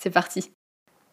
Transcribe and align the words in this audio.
C'est 0.00 0.10
parti 0.10 0.52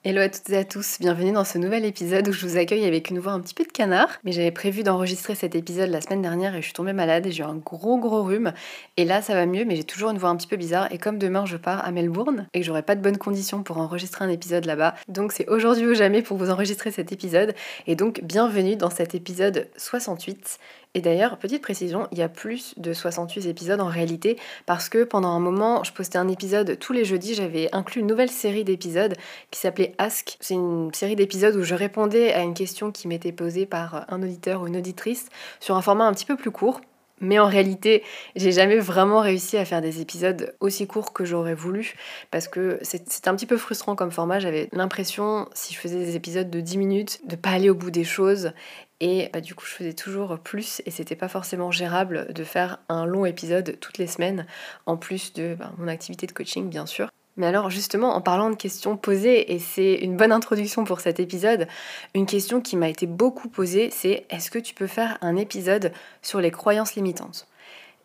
Hello 0.06 0.22
à 0.22 0.30
toutes 0.30 0.50
et 0.52 0.58
à 0.58 0.64
tous, 0.64 1.00
bienvenue 1.02 1.34
dans 1.34 1.44
ce 1.44 1.58
nouvel 1.58 1.84
épisode 1.84 2.30
où 2.30 2.32
je 2.32 2.46
vous 2.46 2.56
accueille 2.56 2.86
avec 2.86 3.10
une 3.10 3.20
voix 3.20 3.34
un 3.34 3.42
petit 3.42 3.56
peu 3.56 3.66
de 3.66 3.72
canard. 3.72 4.08
Mais 4.24 4.32
j'avais 4.32 4.52
prévu 4.52 4.84
d'enregistrer 4.84 5.36
cet 5.36 5.56
épisode 5.56 5.90
la 5.90 6.00
semaine 6.00 6.22
dernière 6.22 6.56
et 6.56 6.62
je 6.62 6.66
suis 6.68 6.74
tombée 6.74 6.94
malade 6.94 7.26
et 7.26 7.32
j'ai 7.32 7.44
eu 7.44 7.46
un 7.46 7.56
gros 7.56 7.98
gros 7.98 8.24
rhume. 8.24 8.54
Et 8.96 9.04
là 9.04 9.22
ça 9.22 9.34
va 9.34 9.46
mieux 9.46 9.66
mais 9.66 9.76
j'ai 9.76 9.84
toujours 9.84 10.12
une 10.12 10.18
voix 10.18 10.30
un 10.30 10.38
petit 10.38 10.48
peu 10.48 10.56
bizarre 10.56 10.90
et 10.94 10.98
comme 10.98 11.18
demain 11.18 11.46
je 11.46 11.58
pars 11.58 11.84
à 11.84 11.92
Melbourne 11.92 12.48
et 12.54 12.62
que 12.62 12.66
j'aurai 12.66 12.84
pas 12.84 12.96
de 12.96 13.02
bonnes 13.02 13.18
conditions 13.18 13.64
pour 13.64 13.80
enregistrer 13.80 14.24
un 14.24 14.30
épisode 14.30 14.64
là-bas, 14.64 14.96
donc 15.10 15.34
c'est 15.34 15.50
aujourd'hui 15.50 15.88
ou 15.88 15.94
jamais 15.94 16.22
pour 16.22 16.38
vous 16.38 16.52
enregistrer 16.52 16.92
cet 16.92 17.12
épisode. 17.12 17.54
Et 17.88 17.96
donc 17.96 18.22
bienvenue 18.24 18.78
dans 18.78 18.92
cet 18.92 19.16
épisode 19.16 19.68
68 19.76 20.60
et 20.94 21.02
d'ailleurs, 21.02 21.38
petite 21.38 21.62
précision, 21.62 22.08
il 22.12 22.18
y 22.18 22.22
a 22.22 22.30
plus 22.30 22.74
de 22.78 22.94
68 22.94 23.46
épisodes 23.46 23.80
en 23.80 23.88
réalité, 23.88 24.38
parce 24.66 24.90
que 24.90 25.04
pendant 25.04 25.30
un 25.30 25.40
moment, 25.40 25.84
je 25.84 25.94
postais 25.94 26.18
un 26.18 26.28
épisode 26.28 26.80
tous 26.80 26.94
les 26.94 27.06
jeudis, 27.06 27.36
j'avais 27.36 27.70
inclus 27.74 28.02
une 28.02 28.08
nouvelle 28.08 28.30
série 28.30 28.64
d'épisodes 28.64 29.16
qui 29.52 29.60
s'appelait 29.60 29.94
Ask. 29.98 30.38
C'est 30.40 30.56
une 30.56 30.94
série 30.94 31.16
d'épisodes 31.16 31.56
où 31.56 31.64
je 31.64 31.76
répondais 31.76 32.34
à 32.34 32.42
une 32.42 32.54
question 32.54 32.92
qui 32.92 33.08
m'était 33.08 33.32
posée 33.32 33.66
par 33.66 34.06
un 34.12 34.24
auditeur 34.24 34.62
ou 34.62 34.68
une 34.68 34.78
auditrice 34.78 35.30
sur 35.60 35.76
un 35.76 35.82
format 35.82 36.06
un 36.06 36.14
petit 36.14 36.26
peu 36.26 36.36
plus 36.36 36.52
court. 36.52 36.82
Mais 37.20 37.40
en 37.40 37.48
réalité, 37.48 38.04
j'ai 38.36 38.52
jamais 38.52 38.78
vraiment 38.78 39.22
réussi 39.22 39.58
à 39.58 39.66
faire 39.66 39.82
des 39.82 40.02
épisodes 40.02 40.56
aussi 40.60 40.86
courts 40.86 41.14
que 41.14 41.26
j'aurais 41.26 41.56
voulu 41.56 41.96
parce 42.30 42.48
que 42.48 42.80
c'est 42.84 43.28
un 43.28 43.36
petit 43.36 43.48
peu 43.48 43.58
frustrant 43.58 43.96
comme 43.96 44.12
format. 44.12 44.40
J'avais 44.40 44.70
l'impression, 44.72 45.50
si 45.54 45.74
je 45.74 45.80
faisais 45.80 45.98
des 45.98 46.16
épisodes 46.16 46.50
de 46.50 46.60
10 46.60 46.78
minutes, 46.78 47.20
de 47.28 47.36
pas 47.36 47.50
aller 47.50 47.70
au 47.70 47.76
bout 47.76 47.92
des 47.92 48.04
choses 48.04 48.52
et 49.00 49.30
bah, 49.34 49.42
du 49.42 49.56
coup, 49.56 49.66
je 49.66 49.72
faisais 49.72 49.94
toujours 49.94 50.40
plus 50.40 50.82
et 50.86 50.92
c'était 50.92 51.16
pas 51.16 51.28
forcément 51.28 51.72
gérable 51.72 52.34
de 52.34 52.44
faire 52.44 52.80
un 52.90 53.06
long 53.06 53.26
épisode 53.26 53.78
toutes 53.80 53.98
les 53.98 54.08
semaines, 54.08 54.46
en 54.86 54.98
plus 54.98 55.34
de 55.34 55.56
bah, 55.56 55.72
mon 55.78 55.88
activité 55.88 56.26
de 56.28 56.32
coaching, 56.32 56.70
bien 56.70 56.86
sûr. 56.86 57.10
Mais 57.38 57.46
alors 57.46 57.70
justement, 57.70 58.16
en 58.16 58.22
parlant 58.22 58.50
de 58.50 58.56
questions 58.56 58.98
posées, 58.98 59.54
et 59.54 59.60
c'est 59.60 59.94
une 59.94 60.18
bonne 60.18 60.32
introduction 60.32 60.84
pour 60.84 61.00
cet 61.00 61.20
épisode, 61.20 61.68
une 62.16 62.26
question 62.26 62.62
qui 62.62 62.76
m'a 62.76 62.90
été 62.90 63.06
beaucoup 63.06 63.48
posée, 63.48 63.90
c'est 63.92 64.26
est-ce 64.30 64.52
que 64.52 64.60
tu 64.60 64.74
peux 64.74 64.88
faire 64.88 65.18
un 65.22 65.36
épisode 65.36 65.94
sur 66.24 66.42
les 66.42 66.52
croyances 66.52 66.96
limitantes? 66.96 67.48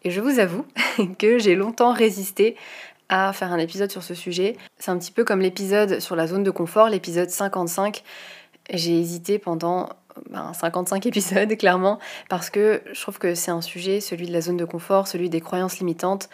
Et 0.04 0.10
je 0.10 0.20
vous 0.20 0.38
avoue 0.38 0.66
que 1.18 1.38
j'ai 1.38 1.54
longtemps 1.54 1.92
résisté 1.92 2.56
à 3.08 3.32
faire 3.32 3.52
un 3.52 3.58
épisode 3.58 3.90
sur 3.90 4.02
ce 4.02 4.14
sujet. 4.14 4.56
C'est 4.78 4.90
un 4.90 4.98
petit 4.98 5.12
peu 5.12 5.24
comme 5.24 5.40
l'épisode 5.40 6.00
sur 6.00 6.16
la 6.16 6.26
zone 6.26 6.42
de 6.42 6.50
confort, 6.50 6.88
l'épisode 6.88 7.30
55. 7.30 8.02
J'ai 8.70 8.98
hésité 8.98 9.38
pendant 9.38 9.90
55 10.54 11.02
ben, 11.02 11.08
épisodes, 11.08 11.56
clairement, 11.58 11.98
parce 12.28 12.50
que 12.50 12.82
je 12.92 13.00
trouve 13.00 13.18
que 13.18 13.34
c'est 13.34 13.50
un 13.50 13.60
sujet, 13.60 14.00
celui 14.00 14.26
de 14.26 14.32
la 14.32 14.40
zone 14.40 14.56
de 14.56 14.64
confort, 14.64 15.08
celui 15.08 15.30
des 15.30 15.40
croyances 15.40 15.78
limitantes. 15.78 16.28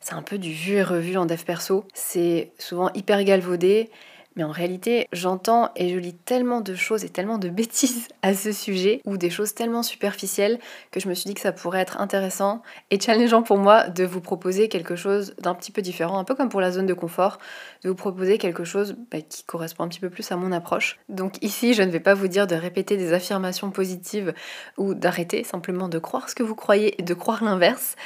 C'est 0.00 0.14
un 0.14 0.22
peu 0.22 0.38
du 0.38 0.52
vu 0.52 0.74
et 0.74 0.82
revu 0.82 1.16
en 1.16 1.26
dev 1.26 1.42
perso. 1.44 1.84
C'est 1.94 2.52
souvent 2.58 2.90
hyper 2.94 3.24
galvaudé 3.24 3.90
mais 4.36 4.44
en 4.44 4.50
réalité, 4.50 5.08
j'entends 5.12 5.70
et 5.76 5.88
je 5.88 5.98
lis 5.98 6.12
tellement 6.12 6.60
de 6.60 6.74
choses 6.74 7.04
et 7.04 7.08
tellement 7.08 7.38
de 7.38 7.48
bêtises 7.56 8.08
à 8.22 8.34
ce 8.34 8.52
sujet, 8.52 9.00
ou 9.06 9.16
des 9.16 9.30
choses 9.30 9.54
tellement 9.54 9.82
superficielles, 9.82 10.58
que 10.90 11.00
je 11.00 11.08
me 11.08 11.14
suis 11.14 11.26
dit 11.26 11.34
que 11.34 11.40
ça 11.40 11.52
pourrait 11.52 11.80
être 11.80 12.00
intéressant 12.00 12.62
et 12.90 13.00
challengeant 13.00 13.42
pour 13.42 13.56
moi 13.56 13.88
de 13.88 14.04
vous 14.04 14.20
proposer 14.20 14.68
quelque 14.68 14.94
chose 14.94 15.34
d'un 15.40 15.54
petit 15.54 15.72
peu 15.72 15.80
différent, 15.80 16.18
un 16.18 16.24
peu 16.24 16.34
comme 16.34 16.50
pour 16.50 16.60
la 16.60 16.70
zone 16.70 16.86
de 16.86 16.94
confort, 16.94 17.38
de 17.82 17.88
vous 17.88 17.94
proposer 17.94 18.36
quelque 18.36 18.64
chose 18.64 18.96
bah, 19.10 19.20
qui 19.22 19.42
correspond 19.44 19.84
un 19.84 19.88
petit 19.88 20.00
peu 20.00 20.10
plus 20.10 20.30
à 20.30 20.36
mon 20.36 20.52
approche. 20.52 20.98
Donc 21.08 21.42
ici, 21.42 21.72
je 21.72 21.82
ne 21.82 21.90
vais 21.90 22.00
pas 22.00 22.14
vous 22.14 22.28
dire 22.28 22.46
de 22.46 22.54
répéter 22.54 22.98
des 22.98 23.14
affirmations 23.14 23.70
positives 23.70 24.34
ou 24.76 24.94
d'arrêter 24.94 25.44
simplement 25.44 25.88
de 25.88 25.98
croire 25.98 26.28
ce 26.28 26.34
que 26.34 26.42
vous 26.42 26.54
croyez 26.54 27.00
et 27.00 27.02
de 27.02 27.14
croire 27.14 27.42
l'inverse 27.42 27.96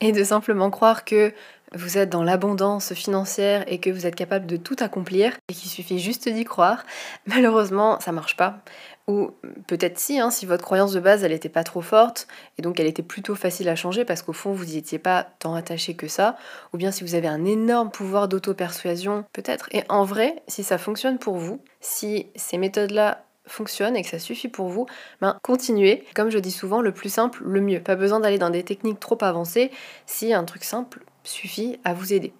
et 0.00 0.12
de 0.12 0.24
simplement 0.24 0.70
croire 0.70 1.04
que 1.04 1.32
vous 1.74 1.98
êtes 1.98 2.10
dans 2.10 2.24
l'abondance 2.24 2.94
financière 2.94 3.64
et 3.68 3.78
que 3.78 3.90
vous 3.90 4.06
êtes 4.06 4.16
capable 4.16 4.46
de 4.46 4.56
tout 4.56 4.76
accomplir 4.80 5.34
et 5.48 5.54
qu'il 5.54 5.70
suffit 5.70 6.00
juste 6.00 6.28
d'y 6.28 6.44
croire, 6.44 6.84
malheureusement 7.26 8.00
ça 8.00 8.12
marche 8.12 8.36
pas. 8.36 8.58
Ou 9.06 9.32
peut-être 9.66 9.98
si, 9.98 10.20
hein, 10.20 10.30
si 10.30 10.46
votre 10.46 10.64
croyance 10.64 10.92
de 10.92 11.00
base 11.00 11.24
elle 11.24 11.32
n'était 11.32 11.48
pas 11.48 11.64
trop 11.64 11.80
forte 11.80 12.26
et 12.58 12.62
donc 12.62 12.80
elle 12.80 12.86
était 12.86 13.02
plutôt 13.02 13.34
facile 13.34 13.68
à 13.68 13.76
changer 13.76 14.04
parce 14.04 14.22
qu'au 14.22 14.32
fond 14.32 14.52
vous 14.52 14.64
n'y 14.64 14.76
étiez 14.76 14.98
pas 14.98 15.28
tant 15.38 15.54
attaché 15.54 15.94
que 15.94 16.08
ça, 16.08 16.36
ou 16.72 16.76
bien 16.76 16.90
si 16.90 17.04
vous 17.04 17.14
avez 17.14 17.28
un 17.28 17.44
énorme 17.44 17.90
pouvoir 17.90 18.28
d'auto-persuasion, 18.28 19.24
peut-être. 19.32 19.68
Et 19.72 19.84
en 19.88 20.04
vrai, 20.04 20.42
si 20.48 20.64
ça 20.64 20.78
fonctionne 20.78 21.18
pour 21.18 21.36
vous, 21.36 21.60
si 21.80 22.26
ces 22.34 22.58
méthodes-là 22.58 23.24
fonctionne 23.50 23.96
et 23.96 24.02
que 24.02 24.08
ça 24.08 24.18
suffit 24.18 24.48
pour 24.48 24.68
vous, 24.68 24.86
ben 25.20 25.38
continuez. 25.42 26.04
Comme 26.14 26.30
je 26.30 26.38
dis 26.38 26.50
souvent, 26.50 26.80
le 26.80 26.92
plus 26.92 27.12
simple, 27.12 27.42
le 27.44 27.60
mieux. 27.60 27.80
Pas 27.80 27.96
besoin 27.96 28.20
d'aller 28.20 28.38
dans 28.38 28.50
des 28.50 28.62
techniques 28.62 29.00
trop 29.00 29.18
avancées 29.22 29.70
si 30.06 30.32
un 30.32 30.44
truc 30.44 30.64
simple 30.64 31.04
suffit 31.24 31.78
à 31.84 31.94
vous 31.94 32.12
aider. 32.12 32.32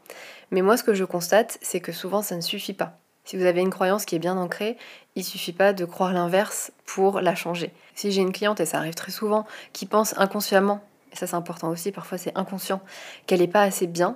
Mais 0.50 0.62
moi, 0.62 0.76
ce 0.76 0.82
que 0.82 0.94
je 0.94 1.04
constate, 1.04 1.58
c'est 1.60 1.80
que 1.80 1.92
souvent, 1.92 2.22
ça 2.22 2.36
ne 2.36 2.40
suffit 2.40 2.72
pas. 2.72 2.98
Si 3.24 3.36
vous 3.36 3.44
avez 3.44 3.60
une 3.60 3.70
croyance 3.70 4.04
qui 4.04 4.16
est 4.16 4.20
bien 4.20 4.36
ancrée, 4.36 4.76
il 5.14 5.24
suffit 5.24 5.52
pas 5.52 5.72
de 5.72 5.84
croire 5.84 6.12
l'inverse 6.12 6.72
pour 6.86 7.20
la 7.20 7.34
changer. 7.34 7.72
Si 7.94 8.10
j'ai 8.10 8.22
une 8.22 8.32
cliente, 8.32 8.60
et 8.60 8.66
ça 8.66 8.78
arrive 8.78 8.94
très 8.94 9.12
souvent, 9.12 9.46
qui 9.72 9.86
pense 9.86 10.18
inconsciemment, 10.18 10.80
et 11.12 11.16
ça 11.16 11.26
c'est 11.26 11.36
important 11.36 11.68
aussi, 11.68 11.92
parfois 11.92 12.18
c'est 12.18 12.36
inconscient, 12.36 12.80
qu'elle 13.26 13.40
n'est 13.40 13.48
pas 13.48 13.62
assez 13.62 13.86
bien, 13.86 14.14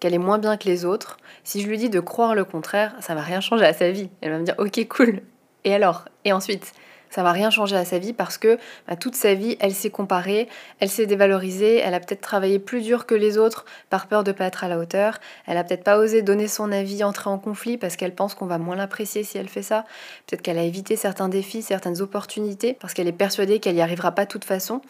qu'elle 0.00 0.14
est 0.14 0.18
moins 0.18 0.38
bien 0.38 0.56
que 0.56 0.64
les 0.64 0.84
autres, 0.84 1.18
si 1.44 1.60
je 1.60 1.68
lui 1.68 1.78
dis 1.78 1.90
de 1.90 2.00
croire 2.00 2.34
le 2.34 2.44
contraire, 2.44 2.94
ça 3.00 3.14
va 3.14 3.20
rien 3.20 3.40
changer 3.40 3.64
à 3.64 3.72
sa 3.72 3.90
vie. 3.90 4.10
Elle 4.20 4.32
va 4.32 4.38
me 4.38 4.44
dire 4.44 4.54
ok 4.58 4.88
cool, 4.88 5.22
et 5.64 5.74
alors? 5.74 6.04
Et 6.24 6.32
ensuite 6.32 6.72
ça 7.10 7.22
va 7.22 7.32
rien 7.32 7.50
changer 7.50 7.76
à 7.76 7.84
sa 7.84 7.98
vie 7.98 8.12
parce 8.12 8.38
que 8.38 8.58
bah, 8.86 8.96
toute 8.96 9.14
sa 9.14 9.34
vie, 9.34 9.56
elle 9.60 9.74
s'est 9.74 9.90
comparée, 9.90 10.48
elle 10.80 10.88
s'est 10.88 11.06
dévalorisée, 11.06 11.76
elle 11.76 11.94
a 11.94 12.00
peut-être 12.00 12.20
travaillé 12.20 12.58
plus 12.58 12.82
dur 12.82 13.06
que 13.06 13.14
les 13.14 13.38
autres 13.38 13.64
par 13.90 14.06
peur 14.06 14.24
de 14.24 14.32
pas 14.32 14.46
être 14.46 14.64
à 14.64 14.68
la 14.68 14.78
hauteur, 14.78 15.18
elle 15.46 15.56
a 15.56 15.64
peut-être 15.64 15.84
pas 15.84 15.98
osé 15.98 16.22
donner 16.22 16.48
son 16.48 16.72
avis, 16.72 17.04
entrer 17.04 17.30
en 17.30 17.38
conflit 17.38 17.78
parce 17.78 17.96
qu'elle 17.96 18.14
pense 18.14 18.34
qu'on 18.34 18.46
va 18.46 18.58
moins 18.58 18.76
l'apprécier 18.76 19.24
si 19.24 19.38
elle 19.38 19.48
fait 19.48 19.62
ça, 19.62 19.84
peut-être 20.26 20.42
qu'elle 20.42 20.58
a 20.58 20.62
évité 20.62 20.96
certains 20.96 21.28
défis, 21.28 21.62
certaines 21.62 22.00
opportunités 22.00 22.74
parce 22.74 22.94
qu'elle 22.94 23.08
est 23.08 23.12
persuadée 23.12 23.58
qu'elle 23.60 23.76
n'y 23.76 23.82
arrivera 23.82 24.12
pas 24.12 24.24
de 24.24 24.30
toute 24.30 24.44
façon. 24.44 24.82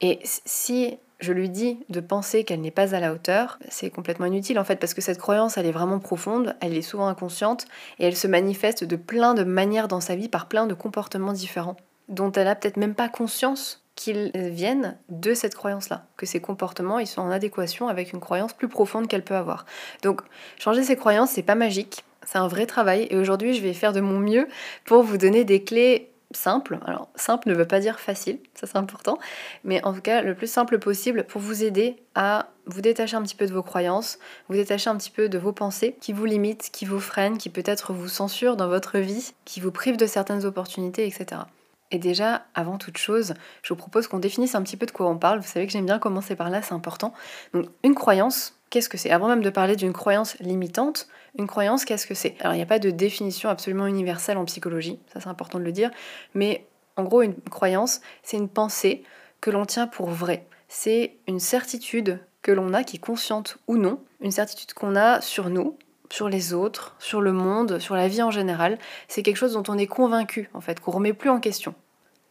Et 0.00 0.20
si 0.22 0.98
je 1.20 1.32
lui 1.32 1.48
dis 1.48 1.78
de 1.88 2.00
penser 2.00 2.44
qu'elle 2.44 2.60
n'est 2.60 2.70
pas 2.70 2.94
à 2.94 3.00
la 3.00 3.12
hauteur, 3.12 3.58
c'est 3.68 3.90
complètement 3.90 4.26
inutile 4.26 4.58
en 4.58 4.64
fait 4.64 4.76
parce 4.76 4.94
que 4.94 5.00
cette 5.00 5.18
croyance 5.18 5.56
elle 5.56 5.66
est 5.66 5.72
vraiment 5.72 5.98
profonde, 5.98 6.56
elle 6.60 6.76
est 6.76 6.82
souvent 6.82 7.06
inconsciente 7.06 7.66
et 7.98 8.06
elle 8.06 8.16
se 8.16 8.26
manifeste 8.26 8.84
de 8.84 8.96
plein 8.96 9.34
de 9.34 9.44
manières 9.44 9.88
dans 9.88 10.00
sa 10.00 10.16
vie 10.16 10.28
par 10.28 10.46
plein 10.46 10.66
de 10.66 10.74
comportements 10.74 11.32
différents 11.32 11.76
dont 12.08 12.32
elle 12.32 12.48
a 12.48 12.54
peut-être 12.54 12.76
même 12.76 12.94
pas 12.94 13.08
conscience 13.08 13.82
qu'ils 13.96 14.32
viennent 14.34 14.98
de 15.08 15.34
cette 15.34 15.54
croyance-là, 15.54 16.04
que 16.16 16.26
ces 16.26 16.40
comportements 16.40 16.98
ils 16.98 17.06
sont 17.06 17.22
en 17.22 17.30
adéquation 17.30 17.88
avec 17.88 18.12
une 18.12 18.20
croyance 18.20 18.52
plus 18.52 18.68
profonde 18.68 19.06
qu'elle 19.06 19.24
peut 19.24 19.36
avoir. 19.36 19.66
Donc 20.02 20.22
changer 20.58 20.82
ses 20.82 20.96
croyances 20.96 21.30
c'est 21.30 21.42
pas 21.42 21.54
magique, 21.54 22.04
c'est 22.24 22.38
un 22.38 22.48
vrai 22.48 22.66
travail 22.66 23.06
et 23.10 23.16
aujourd'hui 23.16 23.54
je 23.54 23.62
vais 23.62 23.72
faire 23.72 23.92
de 23.92 24.00
mon 24.00 24.18
mieux 24.18 24.48
pour 24.84 25.02
vous 25.02 25.16
donner 25.16 25.44
des 25.44 25.62
clés 25.62 26.10
simple. 26.36 26.78
Alors, 26.86 27.08
simple 27.14 27.48
ne 27.48 27.54
veut 27.54 27.66
pas 27.66 27.80
dire 27.80 28.00
facile, 28.00 28.38
ça 28.54 28.66
c'est 28.66 28.76
important, 28.76 29.18
mais 29.64 29.84
en 29.84 29.92
tout 29.92 30.00
cas, 30.00 30.22
le 30.22 30.34
plus 30.34 30.50
simple 30.50 30.78
possible 30.78 31.24
pour 31.24 31.40
vous 31.40 31.64
aider 31.64 31.96
à 32.14 32.48
vous 32.66 32.80
détacher 32.80 33.16
un 33.16 33.22
petit 33.22 33.34
peu 33.34 33.46
de 33.46 33.52
vos 33.52 33.62
croyances, 33.62 34.18
vous 34.48 34.54
détacher 34.54 34.88
un 34.90 34.96
petit 34.96 35.10
peu 35.10 35.28
de 35.28 35.38
vos 35.38 35.52
pensées 35.52 35.96
qui 36.00 36.12
vous 36.12 36.24
limitent, 36.24 36.70
qui 36.72 36.84
vous 36.84 37.00
freinent, 37.00 37.38
qui 37.38 37.50
peut-être 37.50 37.92
vous 37.92 38.08
censurent 38.08 38.56
dans 38.56 38.68
votre 38.68 38.98
vie, 38.98 39.34
qui 39.44 39.60
vous 39.60 39.70
privent 39.70 39.96
de 39.96 40.06
certaines 40.06 40.44
opportunités, 40.44 41.06
etc. 41.06 41.42
Et 41.90 41.98
déjà, 41.98 42.44
avant 42.54 42.78
toute 42.78 42.98
chose, 42.98 43.34
je 43.62 43.68
vous 43.68 43.76
propose 43.76 44.08
qu'on 44.08 44.18
définisse 44.18 44.54
un 44.54 44.62
petit 44.62 44.76
peu 44.76 44.86
de 44.86 44.90
quoi 44.90 45.08
on 45.08 45.16
parle. 45.16 45.40
Vous 45.40 45.46
savez 45.46 45.66
que 45.66 45.72
j'aime 45.72 45.86
bien 45.86 45.98
commencer 45.98 46.34
par 46.34 46.50
là, 46.50 46.62
c'est 46.62 46.74
important. 46.74 47.12
Donc, 47.52 47.66
une 47.84 47.94
croyance, 47.94 48.58
qu'est-ce 48.74 48.88
que 48.88 48.98
c'est? 48.98 49.12
Avant 49.12 49.28
même 49.28 49.42
de 49.42 49.50
parler 49.50 49.76
d'une 49.76 49.92
croyance 49.92 50.36
limitante, 50.40 51.06
une 51.38 51.46
croyance, 51.46 51.84
qu'est-ce 51.84 52.08
que 52.08 52.14
c'est? 52.14 52.34
Alors, 52.40 52.54
il 52.54 52.56
n'y 52.56 52.62
a 52.62 52.66
pas 52.66 52.80
de 52.80 52.90
définition 52.90 53.48
absolument 53.48 53.86
universelle 53.86 54.36
en 54.36 54.44
psychologie, 54.44 54.98
ça 55.12 55.20
c'est 55.20 55.28
important 55.28 55.60
de 55.60 55.64
le 55.64 55.70
dire, 55.70 55.92
mais 56.34 56.66
en 56.96 57.04
gros, 57.04 57.22
une 57.22 57.36
croyance, 57.50 58.00
c'est 58.24 58.36
une 58.36 58.48
pensée 58.48 59.04
que 59.40 59.52
l'on 59.52 59.64
tient 59.64 59.86
pour 59.86 60.08
vraie. 60.08 60.44
C'est 60.66 61.14
une 61.28 61.38
certitude 61.38 62.18
que 62.42 62.50
l'on 62.50 62.74
a, 62.74 62.82
qui 62.82 62.96
est 62.96 62.98
consciente 62.98 63.58
ou 63.68 63.76
non, 63.76 64.00
une 64.20 64.32
certitude 64.32 64.74
qu'on 64.74 64.96
a 64.96 65.20
sur 65.20 65.50
nous, 65.50 65.78
sur 66.10 66.28
les 66.28 66.52
autres, 66.52 66.96
sur 66.98 67.20
le 67.20 67.32
monde, 67.32 67.78
sur 67.78 67.94
la 67.94 68.08
vie 68.08 68.22
en 68.22 68.32
général. 68.32 68.78
C'est 69.06 69.22
quelque 69.22 69.36
chose 69.36 69.52
dont 69.52 69.62
on 69.68 69.78
est 69.78 69.86
convaincu, 69.86 70.50
en 70.52 70.60
fait, 70.60 70.80
qu'on 70.80 70.90
remet 70.90 71.12
plus 71.12 71.30
en 71.30 71.38
question. 71.38 71.76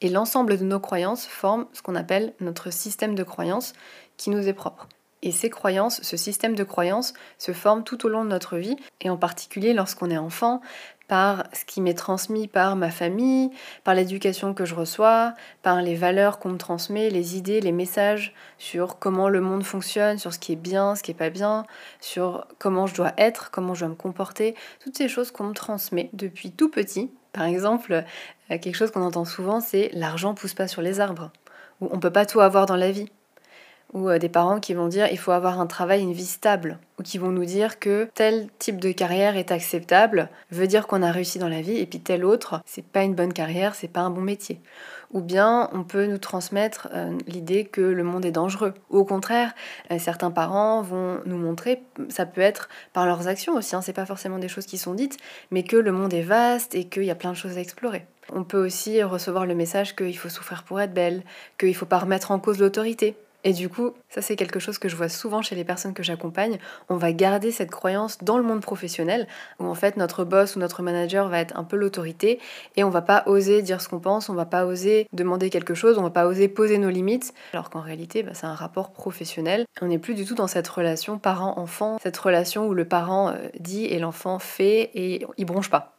Et 0.02 0.10
l'ensemble 0.10 0.58
de 0.58 0.66
nos 0.66 0.82
croyances 0.82 1.26
forme 1.26 1.68
ce 1.72 1.82
qu'on 1.82 1.96
appelle 1.96 2.34
notre 2.42 2.70
système 2.70 3.16
de 3.16 3.24
croyances 3.24 3.72
qui 4.18 4.30
nous 4.30 4.46
est 4.50 4.54
propre. 4.54 4.90
Et 5.26 5.32
ces 5.32 5.50
croyances, 5.50 6.02
ce 6.04 6.18
système 6.18 6.54
de 6.54 6.66
croyances 6.66 7.14
se 7.38 7.54
forme 7.54 7.86
tout 7.86 8.06
au 8.06 8.10
long 8.10 8.26
de 8.26 8.30
notre 8.30 8.58
vie, 8.58 8.76
et 9.00 9.10
en 9.10 9.16
particulier 9.16 9.74
lorsqu'on 9.74 10.12
est 10.12 10.18
enfant, 10.18 10.62
par 11.08 11.46
ce 11.54 11.64
qui 11.64 11.80
m'est 11.80 11.94
transmis 11.94 12.48
par 12.48 12.76
ma 12.76 12.92
famille, 12.92 13.50
par 13.86 13.94
l'éducation 13.94 14.54
que 14.54 14.66
je 14.66 14.76
reçois, 14.76 15.34
par 15.62 15.82
les 15.82 15.96
valeurs 15.96 16.40
qu'on 16.40 16.50
me 16.50 16.58
transmet, 16.58 17.10
les 17.10 17.38
idées, 17.38 17.62
les 17.62 17.72
messages 17.72 18.34
sur 18.58 19.00
comment 19.00 19.30
le 19.30 19.40
monde 19.40 19.64
fonctionne, 19.64 20.18
sur 20.18 20.34
ce 20.34 20.40
qui 20.40 20.54
est 20.54 20.58
bien, 20.58 20.96
ce 20.96 21.04
qui 21.04 21.12
est 21.12 21.16
pas 21.16 21.30
bien, 21.30 21.66
sur 22.02 22.46
comment 22.60 22.86
je 22.86 22.96
dois 22.96 23.14
être, 23.18 23.50
comment 23.50 23.74
je 23.74 23.82
dois 23.82 23.90
me 23.90 23.96
comporter, 23.96 24.56
toutes 24.84 24.98
ces 24.98 25.08
choses 25.08 25.32
qu'on 25.32 25.46
me 25.46 25.54
transmet 25.54 26.10
depuis 26.12 26.52
tout 26.52 26.70
petit. 26.70 27.12
Par 27.32 27.46
exemple, 27.46 27.94
euh, 27.94 28.58
quelque 28.58 28.76
chose 28.76 28.92
qu'on 28.92 29.04
entend 29.04 29.26
souvent, 29.26 29.62
c'est 29.62 29.90
l'argent 29.94 30.34
pousse 30.34 30.54
pas 30.54 30.68
sur 30.68 30.82
les 30.82 31.00
arbres, 31.00 31.32
ou 31.80 31.88
on 31.92 32.00
peut 32.00 32.12
pas 32.12 32.26
tout 32.26 32.42
avoir 32.42 32.66
dans 32.66 32.76
la 32.76 32.92
vie 32.92 33.10
ou 33.94 34.10
euh, 34.10 34.20
des 34.20 34.30
parents 34.30 34.60
qui 34.60 34.74
vont 34.74 34.88
dire 34.88 35.08
il 35.12 35.18
faut 35.18 35.32
avoir 35.32 35.60
un 35.60 35.68
travail, 35.68 36.02
une 36.02 36.14
vie 36.14 36.26
stable, 36.26 36.80
ou 37.00 37.04
qui 37.04 37.18
vont 37.18 37.30
nous 37.30 37.46
dire 37.46 37.80
que 37.80 38.10
tel 38.14 38.48
type 38.60 38.80
de 38.80 38.92
carrière 38.92 39.38
est 39.38 39.52
acceptable, 39.52 40.30
veut 40.52 40.68
dire 40.68 40.88
qu'on 40.88 41.02
a 41.02 41.12
réussi 41.12 41.40
dans 41.40 41.50
la 41.50 41.62
vie, 41.62 41.78
et 41.78 41.86
puis 41.86 42.00
tel 42.00 42.26
autre, 42.26 42.62
c'est 42.66 42.86
pas 42.86 43.04
une 43.04 43.16
bonne 43.16 43.34
carrière, 43.34 43.76
c'est 43.76 43.88
pas 43.88 44.02
un 44.02 44.10
bon 44.10 44.22
métier. 44.22 44.60
Ou 45.12 45.22
bien 45.22 45.70
on 45.74 45.84
peut 45.84 46.08
nous 46.08 46.18
transmettre 46.18 46.90
euh, 46.94 47.16
l'idée 47.28 47.66
que 47.66 47.82
le 47.82 48.04
monde 48.04 48.26
est 48.26 48.32
dangereux. 48.32 48.74
Ou 48.90 48.98
au 48.98 49.06
contraire, 49.06 49.54
euh, 49.92 50.00
certains 50.00 50.32
parents 50.32 50.82
vont 50.82 51.20
nous 51.26 51.38
montrer, 51.38 51.84
ça 52.10 52.26
peut 52.26 52.42
être 52.42 52.68
par 52.94 53.06
leurs 53.06 53.28
actions 53.28 53.54
aussi, 53.54 53.76
hein, 53.76 53.82
c'est 53.82 53.94
pas 53.94 54.08
forcément 54.08 54.40
des 54.40 54.48
choses 54.48 54.66
qui 54.66 54.78
sont 54.78 54.96
dites, 54.96 55.18
mais 55.52 55.64
que 55.64 55.78
le 55.78 55.92
monde 55.92 56.14
est 56.14 56.24
vaste 56.24 56.74
et 56.74 56.86
qu'il 56.86 57.06
y 57.06 57.12
a 57.12 57.16
plein 57.16 57.32
de 57.32 57.38
choses 57.38 57.58
à 57.58 57.62
explorer. 57.62 58.06
On 58.32 58.44
peut 58.44 58.66
aussi 58.66 59.04
recevoir 59.04 59.46
le 59.46 59.54
message 59.54 59.96
qu'il 59.96 60.18
faut 60.18 60.30
souffrir 60.30 60.64
pour 60.64 60.80
être 60.80 60.94
belle, 60.94 61.24
qu'il 61.60 61.76
faut 61.76 61.86
pas 61.86 62.00
remettre 62.00 62.32
en 62.32 62.40
cause 62.40 62.60
l'autorité, 62.60 63.16
et 63.44 63.54
du 63.54 63.70
coup, 63.70 63.92
ça 64.10 64.22
c'est 64.22 64.36
quelque 64.36 64.60
chose 64.60 64.78
que 64.78 64.90
je 64.90 64.96
vois 64.96 65.10
souvent 65.10 65.42
chez 65.42 65.56
les 65.56 65.64
personnes 65.64 65.94
que 65.94 66.04
j'accompagne. 66.04 66.58
On 66.90 66.98
va 66.98 67.12
garder 67.14 67.52
cette 67.52 67.72
croyance 67.72 68.18
dans 68.24 68.38
le 68.38 68.44
monde 68.44 68.62
professionnel, 68.62 69.28
où 69.60 69.66
en 69.66 69.76
fait 69.76 69.98
notre 69.98 70.24
boss 70.24 70.56
ou 70.56 70.60
notre 70.60 70.82
manager 70.82 71.30
va 71.30 71.40
être 71.40 71.58
un 71.58 71.64
peu 71.64 71.76
l'autorité, 71.76 72.40
et 72.76 72.84
on 72.84 72.90
va 72.90 73.02
pas 73.02 73.24
oser 73.26 73.62
dire 73.62 73.82
ce 73.82 73.90
qu'on 73.90 74.00
pense, 74.00 74.30
on 74.30 74.34
va 74.34 74.46
pas 74.46 74.66
oser 74.66 75.08
demander 75.14 75.50
quelque 75.50 75.74
chose, 75.74 75.98
on 75.98 76.04
va 76.04 76.10
pas 76.10 76.26
oser 76.26 76.48
poser 76.48 76.78
nos 76.78 76.90
limites, 76.90 77.34
alors 77.54 77.70
qu'en 77.70 77.82
réalité 77.82 78.24
bah, 78.24 78.32
c'est 78.34 78.48
un 78.48 78.56
rapport 78.56 78.92
professionnel. 78.92 79.66
On 79.82 79.88
n'est 79.88 80.00
plus 80.00 80.14
du 80.14 80.26
tout 80.26 80.36
dans 80.36 80.48
cette 80.48 80.68
relation 80.68 81.18
parent-enfant, 81.18 81.98
cette 82.02 82.18
relation 82.18 82.68
où 82.68 82.74
le 82.74 82.86
parent 82.86 83.30
euh, 83.30 83.48
dit 83.60 83.86
et 83.86 84.00
l'enfant 84.00 84.40
fait 84.40 84.92
et 84.94 85.26
il 85.38 85.46
bronche 85.46 85.70
pas. 85.70 85.94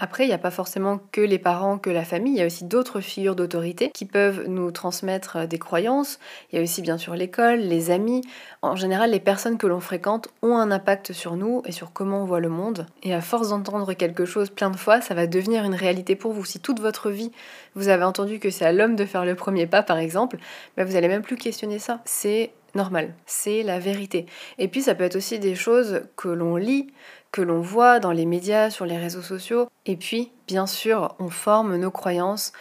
Après, 0.00 0.24
il 0.24 0.28
n'y 0.28 0.34
a 0.34 0.38
pas 0.38 0.52
forcément 0.52 1.00
que 1.10 1.20
les 1.20 1.40
parents, 1.40 1.76
que 1.76 1.90
la 1.90 2.04
famille, 2.04 2.34
il 2.34 2.38
y 2.38 2.42
a 2.42 2.46
aussi 2.46 2.64
d'autres 2.64 3.00
figures 3.00 3.34
d'autorité 3.34 3.90
qui 3.92 4.04
peuvent 4.04 4.44
nous 4.46 4.70
transmettre 4.70 5.38
euh, 5.38 5.46
des 5.46 5.58
croyances. 5.58 6.20
Il 6.52 6.56
y 6.56 6.58
a 6.60 6.62
aussi 6.62 6.82
bien 6.82 6.98
sûr 6.98 7.16
l'école, 7.16 7.58
les 7.58 7.90
amis. 7.90 8.22
En 8.62 8.76
général, 8.76 9.10
les 9.10 9.18
personnes 9.18 9.58
que 9.58 9.66
l'on 9.66 9.80
fréquente 9.80 10.28
ont 10.40 10.56
un 10.56 10.70
impact 10.70 11.12
sur 11.12 11.34
nous 11.34 11.62
et 11.64 11.72
sur 11.72 11.92
comment 11.92 12.22
on 12.22 12.26
voit 12.26 12.38
le 12.38 12.48
monde. 12.48 12.86
Et 13.02 13.12
à 13.12 13.20
force 13.20 13.48
d'entendre 13.48 13.92
quelque 13.94 14.24
chose 14.24 14.50
plein 14.50 14.70
de 14.70 14.76
fois, 14.76 15.00
ça 15.00 15.14
va 15.14 15.26
devenir 15.26 15.64
une 15.64 15.74
réalité 15.74 16.14
pour 16.14 16.32
vous. 16.32 16.44
Si 16.44 16.60
toute 16.60 16.78
votre 16.78 17.10
vie, 17.10 17.32
vous 17.74 17.88
avez 17.88 18.04
entendu 18.04 18.38
que 18.38 18.50
c'est 18.50 18.64
à 18.64 18.72
l'homme 18.72 18.94
de 18.94 19.04
faire 19.04 19.24
le 19.24 19.34
premier 19.34 19.66
pas, 19.66 19.82
par 19.82 19.98
exemple, 19.98 20.38
bah, 20.76 20.84
vous 20.84 20.92
n'allez 20.92 21.08
même 21.08 21.22
plus 21.22 21.36
questionner 21.36 21.80
ça. 21.80 22.00
C'est 22.04 22.52
normal, 22.74 23.14
c'est 23.26 23.62
la 23.62 23.78
vérité. 23.78 24.26
Et 24.58 24.68
puis 24.68 24.82
ça 24.82 24.94
peut 24.94 25.04
être 25.04 25.16
aussi 25.16 25.38
des 25.38 25.54
choses 25.54 26.02
que 26.16 26.28
l'on 26.28 26.56
lit, 26.56 26.88
que 27.32 27.42
l'on 27.42 27.60
voit 27.60 28.00
dans 28.00 28.12
les 28.12 28.26
médias, 28.26 28.70
sur 28.70 28.86
les 28.86 28.96
réseaux 28.96 29.22
sociaux. 29.22 29.68
Et 29.86 29.96
puis, 29.96 30.32
bien 30.46 30.66
sûr, 30.66 31.14
on 31.18 31.28
forme 31.28 31.76
nos 31.76 31.90
croyances 31.90 32.52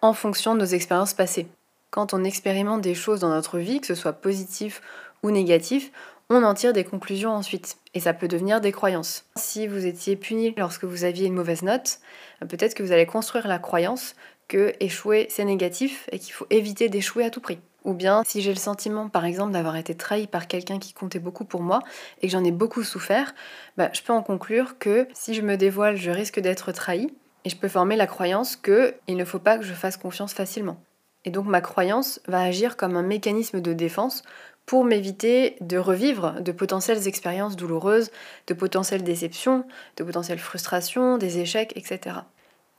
en 0.00 0.12
fonction 0.12 0.54
de 0.54 0.60
nos 0.60 0.66
expériences 0.66 1.14
passées. 1.14 1.48
Quand 1.90 2.14
on 2.14 2.24
expérimente 2.24 2.80
des 2.80 2.94
choses 2.94 3.20
dans 3.20 3.28
notre 3.28 3.58
vie, 3.58 3.80
que 3.80 3.86
ce 3.86 3.94
soit 3.94 4.14
positif 4.14 4.80
ou 5.22 5.30
négatif, 5.30 5.92
on 6.30 6.42
en 6.42 6.54
tire 6.54 6.72
des 6.72 6.84
conclusions 6.84 7.32
ensuite. 7.32 7.76
Et 7.94 8.00
ça 8.00 8.14
peut 8.14 8.28
devenir 8.28 8.60
des 8.60 8.72
croyances. 8.72 9.26
Si 9.36 9.66
vous 9.66 9.86
étiez 9.86 10.16
puni 10.16 10.54
lorsque 10.56 10.84
vous 10.84 11.04
aviez 11.04 11.26
une 11.26 11.34
mauvaise 11.34 11.62
note, 11.62 12.00
peut-être 12.40 12.74
que 12.74 12.82
vous 12.82 12.92
allez 12.92 13.06
construire 13.06 13.46
la 13.46 13.58
croyance 13.58 14.14
que 14.48 14.74
échouer 14.80 15.26
c'est 15.30 15.44
négatif 15.44 16.08
et 16.10 16.18
qu'il 16.18 16.32
faut 16.32 16.46
éviter 16.50 16.88
d'échouer 16.88 17.24
à 17.24 17.30
tout 17.30 17.40
prix. 17.40 17.58
Ou 17.84 17.94
bien 17.94 18.22
si 18.24 18.42
j'ai 18.42 18.52
le 18.52 18.58
sentiment, 18.58 19.08
par 19.08 19.24
exemple, 19.24 19.52
d'avoir 19.52 19.76
été 19.76 19.94
trahi 19.94 20.26
par 20.26 20.46
quelqu'un 20.46 20.78
qui 20.78 20.92
comptait 20.92 21.18
beaucoup 21.18 21.44
pour 21.44 21.62
moi 21.62 21.80
et 22.20 22.26
que 22.26 22.32
j'en 22.32 22.44
ai 22.44 22.52
beaucoup 22.52 22.82
souffert, 22.82 23.34
bah, 23.76 23.90
je 23.92 24.02
peux 24.02 24.12
en 24.12 24.22
conclure 24.22 24.78
que 24.78 25.08
si 25.14 25.34
je 25.34 25.42
me 25.42 25.56
dévoile, 25.56 25.96
je 25.96 26.10
risque 26.10 26.40
d'être 26.40 26.72
trahi. 26.72 27.12
Et 27.44 27.50
je 27.50 27.56
peux 27.56 27.68
former 27.68 27.96
la 27.96 28.06
croyance 28.06 28.54
que 28.54 28.94
il 29.08 29.16
ne 29.16 29.24
faut 29.24 29.40
pas 29.40 29.58
que 29.58 29.64
je 29.64 29.72
fasse 29.72 29.96
confiance 29.96 30.32
facilement. 30.32 30.80
Et 31.24 31.30
donc 31.30 31.46
ma 31.46 31.60
croyance 31.60 32.20
va 32.26 32.40
agir 32.40 32.76
comme 32.76 32.96
un 32.96 33.02
mécanisme 33.02 33.60
de 33.60 33.72
défense 33.72 34.22
pour 34.66 34.84
m'éviter 34.84 35.56
de 35.60 35.76
revivre 35.76 36.40
de 36.40 36.52
potentielles 36.52 37.08
expériences 37.08 37.56
douloureuses, 37.56 38.10
de 38.46 38.54
potentielles 38.54 39.02
déceptions, 39.02 39.64
de 39.96 40.04
potentielles 40.04 40.38
frustrations, 40.38 41.18
des 41.18 41.38
échecs, 41.38 41.72
etc. 41.76 42.20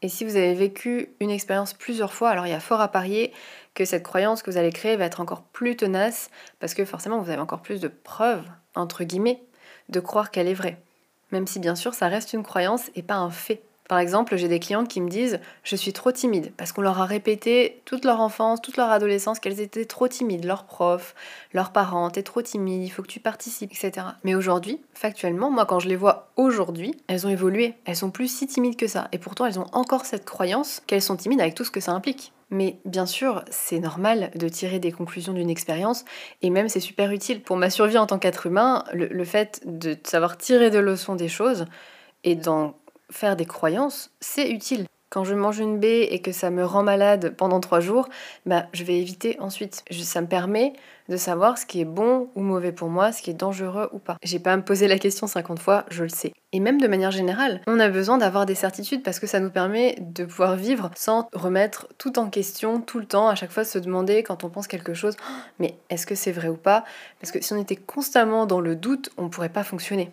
Et 0.03 0.09
si 0.09 0.25
vous 0.25 0.35
avez 0.35 0.53
vécu 0.53 1.15
une 1.21 1.29
expérience 1.29 1.73
plusieurs 1.73 2.13
fois, 2.13 2.29
alors 2.29 2.45
il 2.45 2.49
y 2.49 2.53
a 2.53 2.59
fort 2.59 2.81
à 2.81 2.89
parier 2.89 3.31
que 3.73 3.85
cette 3.85 4.03
croyance 4.03 4.43
que 4.43 4.51
vous 4.51 4.57
allez 4.57 4.73
créer 4.73 4.97
va 4.97 5.05
être 5.05 5.21
encore 5.21 5.43
plus 5.43 5.77
tenace 5.77 6.29
parce 6.59 6.73
que 6.73 6.83
forcément 6.83 7.21
vous 7.21 7.29
avez 7.29 7.41
encore 7.41 7.61
plus 7.61 7.79
de 7.79 7.87
preuves, 7.87 8.45
entre 8.75 9.05
guillemets, 9.05 9.41
de 9.87 10.01
croire 10.01 10.29
qu'elle 10.29 10.49
est 10.49 10.53
vraie. 10.53 10.77
Même 11.31 11.47
si 11.47 11.59
bien 11.59 11.75
sûr 11.75 11.93
ça 11.93 12.09
reste 12.09 12.33
une 12.33 12.43
croyance 12.43 12.91
et 12.95 13.01
pas 13.01 13.15
un 13.15 13.31
fait. 13.31 13.63
Par 13.89 13.99
exemple, 13.99 14.37
j'ai 14.37 14.47
des 14.47 14.59
clientes 14.59 14.87
qui 14.87 15.01
me 15.01 15.09
disent 15.09 15.39
je 15.63 15.75
suis 15.75 15.93
trop 15.93 16.11
timide 16.11 16.53
parce 16.55 16.71
qu'on 16.71 16.81
leur 16.81 16.99
a 17.01 17.05
répété 17.05 17.81
toute 17.85 18.05
leur 18.05 18.21
enfance, 18.21 18.61
toute 18.61 18.77
leur 18.77 18.89
adolescence 18.89 19.39
qu'elles 19.39 19.59
étaient 19.59 19.85
trop 19.85 20.07
timides, 20.07 20.45
leurs 20.45 20.63
profs, 20.63 21.15
leurs 21.53 21.71
parents, 21.71 22.09
t'es 22.09 22.23
trop 22.23 22.41
timide, 22.41 22.83
il 22.83 22.89
faut 22.89 23.01
que 23.01 23.07
tu 23.07 23.19
participes, 23.19 23.71
etc. 23.71 24.07
Mais 24.23 24.35
aujourd'hui, 24.35 24.79
factuellement, 24.93 25.51
moi 25.51 25.65
quand 25.65 25.79
je 25.79 25.89
les 25.89 25.95
vois 25.95 26.29
aujourd'hui, 26.37 26.95
elles 27.07 27.27
ont 27.27 27.29
évolué, 27.29 27.75
elles 27.85 27.97
sont 27.97 28.11
plus 28.11 28.27
si 28.27 28.47
timides 28.47 28.77
que 28.77 28.87
ça 28.87 29.09
et 29.11 29.17
pourtant 29.17 29.45
elles 29.45 29.59
ont 29.59 29.67
encore 29.73 30.05
cette 30.05 30.25
croyance 30.25 30.81
qu'elles 30.87 31.01
sont 31.01 31.17
timides 31.17 31.41
avec 31.41 31.55
tout 31.55 31.65
ce 31.65 31.71
que 31.71 31.81
ça 31.81 31.91
implique. 31.91 32.31
Mais 32.53 32.77
bien 32.85 33.07
sûr, 33.07 33.43
c'est 33.49 33.79
normal 33.79 34.29
de 34.35 34.47
tirer 34.47 34.77
des 34.77 34.91
conclusions 34.91 35.33
d'une 35.33 35.49
expérience, 35.49 36.05
et 36.43 36.51
même 36.51 36.69
c'est 36.69 36.79
super 36.79 37.11
utile. 37.11 37.41
Pour 37.41 37.57
ma 37.57 37.71
survie 37.71 37.97
en 37.97 38.05
tant 38.05 38.19
qu'être 38.19 38.45
humain, 38.45 38.83
le, 38.93 39.25
fait 39.25 39.61
de 39.65 39.97
savoir 40.03 40.37
tirer 40.37 40.69
de 40.69 40.77
leçons 40.77 41.15
des 41.15 41.29
choses 41.29 41.65
et 42.23 42.35
d'en 42.35 42.75
faire 43.13 43.35
des 43.35 43.45
croyances, 43.45 44.11
c'est 44.19 44.49
utile. 44.49 44.85
Quand 45.09 45.23
je 45.23 45.35
mange 45.35 45.59
une 45.59 45.77
baie 45.77 46.05
et 46.05 46.23
que 46.23 46.31
ça 46.31 46.49
me 46.49 46.65
rend 46.65 46.81
malade 46.81 47.35
pendant 47.37 47.59
trois 47.59 47.79
jours, 47.79 48.09
bah, 48.47 48.65
je 48.73 48.83
vais 48.83 48.99
éviter 48.99 49.37
ensuite. 49.39 49.83
ça 49.91 50.21
me 50.21 50.27
permet 50.27 50.73
de 51.07 51.17
savoir 51.17 51.59
ce 51.59 51.67
qui 51.67 51.81
est 51.81 51.85
bon 51.85 52.29
ou 52.33 52.41
mauvais 52.41 52.71
pour 52.71 52.89
moi, 52.89 53.11
ce 53.11 53.21
qui 53.21 53.29
est 53.29 53.35
dangereux 53.35 53.89
ou 53.93 53.99
pas. 53.99 54.17
J'ai 54.23 54.39
pas 54.39 54.53
à 54.53 54.57
me 54.57 54.63
poser 54.63 54.87
la 54.87 54.97
question 54.97 55.27
50 55.27 55.59
fois, 55.59 55.85
je 55.91 56.01
le 56.01 56.09
sais. 56.09 56.33
Et 56.51 56.59
même 56.59 56.81
de 56.81 56.87
manière 56.87 57.11
générale, 57.11 57.61
on 57.67 57.79
a 57.79 57.89
besoin 57.89 58.17
d'avoir 58.17 58.47
des 58.47 58.55
certitudes 58.55 59.03
parce 59.03 59.19
que 59.19 59.27
ça 59.27 59.39
nous 59.39 59.51
permet 59.51 59.95
de 59.99 60.25
pouvoir 60.25 60.55
vivre 60.55 60.89
sans 60.95 61.27
remettre 61.31 61.87
tout 61.99 62.17
en 62.17 62.31
question 62.31 62.81
tout 62.81 62.97
le 62.97 63.05
temps, 63.05 63.27
à 63.27 63.35
chaque 63.35 63.51
fois 63.51 63.65
se 63.65 63.77
demander 63.77 64.23
quand 64.23 64.43
on 64.43 64.49
pense 64.49 64.65
quelque 64.65 64.95
chose, 64.95 65.15
oh, 65.19 65.33
mais 65.59 65.75
est-ce 65.91 66.07
que 66.07 66.15
c'est 66.15 66.31
vrai 66.31 66.47
ou 66.47 66.57
pas? 66.57 66.85
Parce 67.21 67.31
que 67.31 67.39
si 67.39 67.53
on 67.53 67.61
était 67.61 67.75
constamment 67.75 68.47
dans 68.47 68.61
le 68.61 68.75
doute, 68.75 69.11
on 69.17 69.29
pourrait 69.29 69.49
pas 69.49 69.63
fonctionner. 69.63 70.11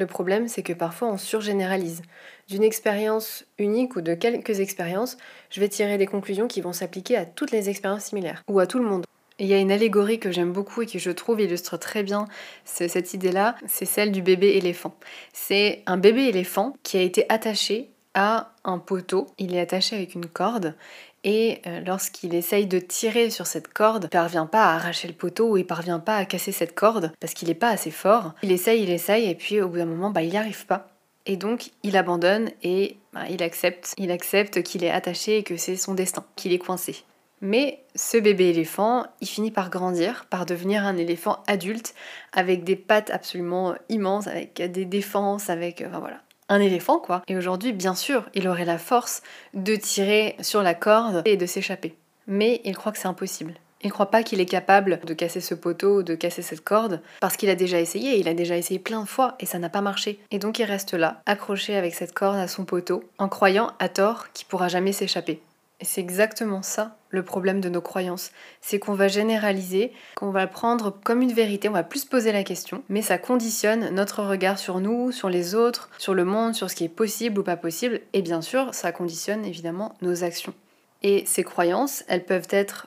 Le 0.00 0.06
problème, 0.06 0.48
c'est 0.48 0.62
que 0.62 0.72
parfois 0.72 1.08
on 1.08 1.18
surgénéralise. 1.18 2.00
D'une 2.48 2.62
expérience 2.62 3.44
unique 3.58 3.96
ou 3.96 4.00
de 4.00 4.14
quelques 4.14 4.60
expériences, 4.60 5.18
je 5.50 5.60
vais 5.60 5.68
tirer 5.68 5.98
des 5.98 6.06
conclusions 6.06 6.48
qui 6.48 6.62
vont 6.62 6.72
s'appliquer 6.72 7.18
à 7.18 7.26
toutes 7.26 7.50
les 7.50 7.68
expériences 7.68 8.04
similaires, 8.04 8.42
ou 8.48 8.60
à 8.60 8.66
tout 8.66 8.78
le 8.78 8.86
monde. 8.86 9.04
il 9.38 9.46
y 9.46 9.52
a 9.52 9.58
une 9.58 9.70
allégorie 9.70 10.18
que 10.18 10.32
j'aime 10.32 10.52
beaucoup 10.52 10.80
et 10.80 10.86
qui 10.86 10.98
je 10.98 11.10
trouve 11.10 11.42
illustre 11.42 11.76
très 11.76 12.02
bien 12.02 12.24
cette 12.64 13.12
idée-là, 13.12 13.56
c'est 13.66 13.84
celle 13.84 14.10
du 14.10 14.22
bébé 14.22 14.56
éléphant. 14.56 14.94
C'est 15.34 15.82
un 15.84 15.98
bébé 15.98 16.24
éléphant 16.28 16.72
qui 16.82 16.96
a 16.96 17.02
été 17.02 17.26
attaché 17.28 17.90
à 18.14 18.54
un 18.64 18.78
poteau, 18.78 19.26
il 19.38 19.54
est 19.54 19.60
attaché 19.60 19.96
avec 19.96 20.14
une 20.14 20.26
corde 20.26 20.74
et 21.22 21.60
euh, 21.66 21.80
lorsqu'il 21.80 22.34
essaye 22.34 22.66
de 22.66 22.78
tirer 22.78 23.30
sur 23.30 23.46
cette 23.46 23.72
corde, 23.72 24.04
il 24.04 24.10
parvient 24.10 24.46
pas 24.46 24.64
à 24.64 24.74
arracher 24.76 25.08
le 25.08 25.14
poteau 25.14 25.50
ou 25.50 25.56
il 25.56 25.66
parvient 25.66 25.98
pas 25.98 26.16
à 26.16 26.24
casser 26.24 26.52
cette 26.52 26.74
corde 26.74 27.12
parce 27.20 27.34
qu'il 27.34 27.48
n'est 27.48 27.54
pas 27.54 27.70
assez 27.70 27.90
fort. 27.90 28.34
Il 28.42 28.52
essaye, 28.52 28.82
il 28.82 28.90
essaye 28.90 29.28
et 29.28 29.34
puis 29.34 29.60
au 29.60 29.68
bout 29.68 29.78
d'un 29.78 29.86
moment, 29.86 30.10
bah, 30.10 30.22
il 30.22 30.30
n'y 30.30 30.38
arrive 30.38 30.66
pas. 30.66 30.88
Et 31.26 31.36
donc 31.36 31.70
il 31.82 31.96
abandonne 31.96 32.50
et 32.62 32.96
bah, 33.12 33.24
il 33.28 33.42
accepte, 33.42 33.94
il 33.98 34.10
accepte 34.10 34.62
qu'il 34.62 34.82
est 34.82 34.90
attaché 34.90 35.38
et 35.38 35.42
que 35.42 35.56
c'est 35.56 35.76
son 35.76 35.94
destin, 35.94 36.24
qu'il 36.36 36.52
est 36.52 36.58
coincé. 36.58 37.04
Mais 37.42 37.82
ce 37.94 38.18
bébé 38.18 38.50
éléphant, 38.50 39.06
il 39.20 39.26
finit 39.26 39.50
par 39.50 39.70
grandir, 39.70 40.26
par 40.28 40.44
devenir 40.44 40.84
un 40.84 40.96
éléphant 40.96 41.42
adulte 41.46 41.94
avec 42.32 42.64
des 42.64 42.76
pattes 42.76 43.10
absolument 43.10 43.74
immenses, 43.88 44.26
avec 44.26 44.54
des 44.60 44.84
défenses, 44.84 45.48
avec 45.48 45.82
enfin 45.86 46.00
voilà, 46.00 46.20
un 46.50 46.60
éléphant, 46.60 46.98
quoi. 46.98 47.22
Et 47.28 47.36
aujourd'hui, 47.36 47.72
bien 47.72 47.94
sûr, 47.94 48.24
il 48.34 48.46
aurait 48.46 48.66
la 48.66 48.76
force 48.76 49.22
de 49.54 49.76
tirer 49.76 50.36
sur 50.40 50.62
la 50.62 50.74
corde 50.74 51.22
et 51.24 51.38
de 51.38 51.46
s'échapper. 51.46 51.94
Mais 52.26 52.60
il 52.64 52.76
croit 52.76 52.92
que 52.92 52.98
c'est 52.98 53.08
impossible. 53.08 53.54
Il 53.82 53.90
croit 53.90 54.10
pas 54.10 54.22
qu'il 54.22 54.40
est 54.40 54.46
capable 54.46 55.00
de 55.06 55.14
casser 55.14 55.40
ce 55.40 55.54
poteau 55.54 56.00
ou 56.00 56.02
de 56.02 56.14
casser 56.14 56.42
cette 56.42 56.62
corde 56.62 57.00
parce 57.20 57.38
qu'il 57.38 57.48
a 57.48 57.54
déjà 57.54 57.80
essayé, 57.80 58.18
il 58.18 58.28
a 58.28 58.34
déjà 58.34 58.58
essayé 58.58 58.78
plein 58.78 59.00
de 59.00 59.08
fois 59.08 59.36
et 59.40 59.46
ça 59.46 59.58
n'a 59.58 59.70
pas 59.70 59.80
marché. 59.80 60.20
Et 60.30 60.38
donc 60.38 60.58
il 60.58 60.64
reste 60.64 60.92
là, 60.92 61.22
accroché 61.24 61.76
avec 61.76 61.94
cette 61.94 62.12
corde 62.12 62.36
à 62.36 62.46
son 62.46 62.66
poteau, 62.66 63.04
en 63.16 63.28
croyant 63.28 63.72
à 63.78 63.88
tort 63.88 64.32
qu'il 64.34 64.46
pourra 64.48 64.68
jamais 64.68 64.92
s'échapper. 64.92 65.40
Et 65.80 65.86
c'est 65.86 66.00
exactement 66.00 66.62
ça 66.62 66.96
le 67.08 67.22
problème 67.24 67.60
de 67.60 67.70
nos 67.70 67.80
croyances. 67.80 68.32
C'est 68.60 68.78
qu'on 68.78 68.94
va 68.94 69.08
généraliser, 69.08 69.92
qu'on 70.14 70.30
va 70.30 70.46
prendre 70.46 70.90
comme 70.90 71.22
une 71.22 71.32
vérité, 71.32 71.68
on 71.68 71.72
va 71.72 71.82
plus 71.82 72.04
poser 72.04 72.32
la 72.32 72.44
question, 72.44 72.84
mais 72.88 73.02
ça 73.02 73.18
conditionne 73.18 73.88
notre 73.90 74.22
regard 74.22 74.58
sur 74.58 74.80
nous, 74.80 75.10
sur 75.10 75.30
les 75.30 75.54
autres, 75.54 75.90
sur 75.98 76.14
le 76.14 76.24
monde, 76.24 76.54
sur 76.54 76.70
ce 76.70 76.76
qui 76.76 76.84
est 76.84 76.88
possible 76.88 77.40
ou 77.40 77.42
pas 77.42 77.56
possible, 77.56 78.00
et 78.12 78.22
bien 78.22 78.42
sûr, 78.42 78.74
ça 78.74 78.92
conditionne 78.92 79.44
évidemment 79.44 79.96
nos 80.02 80.22
actions. 80.22 80.54
Et 81.02 81.24
ces 81.26 81.44
croyances, 81.44 82.04
elles 82.08 82.26
peuvent 82.26 82.48
être 82.50 82.86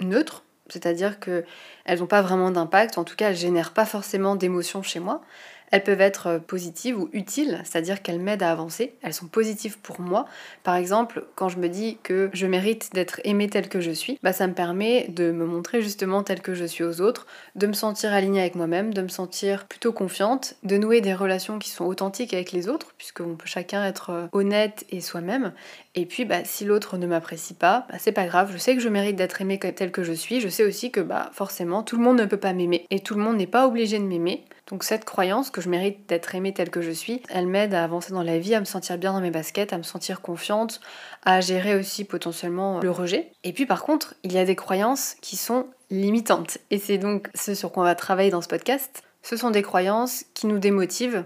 neutres, 0.00 0.44
c'est-à-dire 0.68 1.18
qu'elles 1.18 1.98
n'ont 1.98 2.06
pas 2.06 2.22
vraiment 2.22 2.50
d'impact, 2.50 2.98
en 2.98 3.04
tout 3.04 3.16
cas 3.16 3.30
elles 3.30 3.36
génèrent 3.36 3.72
pas 3.72 3.86
forcément 3.86 4.36
d'émotions 4.36 4.82
chez 4.82 5.00
moi. 5.00 5.22
Elles 5.70 5.82
peuvent 5.82 6.00
être 6.00 6.38
positives 6.46 6.98
ou 6.98 7.08
utiles, 7.12 7.60
c'est-à-dire 7.64 8.02
qu'elles 8.02 8.20
m'aident 8.20 8.42
à 8.42 8.52
avancer, 8.52 8.94
elles 9.02 9.14
sont 9.14 9.26
positives 9.26 9.78
pour 9.78 10.00
moi. 10.00 10.26
Par 10.62 10.76
exemple, 10.76 11.24
quand 11.34 11.48
je 11.48 11.58
me 11.58 11.68
dis 11.68 11.98
que 12.02 12.30
je 12.32 12.46
mérite 12.46 12.90
d'être 12.94 13.20
aimée 13.24 13.48
telle 13.48 13.68
que 13.68 13.80
je 13.80 13.90
suis, 13.90 14.18
bah 14.22 14.32
ça 14.32 14.46
me 14.46 14.54
permet 14.54 15.06
de 15.08 15.32
me 15.32 15.44
montrer 15.44 15.82
justement 15.82 16.22
telle 16.22 16.40
que 16.40 16.54
je 16.54 16.64
suis 16.64 16.84
aux 16.84 17.00
autres, 17.00 17.26
de 17.54 17.66
me 17.66 17.72
sentir 17.72 18.12
alignée 18.12 18.40
avec 18.40 18.54
moi-même, 18.54 18.94
de 18.94 19.02
me 19.02 19.08
sentir 19.08 19.66
plutôt 19.66 19.92
confiante, 19.92 20.54
de 20.62 20.76
nouer 20.76 21.00
des 21.00 21.14
relations 21.14 21.58
qui 21.58 21.70
sont 21.70 21.84
authentiques 21.84 22.34
avec 22.34 22.52
les 22.52 22.68
autres, 22.68 22.94
puisqu'on 22.96 23.36
peut 23.36 23.46
chacun 23.46 23.84
être 23.84 24.10
euh, 24.10 24.26
honnête 24.32 24.84
et 24.90 25.00
soi-même. 25.00 25.52
Et 25.98 26.04
puis, 26.04 26.26
bah, 26.26 26.44
si 26.44 26.66
l'autre 26.66 26.98
ne 26.98 27.06
m'apprécie 27.06 27.54
pas, 27.54 27.86
bah, 27.90 27.96
c'est 27.98 28.12
pas 28.12 28.26
grave, 28.26 28.50
je 28.52 28.58
sais 28.58 28.74
que 28.74 28.82
je 28.82 28.88
mérite 28.90 29.16
d'être 29.16 29.40
aimée 29.40 29.58
telle 29.58 29.90
que 29.90 30.02
je 30.02 30.12
suis, 30.12 30.42
je 30.42 30.48
sais 30.48 30.62
aussi 30.62 30.90
que 30.90 31.00
bah, 31.00 31.30
forcément 31.32 31.82
tout 31.82 31.96
le 31.96 32.04
monde 32.04 32.18
ne 32.18 32.26
peut 32.26 32.36
pas 32.36 32.52
m'aimer, 32.52 32.86
et 32.90 33.00
tout 33.00 33.14
le 33.14 33.22
monde 33.22 33.38
n'est 33.38 33.46
pas 33.46 33.66
obligé 33.66 33.98
de 33.98 34.04
m'aimer. 34.04 34.44
Donc 34.66 34.84
cette 34.84 35.06
croyance 35.06 35.50
que 35.50 35.62
je 35.62 35.70
mérite 35.70 36.06
d'être 36.08 36.34
aimée 36.34 36.52
telle 36.52 36.70
que 36.70 36.82
je 36.82 36.90
suis, 36.90 37.22
elle 37.30 37.46
m'aide 37.46 37.72
à 37.72 37.82
avancer 37.82 38.12
dans 38.12 38.22
la 38.22 38.38
vie, 38.38 38.54
à 38.54 38.60
me 38.60 38.66
sentir 38.66 38.98
bien 38.98 39.14
dans 39.14 39.20
mes 39.20 39.30
baskets, 39.30 39.72
à 39.72 39.78
me 39.78 39.82
sentir 39.82 40.20
confiante, 40.20 40.80
à 41.24 41.40
gérer 41.40 41.74
aussi 41.76 42.04
potentiellement 42.04 42.80
le 42.80 42.90
rejet. 42.90 43.30
Et 43.42 43.54
puis 43.54 43.64
par 43.64 43.82
contre, 43.82 44.14
il 44.22 44.32
y 44.32 44.38
a 44.38 44.44
des 44.44 44.56
croyances 44.56 45.14
qui 45.22 45.36
sont 45.36 45.66
limitantes. 45.90 46.58
Et 46.70 46.78
c'est 46.78 46.98
donc 46.98 47.30
ce 47.34 47.54
sur 47.54 47.72
quoi 47.72 47.84
on 47.84 47.86
va 47.86 47.94
travailler 47.94 48.30
dans 48.30 48.42
ce 48.42 48.48
podcast. 48.48 49.02
Ce 49.22 49.36
sont 49.36 49.50
des 49.50 49.62
croyances 49.62 50.24
qui 50.34 50.46
nous 50.46 50.58
démotivent, 50.58 51.24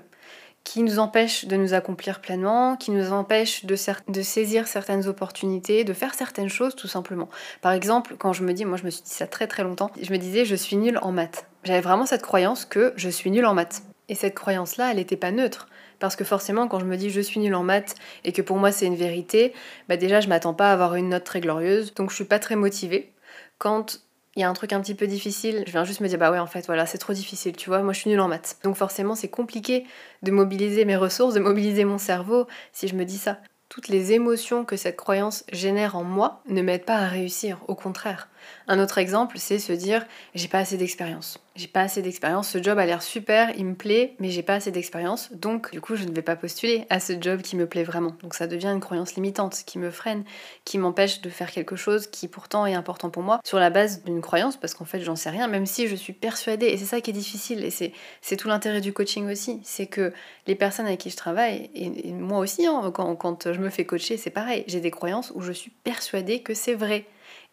qui 0.64 0.82
nous 0.82 0.98
empêchent 0.98 1.46
de 1.46 1.56
nous 1.56 1.74
accomplir 1.74 2.20
pleinement, 2.20 2.76
qui 2.76 2.90
nous 2.90 3.12
empêchent 3.12 3.64
de, 3.64 3.76
saisir 3.76 4.66
certaines 4.66 5.08
opportunités, 5.08 5.84
de 5.84 5.92
faire 5.92 6.14
certaines 6.14 6.48
choses 6.48 6.76
tout 6.76 6.88
simplement. 6.88 7.28
Par 7.60 7.72
exemple, 7.72 8.16
quand 8.18 8.32
je 8.32 8.44
me 8.44 8.52
dis, 8.52 8.64
moi 8.64 8.76
je 8.76 8.84
me 8.84 8.90
suis 8.90 9.02
dit 9.02 9.10
ça 9.10 9.26
très 9.26 9.46
très 9.46 9.62
longtemps, 9.62 9.90
je 10.00 10.12
me 10.12 10.18
disais 10.18 10.44
je 10.44 10.54
suis 10.54 10.76
nulle 10.76 10.98
en 11.02 11.12
maths. 11.12 11.46
J'avais 11.64 11.80
vraiment 11.80 12.06
cette 12.06 12.22
croyance 12.22 12.64
que 12.64 12.92
je 12.96 13.08
suis 13.08 13.30
nulle 13.30 13.46
en 13.46 13.54
maths. 13.54 13.82
Et 14.08 14.14
cette 14.14 14.34
croyance-là, 14.34 14.90
elle 14.90 14.96
n'était 14.96 15.16
pas 15.16 15.30
neutre. 15.30 15.68
Parce 16.00 16.16
que 16.16 16.24
forcément, 16.24 16.66
quand 16.66 16.80
je 16.80 16.86
me 16.86 16.96
dis 16.96 17.10
je 17.10 17.20
suis 17.20 17.40
nulle 17.40 17.54
en 17.54 17.62
maths 17.62 17.94
et 18.24 18.32
que 18.32 18.42
pour 18.42 18.56
moi 18.56 18.72
c'est 18.72 18.86
une 18.86 18.96
vérité, 18.96 19.52
bah 19.88 19.96
déjà 19.96 20.20
je 20.20 20.28
m'attends 20.28 20.54
pas 20.54 20.70
à 20.70 20.72
avoir 20.72 20.94
une 20.94 21.10
note 21.10 21.24
très 21.24 21.40
glorieuse, 21.40 21.94
donc 21.94 22.10
je 22.10 22.16
suis 22.16 22.24
pas 22.24 22.38
très 22.38 22.56
motivée. 22.56 23.12
Quand 23.58 24.00
il 24.36 24.40
y 24.40 24.42
a 24.44 24.48
un 24.48 24.52
truc 24.52 24.72
un 24.72 24.80
petit 24.80 24.94
peu 24.94 25.06
difficile, 25.06 25.64
je 25.66 25.72
viens 25.72 25.84
juste 25.84 26.00
me 26.00 26.08
dire 26.08 26.18
bah 26.18 26.30
ouais 26.30 26.38
en 26.38 26.46
fait 26.46 26.66
voilà 26.66 26.86
c'est 26.86 26.98
trop 26.98 27.12
difficile, 27.12 27.56
tu 27.56 27.68
vois, 27.68 27.82
moi 27.82 27.92
je 27.92 28.00
suis 28.00 28.10
nulle 28.10 28.20
en 28.20 28.28
maths. 28.28 28.58
Donc 28.62 28.76
forcément 28.76 29.14
c'est 29.14 29.28
compliqué 29.28 29.86
de 30.22 30.30
mobiliser 30.30 30.84
mes 30.84 30.96
ressources, 30.96 31.34
de 31.34 31.40
mobiliser 31.40 31.84
mon 31.84 31.98
cerveau 31.98 32.46
si 32.72 32.88
je 32.88 32.94
me 32.94 33.04
dis 33.04 33.18
ça. 33.18 33.40
Toutes 33.68 33.88
les 33.88 34.12
émotions 34.12 34.64
que 34.64 34.76
cette 34.76 34.96
croyance 34.96 35.44
génère 35.52 35.96
en 35.96 36.04
moi 36.04 36.42
ne 36.48 36.60
m'aident 36.62 36.84
pas 36.84 36.96
à 36.96 37.08
réussir, 37.08 37.60
au 37.68 37.74
contraire. 37.76 38.28
Un 38.68 38.78
autre 38.78 38.98
exemple, 38.98 39.38
c'est 39.38 39.58
se 39.58 39.72
dire 39.72 40.06
j'ai 40.34 40.48
pas 40.48 40.58
assez 40.58 40.76
d'expérience. 40.76 41.38
J'ai 41.56 41.66
pas 41.66 41.80
assez 41.80 42.00
d'expérience, 42.00 42.48
ce 42.48 42.62
job 42.62 42.78
a 42.78 42.86
l'air 42.86 43.02
super, 43.02 43.50
il 43.58 43.66
me 43.66 43.74
plaît, 43.74 44.14
mais 44.18 44.30
j'ai 44.30 44.42
pas 44.42 44.54
assez 44.54 44.70
d'expérience, 44.70 45.32
donc 45.32 45.72
du 45.72 45.80
coup 45.80 45.96
je 45.96 46.04
ne 46.04 46.12
vais 46.12 46.22
pas 46.22 46.36
postuler 46.36 46.86
à 46.88 47.00
ce 47.00 47.20
job 47.20 47.42
qui 47.42 47.56
me 47.56 47.66
plaît 47.66 47.82
vraiment. 47.82 48.14
Donc 48.22 48.34
ça 48.34 48.46
devient 48.46 48.68
une 48.68 48.80
croyance 48.80 49.14
limitante 49.14 49.62
qui 49.66 49.78
me 49.78 49.90
freine, 49.90 50.24
qui 50.64 50.78
m'empêche 50.78 51.20
de 51.20 51.28
faire 51.28 51.50
quelque 51.50 51.74
chose 51.76 52.06
qui 52.06 52.28
pourtant 52.28 52.66
est 52.66 52.74
important 52.74 53.10
pour 53.10 53.22
moi 53.22 53.40
sur 53.44 53.58
la 53.58 53.68
base 53.68 54.04
d'une 54.04 54.20
croyance, 54.20 54.56
parce 54.56 54.74
qu'en 54.74 54.84
fait 54.84 55.00
j'en 55.00 55.16
sais 55.16 55.30
rien, 55.30 55.48
même 55.48 55.66
si 55.66 55.88
je 55.88 55.96
suis 55.96 56.12
persuadée, 56.12 56.66
et 56.66 56.78
c'est 56.78 56.84
ça 56.84 57.00
qui 57.00 57.10
est 57.10 57.14
difficile, 57.14 57.64
et 57.64 57.70
c'est 57.70 58.36
tout 58.36 58.48
l'intérêt 58.48 58.80
du 58.80 58.92
coaching 58.92 59.28
aussi, 59.30 59.60
c'est 59.64 59.86
que 59.86 60.12
les 60.46 60.54
personnes 60.54 60.86
avec 60.86 61.00
qui 61.00 61.10
je 61.10 61.16
travaille, 61.16 61.68
et, 61.74 62.12
moi 62.12 62.38
aussi, 62.38 62.66
hein, 62.66 62.90
quand, 62.94 63.14
quand 63.16 63.52
je 63.52 63.58
me 63.58 63.70
fais 63.70 63.84
coacher, 63.84 64.16
c'est 64.16 64.30
pareil, 64.30 64.64
j'ai 64.68 64.80
des 64.80 64.90
croyances 64.90 65.32
où 65.34 65.40
je 65.42 65.52
suis 65.52 65.70
persuadée 65.82 66.42
que 66.42 66.54
c'est 66.54 66.74
vrai. 66.74 67.06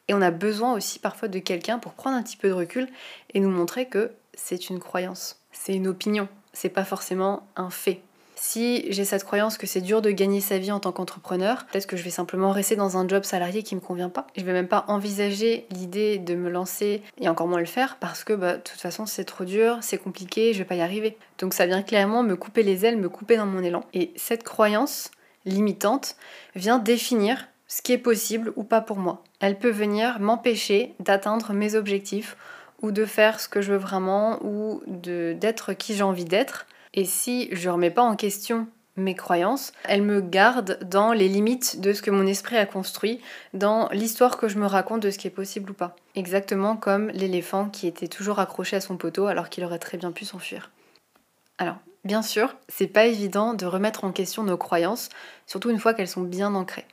Et 0.08 0.14
on 0.14 0.22
a 0.22 0.32
besoin 0.32 0.74
aussi 0.74 1.00
parfois 1.00 1.28
de 1.28 1.40
quelqu'un 1.40 1.80
pour 1.80 1.94
prendre 1.94 2.16
un 2.16 2.24
petit 2.24 2.38
peu 2.38 2.48
de 2.48 2.54
recul 2.54 2.88
et 3.34 3.40
nous 3.40 3.50
montrer 3.50 3.88
que 3.88 4.12
c'est 4.34 4.70
une 4.70 4.80
croyance, 4.80 5.40
c'est 5.52 5.74
une 5.74 5.88
opinion, 5.88 6.28
c'est 6.54 6.70
pas 6.70 6.86
forcément 6.86 7.48
un 7.56 7.70
fait. 7.70 8.02
Si 8.40 8.86
j'ai 8.92 9.04
cette 9.04 9.24
croyance 9.24 9.58
que 9.58 9.66
c'est 9.66 9.82
dur 9.82 10.04
de 10.04 10.12
gagner 10.12 10.42
sa 10.42 10.60
vie 10.60 10.72
en 10.72 10.80
tant 10.80 10.92
qu'entrepreneur, 10.92 11.66
peut-être 11.66 11.88
que 11.88 11.98
je 11.98 12.04
vais 12.04 12.12
simplement 12.12 12.52
rester 12.52 12.76
dans 12.76 12.96
un 12.96 13.08
job 13.08 13.24
salarié 13.24 13.64
qui 13.64 13.74
me 13.74 13.82
convient 13.82 14.10
pas. 14.10 14.28
Je 14.38 14.44
vais 14.44 14.54
même 14.54 14.68
pas 14.68 14.86
envisager 14.90 15.66
l'idée 15.72 16.20
de 16.20 16.36
me 16.36 16.50
lancer 16.52 17.02
et 17.20 17.28
encore 17.28 17.48
moins 17.48 17.60
le 17.60 17.66
faire 17.66 17.98
parce 18.00 18.24
que 18.24 18.34
bah, 18.34 18.58
de 18.58 18.62
toute 18.62 18.80
façon 18.80 19.08
c'est 19.08 19.26
trop 19.26 19.44
dur, 19.44 19.80
c'est 19.82 19.98
compliqué, 19.98 20.54
je 20.54 20.60
vais 20.60 20.66
pas 20.66 20.76
y 20.76 20.82
arriver. 20.82 21.18
Donc 21.40 21.56
ça 21.56 21.66
vient 21.66 21.82
clairement 21.82 22.22
me 22.22 22.36
couper 22.36 22.62
les 22.62 22.86
ailes, 22.86 22.98
me 22.98 23.10
couper 23.10 23.38
dans 23.38 23.48
mon 23.48 23.64
élan. 23.64 23.84
Et 23.96 24.14
cette 24.16 24.44
croyance 24.44 25.10
limitante 25.46 26.16
vient 26.56 26.78
définir 26.78 27.48
ce 27.68 27.82
qui 27.82 27.94
est 27.94 27.98
possible 27.98 28.54
ou 28.56 28.64
pas 28.64 28.82
pour 28.82 28.98
moi. 28.98 29.24
Elle 29.40 29.60
peut 29.60 29.70
venir 29.70 30.20
m'empêcher 30.20 30.96
d'atteindre 31.00 31.54
mes 31.54 31.76
objectifs 31.76 32.38
ou 32.82 32.92
de 32.92 33.06
faire 33.06 33.40
ce 33.40 33.50
que 33.50 33.62
je 33.62 33.74
veux 33.74 33.78
vraiment 33.78 34.44
ou 34.44 34.82
d'être 34.88 35.74
qui 35.74 35.96
j'ai 35.96 36.04
envie 36.04 36.26
d'être. 36.26 36.68
Et 36.94 37.06
si 37.06 37.50
je 37.52 37.68
ne 37.68 37.74
remets 37.74 37.92
pas 37.92 38.04
en 38.04 38.16
question 38.16 38.68
mes 38.96 39.16
croyances, 39.16 39.74
elle 39.84 40.02
me 40.02 40.22
garde 40.22 40.80
dans 40.84 41.14
les 41.14 41.28
limites 41.28 41.80
de 41.80 41.94
ce 41.94 42.02
que 42.02 42.10
mon 42.10 42.26
esprit 42.26 42.58
a 42.58 42.66
construit, 42.66 43.22
dans 43.54 43.90
l'histoire 43.90 44.38
que 44.38 44.48
je 44.48 44.58
me 44.58 44.66
raconte 44.66 45.04
de 45.04 45.12
ce 45.12 45.20
qui 45.20 45.28
est 45.28 45.32
possible 45.32 45.72
ou 45.72 45.74
pas. 45.74 45.96
Exactement 46.16 46.76
comme 46.76 47.10
l'éléphant 47.10 47.70
qui 47.70 47.86
était 47.86 48.08
toujours 48.08 48.40
accroché 48.40 48.76
à 48.76 48.82
son 48.82 48.98
poteau 48.98 49.28
alors 49.28 49.50
qu'il 49.50 49.64
aurait 49.64 49.78
très 49.78 49.98
bien 49.98 50.12
pu 50.12 50.26
s'enfuir. 50.26 50.72
Alors, 51.60 51.76
bien 52.06 52.24
sûr, 52.24 52.56
c'est 52.70 52.88
pas 52.88 53.06
évident 53.06 53.54
de 53.54 53.68
remettre 53.68 54.04
en 54.04 54.12
question 54.12 54.44
nos 54.44 54.58
croyances, 54.58 55.10
surtout 55.46 55.70
une 55.70 55.80
fois 55.80 55.94
qu'elles 55.94 56.08
sont 56.08 56.22
bien 56.22 56.56
ancrées. 56.56 56.86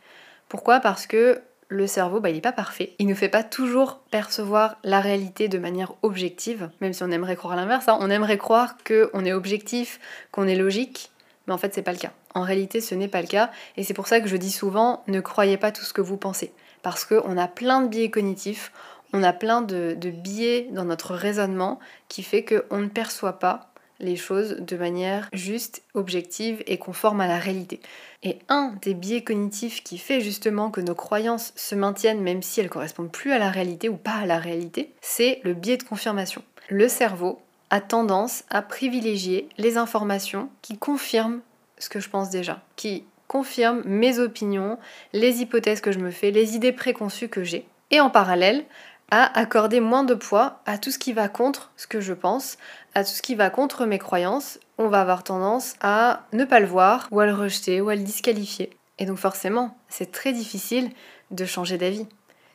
Pourquoi? 0.54 0.78
Parce 0.78 1.08
que 1.08 1.42
le 1.66 1.88
cerveau, 1.88 2.20
bah, 2.20 2.30
il 2.30 2.36
n'est 2.36 2.40
pas 2.40 2.52
parfait. 2.52 2.94
Il 3.00 3.06
ne 3.06 3.10
nous 3.10 3.16
fait 3.16 3.28
pas 3.28 3.42
toujours 3.42 3.98
percevoir 4.12 4.76
la 4.84 5.00
réalité 5.00 5.48
de 5.48 5.58
manière 5.58 5.94
objective, 6.02 6.70
même 6.80 6.92
si 6.92 7.02
on 7.02 7.10
aimerait 7.10 7.34
croire 7.34 7.56
l'inverse. 7.56 7.88
Hein. 7.88 7.98
On 8.00 8.08
aimerait 8.08 8.38
croire 8.38 8.76
qu'on 8.86 9.24
est 9.24 9.32
objectif, 9.32 9.98
qu'on 10.30 10.46
est 10.46 10.54
logique, 10.54 11.10
mais 11.48 11.54
en 11.54 11.58
fait, 11.58 11.74
c'est 11.74 11.82
pas 11.82 11.90
le 11.90 11.98
cas. 11.98 12.12
En 12.36 12.42
réalité, 12.42 12.80
ce 12.80 12.94
n'est 12.94 13.08
pas 13.08 13.20
le 13.20 13.26
cas, 13.26 13.50
et 13.76 13.82
c'est 13.82 13.94
pour 13.94 14.06
ça 14.06 14.20
que 14.20 14.28
je 14.28 14.36
dis 14.36 14.52
souvent 14.52 15.02
ne 15.08 15.18
croyez 15.18 15.56
pas 15.56 15.72
tout 15.72 15.82
ce 15.82 15.92
que 15.92 16.00
vous 16.00 16.18
pensez, 16.18 16.52
parce 16.82 17.04
qu'on 17.04 17.36
a 17.36 17.48
plein 17.48 17.80
de 17.80 17.88
biais 17.88 18.08
cognitifs, 18.08 18.70
on 19.12 19.24
a 19.24 19.32
plein 19.32 19.60
de, 19.60 19.96
de 19.98 20.10
biais 20.10 20.68
dans 20.70 20.84
notre 20.84 21.16
raisonnement 21.16 21.80
qui 22.08 22.22
fait 22.22 22.44
qu'on 22.44 22.78
ne 22.78 22.86
perçoit 22.86 23.40
pas 23.40 23.73
les 24.00 24.16
choses 24.16 24.56
de 24.58 24.76
manière 24.76 25.28
juste, 25.32 25.82
objective 25.94 26.62
et 26.66 26.78
conforme 26.78 27.20
à 27.20 27.26
la 27.26 27.38
réalité. 27.38 27.80
Et 28.22 28.38
un 28.48 28.74
des 28.82 28.94
biais 28.94 29.22
cognitifs 29.22 29.82
qui 29.82 29.98
fait 29.98 30.20
justement 30.20 30.70
que 30.70 30.80
nos 30.80 30.94
croyances 30.94 31.52
se 31.56 31.74
maintiennent 31.74 32.22
même 32.22 32.42
si 32.42 32.60
elles 32.60 32.70
correspondent 32.70 33.12
plus 33.12 33.32
à 33.32 33.38
la 33.38 33.50
réalité 33.50 33.88
ou 33.88 33.96
pas 33.96 34.16
à 34.16 34.26
la 34.26 34.38
réalité, 34.38 34.92
c'est 35.00 35.40
le 35.44 35.54
biais 35.54 35.76
de 35.76 35.82
confirmation. 35.82 36.42
Le 36.68 36.88
cerveau 36.88 37.40
a 37.70 37.80
tendance 37.80 38.44
à 38.50 38.62
privilégier 38.62 39.48
les 39.58 39.76
informations 39.76 40.48
qui 40.62 40.78
confirment 40.78 41.40
ce 41.78 41.88
que 41.88 42.00
je 42.00 42.08
pense 42.08 42.30
déjà, 42.30 42.62
qui 42.76 43.04
confirment 43.28 43.82
mes 43.84 44.18
opinions, 44.18 44.78
les 45.12 45.40
hypothèses 45.40 45.80
que 45.80 45.92
je 45.92 45.98
me 45.98 46.10
fais, 46.10 46.30
les 46.30 46.54
idées 46.54 46.72
préconçues 46.72 47.28
que 47.28 47.42
j'ai. 47.42 47.66
Et 47.90 48.00
en 48.00 48.10
parallèle, 48.10 48.64
à 49.10 49.38
accorder 49.38 49.80
moins 49.80 50.04
de 50.04 50.14
poids 50.14 50.60
à 50.66 50.78
tout 50.78 50.90
ce 50.90 50.98
qui 50.98 51.12
va 51.12 51.28
contre 51.28 51.72
ce 51.76 51.86
que 51.86 52.00
je 52.00 52.12
pense, 52.12 52.56
à 52.94 53.04
tout 53.04 53.10
ce 53.10 53.22
qui 53.22 53.34
va 53.34 53.50
contre 53.50 53.86
mes 53.86 53.98
croyances, 53.98 54.58
on 54.78 54.88
va 54.88 55.00
avoir 55.00 55.24
tendance 55.24 55.74
à 55.80 56.24
ne 56.32 56.44
pas 56.44 56.60
le 56.60 56.66
voir, 56.66 57.08
ou 57.10 57.20
à 57.20 57.26
le 57.26 57.34
rejeter, 57.34 57.80
ou 57.80 57.88
à 57.88 57.94
le 57.94 58.02
disqualifier. 58.02 58.70
Et 58.98 59.06
donc 59.06 59.18
forcément, 59.18 59.76
c'est 59.88 60.12
très 60.12 60.32
difficile 60.32 60.90
de 61.30 61.44
changer 61.44 61.78
d'avis. 61.78 62.06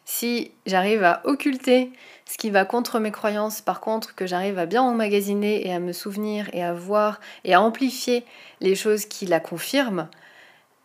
Si 0.06 0.52
j'arrive 0.66 1.04
à 1.04 1.22
occulter 1.26 1.92
ce 2.26 2.38
qui 2.38 2.50
va 2.50 2.66
contre 2.66 3.00
mes 3.00 3.12
croyances, 3.12 3.62
par 3.62 3.80
contre 3.80 4.16
que 4.16 4.26
j'arrive 4.26 4.58
à 4.58 4.66
bien 4.66 4.82
emmagasiner 4.82 5.68
et 5.68 5.74
à 5.74 5.80
me 5.80 5.94
souvenir 5.94 6.50
et 6.54 6.64
à 6.64 6.74
voir 6.74 7.20
et 7.44 7.54
à 7.54 7.62
amplifier 7.62 8.26
les 8.60 8.76
choses 8.76 9.06
qui 9.06 9.26
la 9.26 9.40
confirment, 9.40 10.10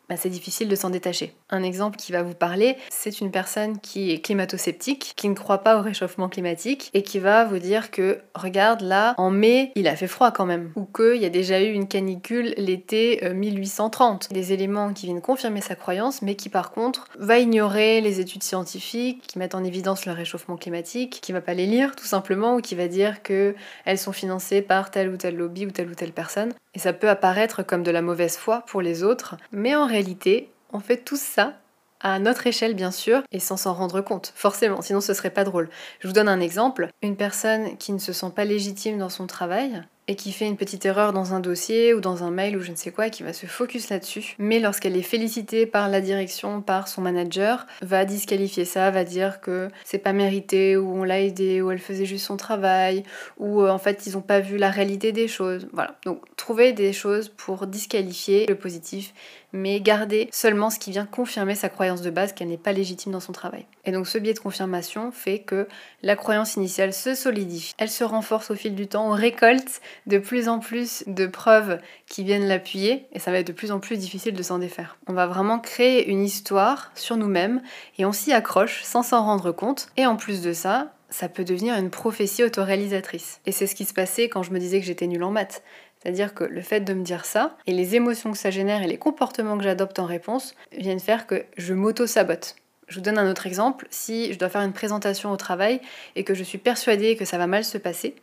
bah, 0.09 0.17
c'est 0.17 0.29
difficile 0.29 0.69
de 0.69 0.77
s'en 0.77 0.91
détacher. 0.91 1.35
Un 1.51 1.63
exemple 1.63 1.97
qui 1.97 2.13
va 2.13 2.23
vous 2.23 2.35
parler, 2.35 2.77
c'est 2.91 3.21
une 3.21 3.31
personne 3.31 3.79
qui 3.79 4.11
est 4.11 4.21
climato-sceptique, 4.21 5.13
qui 5.17 5.29
ne 5.29 5.35
croit 5.35 5.59
pas 5.59 5.79
au 5.79 5.83
réchauffement 5.83 6.29
climatique 6.29 6.91
et 6.95 7.03
qui 7.03 7.19
va 7.19 7.45
vous 7.45 7.59
dire 7.59 7.91
que 7.91 8.21
regarde 8.35 8.83
là, 8.83 9.15
en 9.17 9.31
mai, 9.31 9.73
il 9.75 9.89
a 9.89 9.97
fait 9.97 10.07
froid 10.07 10.31
quand 10.31 10.47
même, 10.47 10.73
ou 10.77 10.85
qu'il 10.85 11.21
y 11.21 11.25
a 11.25 11.31
déjà 11.31 11.63
eu 11.63 11.73
une 11.73 11.89
canicule 11.89 12.55
l'été 12.57 13.21
1830. 13.33 14.29
Euh, 14.31 14.35
Des 14.35 14.53
éléments 14.53 14.93
qui 14.93 15.07
viennent 15.07 15.21
confirmer 15.21 15.61
sa 15.61 15.75
croyance, 15.75 16.23
mais 16.23 16.35
qui 16.35 16.49
par 16.49 16.71
contre 16.71 17.07
va 17.19 17.39
ignorer 17.39 18.01
les 18.01 18.21
études 18.21 18.43
scientifiques 18.43 19.23
qui 19.27 19.39
mettent 19.39 19.55
en 19.55 19.65
évidence 19.65 20.07
le 20.07 20.13
réchauffement 20.13 20.57
climatique, 20.57 21.21
qui 21.23 21.33
va 21.33 21.41
pas 21.41 21.55
les 21.55 21.67
lire 21.67 21.97
tout 21.97 22.07
simplement, 22.07 22.57
ou 22.57 22.61
qui 22.61 22.75
va 22.75 22.89
dire 22.89 23.23
que 23.23 23.55
elles 23.85 23.99
sont 23.99 24.13
financées 24.13 24.63
par 24.63 24.91
tel 24.91 25.09
ou 25.09 25.17
tel 25.17 25.37
lobby 25.37 25.67
ou 25.67 25.71
telle 25.71 25.89
ou 25.89 25.95
telle 25.95 26.13
personne. 26.13 26.53
Et 26.75 26.79
ça 26.79 26.93
peut 26.93 27.09
apparaître 27.09 27.63
comme 27.63 27.83
de 27.83 27.91
la 27.91 28.03
mauvaise 28.03 28.37
foi 28.37 28.63
pour 28.67 28.83
les 28.83 29.03
autres, 29.03 29.37
mais 29.53 29.75
en 29.75 29.87
réalité, 29.87 30.51
on 30.73 30.81
fait 30.81 30.97
tout 30.97 31.17
ça 31.17 31.55
à 32.01 32.19
notre 32.19 32.47
échelle 32.47 32.75
bien 32.75 32.91
sûr, 32.91 33.23
et 33.33 33.41
sans 33.41 33.57
s'en 33.57 33.73
rendre 33.73 34.03
compte, 34.03 34.33
forcément, 34.37 34.83
sinon 34.83 35.01
ce 35.01 35.15
serait 35.15 35.31
pas 35.31 35.45
drôle. 35.45 35.71
Je 36.01 36.07
vous 36.07 36.13
donne 36.13 36.29
un 36.29 36.41
exemple, 36.41 36.89
une 37.01 37.17
personne 37.17 37.79
qui 37.79 37.93
ne 37.93 37.99
se 37.99 38.13
sent 38.13 38.31
pas 38.37 38.45
légitime 38.45 38.99
dans 38.99 39.09
son 39.09 39.27
travail, 39.27 39.83
et 40.07 40.17
qui 40.17 40.33
fait 40.33 40.47
une 40.47 40.57
petite 40.57 40.85
erreur 40.85 41.13
dans 41.13 41.33
un 41.33 41.41
dossier 41.41 41.95
ou 41.95 42.01
dans 42.01 42.25
un 42.25 42.31
mail 42.31 42.57
ou 42.57 42.61
je 42.61 42.71
ne 42.71 42.77
sais 42.77 42.91
quoi, 42.91 43.09
qui 43.09 43.23
va 43.23 43.33
se 43.33 43.47
focus 43.47 43.89
là-dessus. 43.89 44.35
Mais 44.39 44.61
lorsqu'elle 44.61 44.97
est 44.97 45.03
félicitée 45.03 45.67
par 45.67 45.89
la 45.89 46.01
direction, 46.01 46.61
par 46.61 46.89
son 46.89 47.01
manager, 47.01 47.67
va 47.81 48.05
disqualifier 48.05 48.65
ça, 48.65 48.91
va 48.91 49.05
dire 49.05 49.41
que 49.41 49.69
c'est 49.85 49.99
pas 49.99 50.13
mérité, 50.13 50.77
ou 50.77 50.95
on 50.95 51.05
l'a 51.05 51.21
aidé, 51.21 51.63
ou 51.63 51.71
elle 51.71 51.79
faisait 51.79 52.05
juste 52.05 52.27
son 52.27 52.37
travail, 52.37 53.03
ou 53.39 53.63
euh, 53.63 53.71
en 53.71 53.79
fait 53.79 54.07
ils 54.07 54.17
ont 54.17 54.23
pas 54.23 54.41
vu 54.41 54.59
la 54.59 54.71
réalité 54.71 55.13
des 55.13 55.29
choses. 55.29 55.69
Voilà. 55.73 55.97
Donc 56.05 56.23
trouver 56.37 56.73
des 56.73 56.93
choses 56.93 57.29
pour 57.29 57.67
disqualifier 57.67 58.47
le 58.47 58.57
positif 58.57 59.15
mais 59.55 59.81
garder 59.81 60.29
seulement 60.33 60.69
ce 60.69 60.79
qui 60.79 60.91
vient 60.91 61.07
confirmer 61.07 61.55
sa 61.55 61.71
croyance 61.71 62.03
de 62.03 62.11
base 62.11 62.33
qu'elle 62.33 62.49
n'est 62.49 62.59
pas 62.59 62.73
légitime 62.73 63.13
dans 63.13 63.21
son 63.21 63.33
travail. 63.33 63.65
Et 63.85 63.93
donc 63.93 64.07
ce 64.07 64.19
biais 64.19 64.35
de 64.35 64.39
confirmation 64.41 65.13
fait 65.13 65.39
que 65.39 65.69
la 66.03 66.17
croyance 66.17 66.57
initiale 66.57 66.93
se 66.93 67.15
solidifie, 67.15 67.73
elle 67.79 67.91
se 67.91 68.05
renforce 68.05 68.51
au 68.51 68.57
fil 68.57 68.75
du 68.75 68.89
temps, 68.89 69.09
on 69.09 69.13
récolte 69.13 69.81
de 70.07 70.19
plus 70.19 70.49
en 70.49 70.59
plus 70.59 71.05
de 71.07 71.27
preuves 71.27 71.79
qui 72.07 72.25
viennent 72.25 72.49
l'appuyer 72.49 73.07
et 73.13 73.19
ça 73.21 73.31
va 73.31 73.39
être 73.39 73.47
de 73.47 73.53
plus 73.53 73.71
en 73.71 73.79
plus 73.79 73.97
difficile 73.97 74.35
de 74.35 74.43
s'en 74.43 74.59
défaire. 74.59 74.99
On 75.07 75.13
va 75.13 75.27
vraiment 75.27 75.61
créer 75.61 76.09
une 76.09 76.25
histoire 76.25 76.91
sur 76.97 77.17
nous-mêmes 77.17 77.63
et 77.97 78.05
on 78.05 78.13
s'y 78.13 78.33
accroche 78.33 78.83
sans 78.83 79.05
s'en 79.05 79.25
rendre 79.25 79.53
compte. 79.53 79.89
Et 79.97 80.05
en 80.05 80.17
plus 80.17 80.43
de 80.43 80.53
ça, 80.53 80.93
ça 81.11 81.29
peut 81.29 81.45
devenir 81.45 81.77
une 81.77 81.91
prophétie 81.91 82.43
autoréalisatrice. 82.43 83.41
Et 83.47 83.53
c'est 83.53 83.69
ce 83.69 83.77
qui 83.77 83.85
se 83.85 83.95
passait 83.95 84.29
quand 84.29 84.43
je 84.43 84.51
me 84.51 84.59
disais 84.59 84.81
que 84.81 84.87
j'étais 84.87 85.07
nulle 85.07 85.23
en 85.23 85.31
maths. 85.31 85.63
C'est-à-dire 86.05 86.35
que 86.35 86.45
le 86.45 86.61
fait 86.61 86.81
de 86.81 86.93
me 86.93 87.03
dire 87.03 87.25
ça 87.25 87.57
et 87.67 87.73
les 87.73 87.97
émotions 87.97 88.31
que 88.31 88.39
ça 88.39 88.51
génère 88.51 88.83
et 88.83 88.87
les 88.87 88.99
comportements 88.99 89.57
que 89.57 89.65
j'adopte 89.65 89.99
en 89.99 90.05
réponse 90.05 90.55
viennent 90.77 91.01
faire 91.01 91.27
que 91.27 91.45
je 91.57 91.73
m'auto-sabote. 91.73 92.57
Je 92.89 92.97
vous 92.97 93.01
donne 93.01 93.19
un 93.19 93.31
autre 93.31 93.47
exemple. 93.47 93.87
Si 93.91 94.33
je 94.33 94.39
dois 94.39 94.51
faire 94.51 94.61
une 94.61 94.75
présentation 94.75 95.31
au 95.31 95.37
travail 95.37 95.81
et 96.17 96.25
que 96.25 96.35
je 96.35 96.43
suis 96.43 96.59
persuadée 96.59 97.17
que 97.17 97.25
ça 97.25 97.39
va 97.39 97.47
mal 97.47 97.65
se 97.65 97.79
passer, 97.79 98.15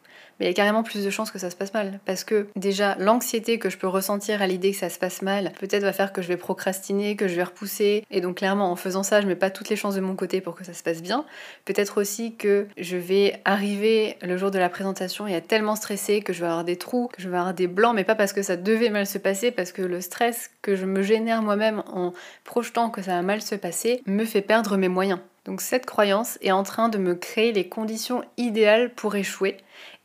mais 0.42 0.48
il 0.48 0.50
y 0.50 0.54
a 0.54 0.56
carrément 0.56 0.82
plus 0.82 1.06
de 1.06 1.10
chances 1.12 1.30
que 1.30 1.38
ça 1.38 1.52
se 1.52 1.56
passe 1.56 1.72
mal. 1.76 2.00
Parce 2.04 2.24
que 2.24 2.48
déjà, 2.56 2.96
l'anxiété 2.98 3.60
que 3.60 3.70
je 3.70 3.78
peux 3.78 3.86
ressentir 3.86 4.42
à 4.42 4.48
l'idée 4.48 4.72
que 4.72 4.78
ça 4.78 4.90
se 4.90 4.98
passe 4.98 5.22
mal, 5.22 5.52
peut-être 5.60 5.84
va 5.84 5.94
faire 5.94 6.12
que 6.14 6.24
je 6.24 6.28
vais 6.28 6.36
procrastiner, 6.36 7.16
que 7.16 7.28
je 7.28 7.36
vais 7.36 7.44
repousser. 7.44 8.04
Et 8.10 8.22
donc 8.22 8.38
clairement, 8.38 8.72
en 8.72 8.76
faisant 8.76 9.04
ça, 9.04 9.22
je 9.22 9.28
mets 9.28 9.36
pas 9.36 9.52
toutes 9.52 9.70
les 9.70 9.76
chances 9.76 9.94
de 9.94 10.02
mon 10.02 10.16
côté 10.16 10.42
pour 10.42 10.56
que 10.56 10.64
ça 10.64 10.74
se 10.74 10.82
passe 10.82 11.04
bien. 11.04 11.26
Peut-être 11.66 12.02
aussi 12.02 12.34
que 12.38 12.66
je 12.76 12.98
vais 12.98 13.40
arriver 13.46 14.18
le 14.24 14.36
jour 14.36 14.50
de 14.50 14.58
la 14.58 14.70
présentation 14.70 15.28
et 15.28 15.34
être 15.34 15.48
tellement 15.48 15.76
stressée 15.76 16.22
que 16.22 16.34
je 16.34 16.40
vais 16.40 16.48
avoir 16.48 16.64
des 16.64 16.76
trous, 16.76 17.08
que 17.14 17.22
je 17.22 17.30
vais 17.30 17.38
avoir 17.38 17.54
des 17.54 17.68
blancs, 17.68 17.94
mais 17.96 18.04
pas 18.04 18.16
parce 18.16 18.34
que 18.34 18.42
ça 18.42 18.58
devait 18.58 18.90
mal 18.90 19.06
se 19.06 19.20
passer, 19.20 19.52
parce 19.52 19.72
que 19.72 19.84
le 19.84 20.02
stress 20.02 20.50
que 20.64 20.76
je 20.76 20.88
me 20.88 21.04
génère 21.04 21.44
moi-même 21.44 21.84
en 21.94 22.14
projetant 22.46 22.90
que 22.90 23.04
ça 23.04 23.12
va 23.12 23.22
mal 23.22 23.44
se 23.44 23.54
passer 23.54 24.02
me 24.08 24.26
fait 24.26 24.42
perdre 24.42 24.76
mes 24.76 24.88
moyens. 24.88 25.20
Donc 25.46 25.62
cette 25.62 25.88
croyance 25.88 26.38
est 26.42 26.52
en 26.52 26.62
train 26.62 26.88
de 26.88 27.00
me 27.00 27.16
créer 27.16 27.52
les 27.52 27.68
conditions 27.68 28.24
idéales 28.38 28.94
pour 28.94 29.16
échouer. 29.16 29.58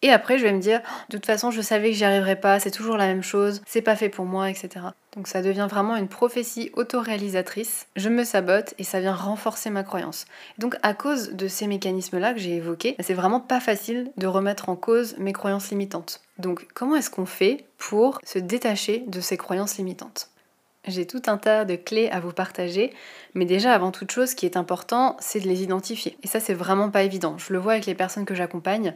Et 0.02 0.10
après, 0.10 0.38
je 0.38 0.44
vais 0.44 0.52
me 0.52 0.60
dire, 0.60 0.80
de 1.08 1.16
toute 1.16 1.26
façon, 1.26 1.50
je 1.50 1.60
savais 1.60 1.90
que 1.90 1.96
j'y 1.96 2.04
arriverais 2.04 2.36
pas, 2.36 2.60
c'est 2.60 2.70
toujours 2.70 2.96
la 2.96 3.06
même 3.06 3.22
chose, 3.22 3.62
c'est 3.66 3.82
pas 3.82 3.96
fait 3.96 4.08
pour 4.08 4.26
moi, 4.26 4.50
etc. 4.50 4.86
Donc 5.16 5.26
ça 5.26 5.40
devient 5.40 5.66
vraiment 5.68 5.96
une 5.96 6.08
prophétie 6.08 6.70
autoréalisatrice. 6.74 7.86
Je 7.96 8.10
me 8.10 8.22
sabote 8.22 8.74
et 8.78 8.84
ça 8.84 9.00
vient 9.00 9.14
renforcer 9.14 9.70
ma 9.70 9.82
croyance. 9.82 10.26
Donc 10.58 10.76
à 10.82 10.92
cause 10.92 11.30
de 11.30 11.48
ces 11.48 11.66
mécanismes-là 11.66 12.34
que 12.34 12.38
j'ai 12.38 12.56
évoqués, 12.56 12.96
c'est 13.00 13.14
vraiment 13.14 13.40
pas 13.40 13.60
facile 13.60 14.12
de 14.18 14.26
remettre 14.26 14.68
en 14.68 14.76
cause 14.76 15.16
mes 15.16 15.32
croyances 15.32 15.70
limitantes. 15.70 16.20
Donc 16.38 16.68
comment 16.74 16.96
est-ce 16.96 17.10
qu'on 17.10 17.24
fait 17.24 17.64
pour 17.78 18.20
se 18.24 18.38
détacher 18.38 19.04
de 19.06 19.20
ces 19.20 19.38
croyances 19.38 19.78
limitantes? 19.78 20.28
J'ai 20.86 21.06
tout 21.06 21.22
un 21.26 21.36
tas 21.36 21.64
de 21.64 21.74
clés 21.74 22.08
à 22.10 22.20
vous 22.20 22.30
partager, 22.30 22.92
mais 23.34 23.44
déjà 23.44 23.72
avant 23.72 23.90
toute 23.90 24.12
chose, 24.12 24.30
ce 24.30 24.36
qui 24.36 24.46
est 24.46 24.56
important, 24.56 25.16
c'est 25.18 25.40
de 25.40 25.48
les 25.48 25.64
identifier. 25.64 26.16
Et 26.22 26.28
ça, 26.28 26.38
c'est 26.38 26.54
vraiment 26.54 26.90
pas 26.90 27.02
évident. 27.02 27.36
Je 27.38 27.52
le 27.52 27.58
vois 27.58 27.72
avec 27.72 27.86
les 27.86 27.96
personnes 27.96 28.24
que 28.24 28.36
j'accompagne. 28.36 28.94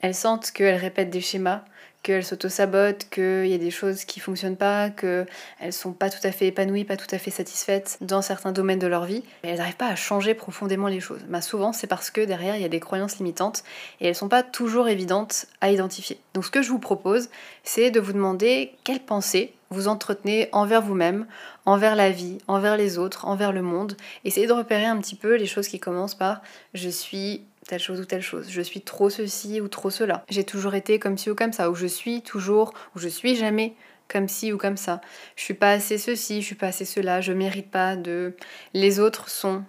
Elles 0.00 0.14
sentent 0.14 0.50
qu'elles 0.50 0.76
répètent 0.76 1.10
des 1.10 1.20
schémas, 1.20 1.62
qu'elles 2.06 2.24
s'auto-sabotent, 2.24 3.08
qu'il 3.10 3.48
y 3.48 3.54
a 3.54 3.58
des 3.58 3.72
choses 3.72 4.04
qui 4.04 4.20
fonctionnent 4.20 4.56
pas, 4.56 4.90
qu'elles 4.90 5.26
sont 5.72 5.92
pas 5.92 6.08
tout 6.08 6.24
à 6.24 6.30
fait 6.30 6.46
épanouies, 6.46 6.84
pas 6.84 6.96
tout 6.96 7.12
à 7.12 7.18
fait 7.18 7.32
satisfaites 7.32 7.98
dans 8.00 8.22
certains 8.22 8.52
domaines 8.52 8.78
de 8.78 8.86
leur 8.86 9.06
vie. 9.06 9.24
Et 9.42 9.48
elles 9.48 9.58
n'arrivent 9.58 9.76
pas 9.76 9.88
à 9.88 9.96
changer 9.96 10.34
profondément 10.34 10.86
les 10.86 11.00
choses. 11.00 11.22
Bah, 11.28 11.40
souvent, 11.40 11.72
c'est 11.72 11.88
parce 11.88 12.10
que 12.10 12.20
derrière, 12.20 12.54
il 12.54 12.62
y 12.62 12.64
a 12.64 12.68
des 12.68 12.78
croyances 12.78 13.18
limitantes 13.18 13.64
et 14.00 14.06
elles 14.06 14.14
sont 14.14 14.28
pas 14.28 14.44
toujours 14.44 14.88
évidentes 14.88 15.46
à 15.60 15.72
identifier. 15.72 16.20
Donc 16.34 16.44
ce 16.44 16.50
que 16.52 16.62
je 16.62 16.68
vous 16.68 16.78
propose, 16.78 17.28
c'est 17.64 17.90
de 17.90 17.98
vous 17.98 18.12
demander 18.12 18.76
quelles 18.84 19.00
pensées 19.00 19.52
vous 19.70 19.88
entretenez 19.88 20.48
envers 20.52 20.82
vous-même, 20.82 21.26
envers 21.64 21.96
la 21.96 22.10
vie, 22.10 22.38
envers 22.46 22.76
les 22.76 22.98
autres, 22.98 23.26
envers 23.26 23.50
le 23.50 23.62
monde. 23.62 23.96
Essayez 24.24 24.46
de 24.46 24.52
repérer 24.52 24.84
un 24.84 24.98
petit 24.98 25.16
peu 25.16 25.34
les 25.34 25.46
choses 25.46 25.66
qui 25.66 25.80
commencent 25.80 26.14
par 26.14 26.40
je 26.72 26.88
suis 26.88 27.42
telle 27.66 27.80
chose 27.80 28.00
ou 28.00 28.04
telle 28.04 28.22
chose, 28.22 28.48
je 28.50 28.62
suis 28.62 28.80
trop 28.80 29.10
ceci 29.10 29.60
ou 29.60 29.68
trop 29.68 29.90
cela, 29.90 30.24
j'ai 30.28 30.44
toujours 30.44 30.74
été 30.74 30.98
comme 30.98 31.18
ci 31.18 31.30
ou 31.30 31.34
comme 31.34 31.52
ça, 31.52 31.70
ou 31.70 31.74
je 31.74 31.86
suis 31.86 32.22
toujours, 32.22 32.72
ou 32.94 32.98
je 32.98 33.08
suis 33.08 33.36
jamais 33.36 33.74
comme 34.08 34.28
ci 34.28 34.52
ou 34.52 34.58
comme 34.58 34.76
ça, 34.76 35.00
je 35.34 35.42
suis 35.42 35.54
pas 35.54 35.72
assez 35.72 35.98
ceci, 35.98 36.40
je 36.40 36.46
suis 36.46 36.54
pas 36.54 36.68
assez 36.68 36.84
cela, 36.84 37.20
je 37.20 37.32
mérite 37.32 37.70
pas 37.70 37.96
de. 37.96 38.34
Les 38.72 39.00
autres 39.00 39.28
sont 39.28 39.64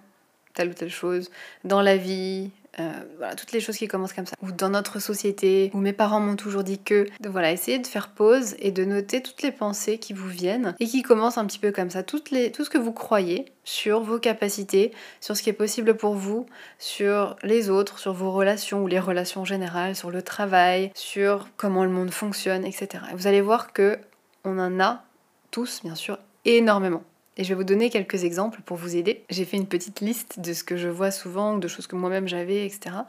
telle 0.54 0.70
ou 0.70 0.74
telle 0.74 0.90
chose 0.90 1.30
dans 1.64 1.82
la 1.82 1.96
vie, 1.96 2.50
euh, 2.80 2.92
voilà, 3.16 3.34
toutes 3.34 3.52
les 3.52 3.60
choses 3.60 3.76
qui 3.76 3.88
commencent 3.88 4.12
comme 4.12 4.26
ça. 4.26 4.36
Ou 4.42 4.52
dans 4.52 4.70
notre 4.70 5.00
société, 5.00 5.70
où 5.74 5.78
mes 5.78 5.92
parents 5.92 6.20
m'ont 6.20 6.36
toujours 6.36 6.64
dit 6.64 6.78
que. 6.78 7.06
Donc 7.20 7.32
voilà, 7.32 7.52
essayez 7.52 7.78
de 7.78 7.86
faire 7.86 8.08
pause 8.08 8.54
et 8.58 8.70
de 8.70 8.84
noter 8.84 9.22
toutes 9.22 9.42
les 9.42 9.52
pensées 9.52 9.98
qui 9.98 10.12
vous 10.12 10.28
viennent 10.28 10.74
et 10.80 10.86
qui 10.86 11.02
commencent 11.02 11.38
un 11.38 11.46
petit 11.46 11.58
peu 11.58 11.72
comme 11.72 11.90
ça. 11.90 12.02
Les, 12.30 12.52
tout 12.52 12.64
ce 12.64 12.70
que 12.70 12.78
vous 12.78 12.92
croyez 12.92 13.46
sur 13.64 14.00
vos 14.00 14.18
capacités, 14.18 14.92
sur 15.20 15.36
ce 15.36 15.42
qui 15.42 15.50
est 15.50 15.54
possible 15.54 15.96
pour 15.96 16.14
vous, 16.14 16.46
sur 16.78 17.36
les 17.42 17.70
autres, 17.70 17.98
sur 17.98 18.12
vos 18.12 18.30
relations 18.30 18.82
ou 18.82 18.86
les 18.86 19.00
relations 19.00 19.44
générales, 19.44 19.96
sur 19.96 20.10
le 20.10 20.22
travail, 20.22 20.90
sur 20.94 21.48
comment 21.56 21.84
le 21.84 21.90
monde 21.90 22.10
fonctionne, 22.10 22.64
etc. 22.64 23.04
vous 23.14 23.26
allez 23.26 23.40
voir 23.40 23.72
que 23.72 23.98
on 24.44 24.58
en 24.58 24.80
a 24.80 25.04
tous, 25.50 25.82
bien 25.82 25.94
sûr, 25.94 26.18
énormément. 26.44 27.02
Et 27.38 27.44
je 27.44 27.50
vais 27.50 27.54
vous 27.54 27.64
donner 27.64 27.88
quelques 27.88 28.24
exemples 28.24 28.60
pour 28.62 28.76
vous 28.76 28.96
aider. 28.96 29.22
J'ai 29.30 29.44
fait 29.44 29.56
une 29.56 29.68
petite 29.68 30.00
liste 30.00 30.40
de 30.40 30.52
ce 30.52 30.64
que 30.64 30.76
je 30.76 30.88
vois 30.88 31.12
souvent, 31.12 31.56
de 31.56 31.68
choses 31.68 31.86
que 31.86 31.94
moi-même 31.94 32.26
j'avais, 32.26 32.66
etc. 32.66 32.96
Donc 32.96 33.06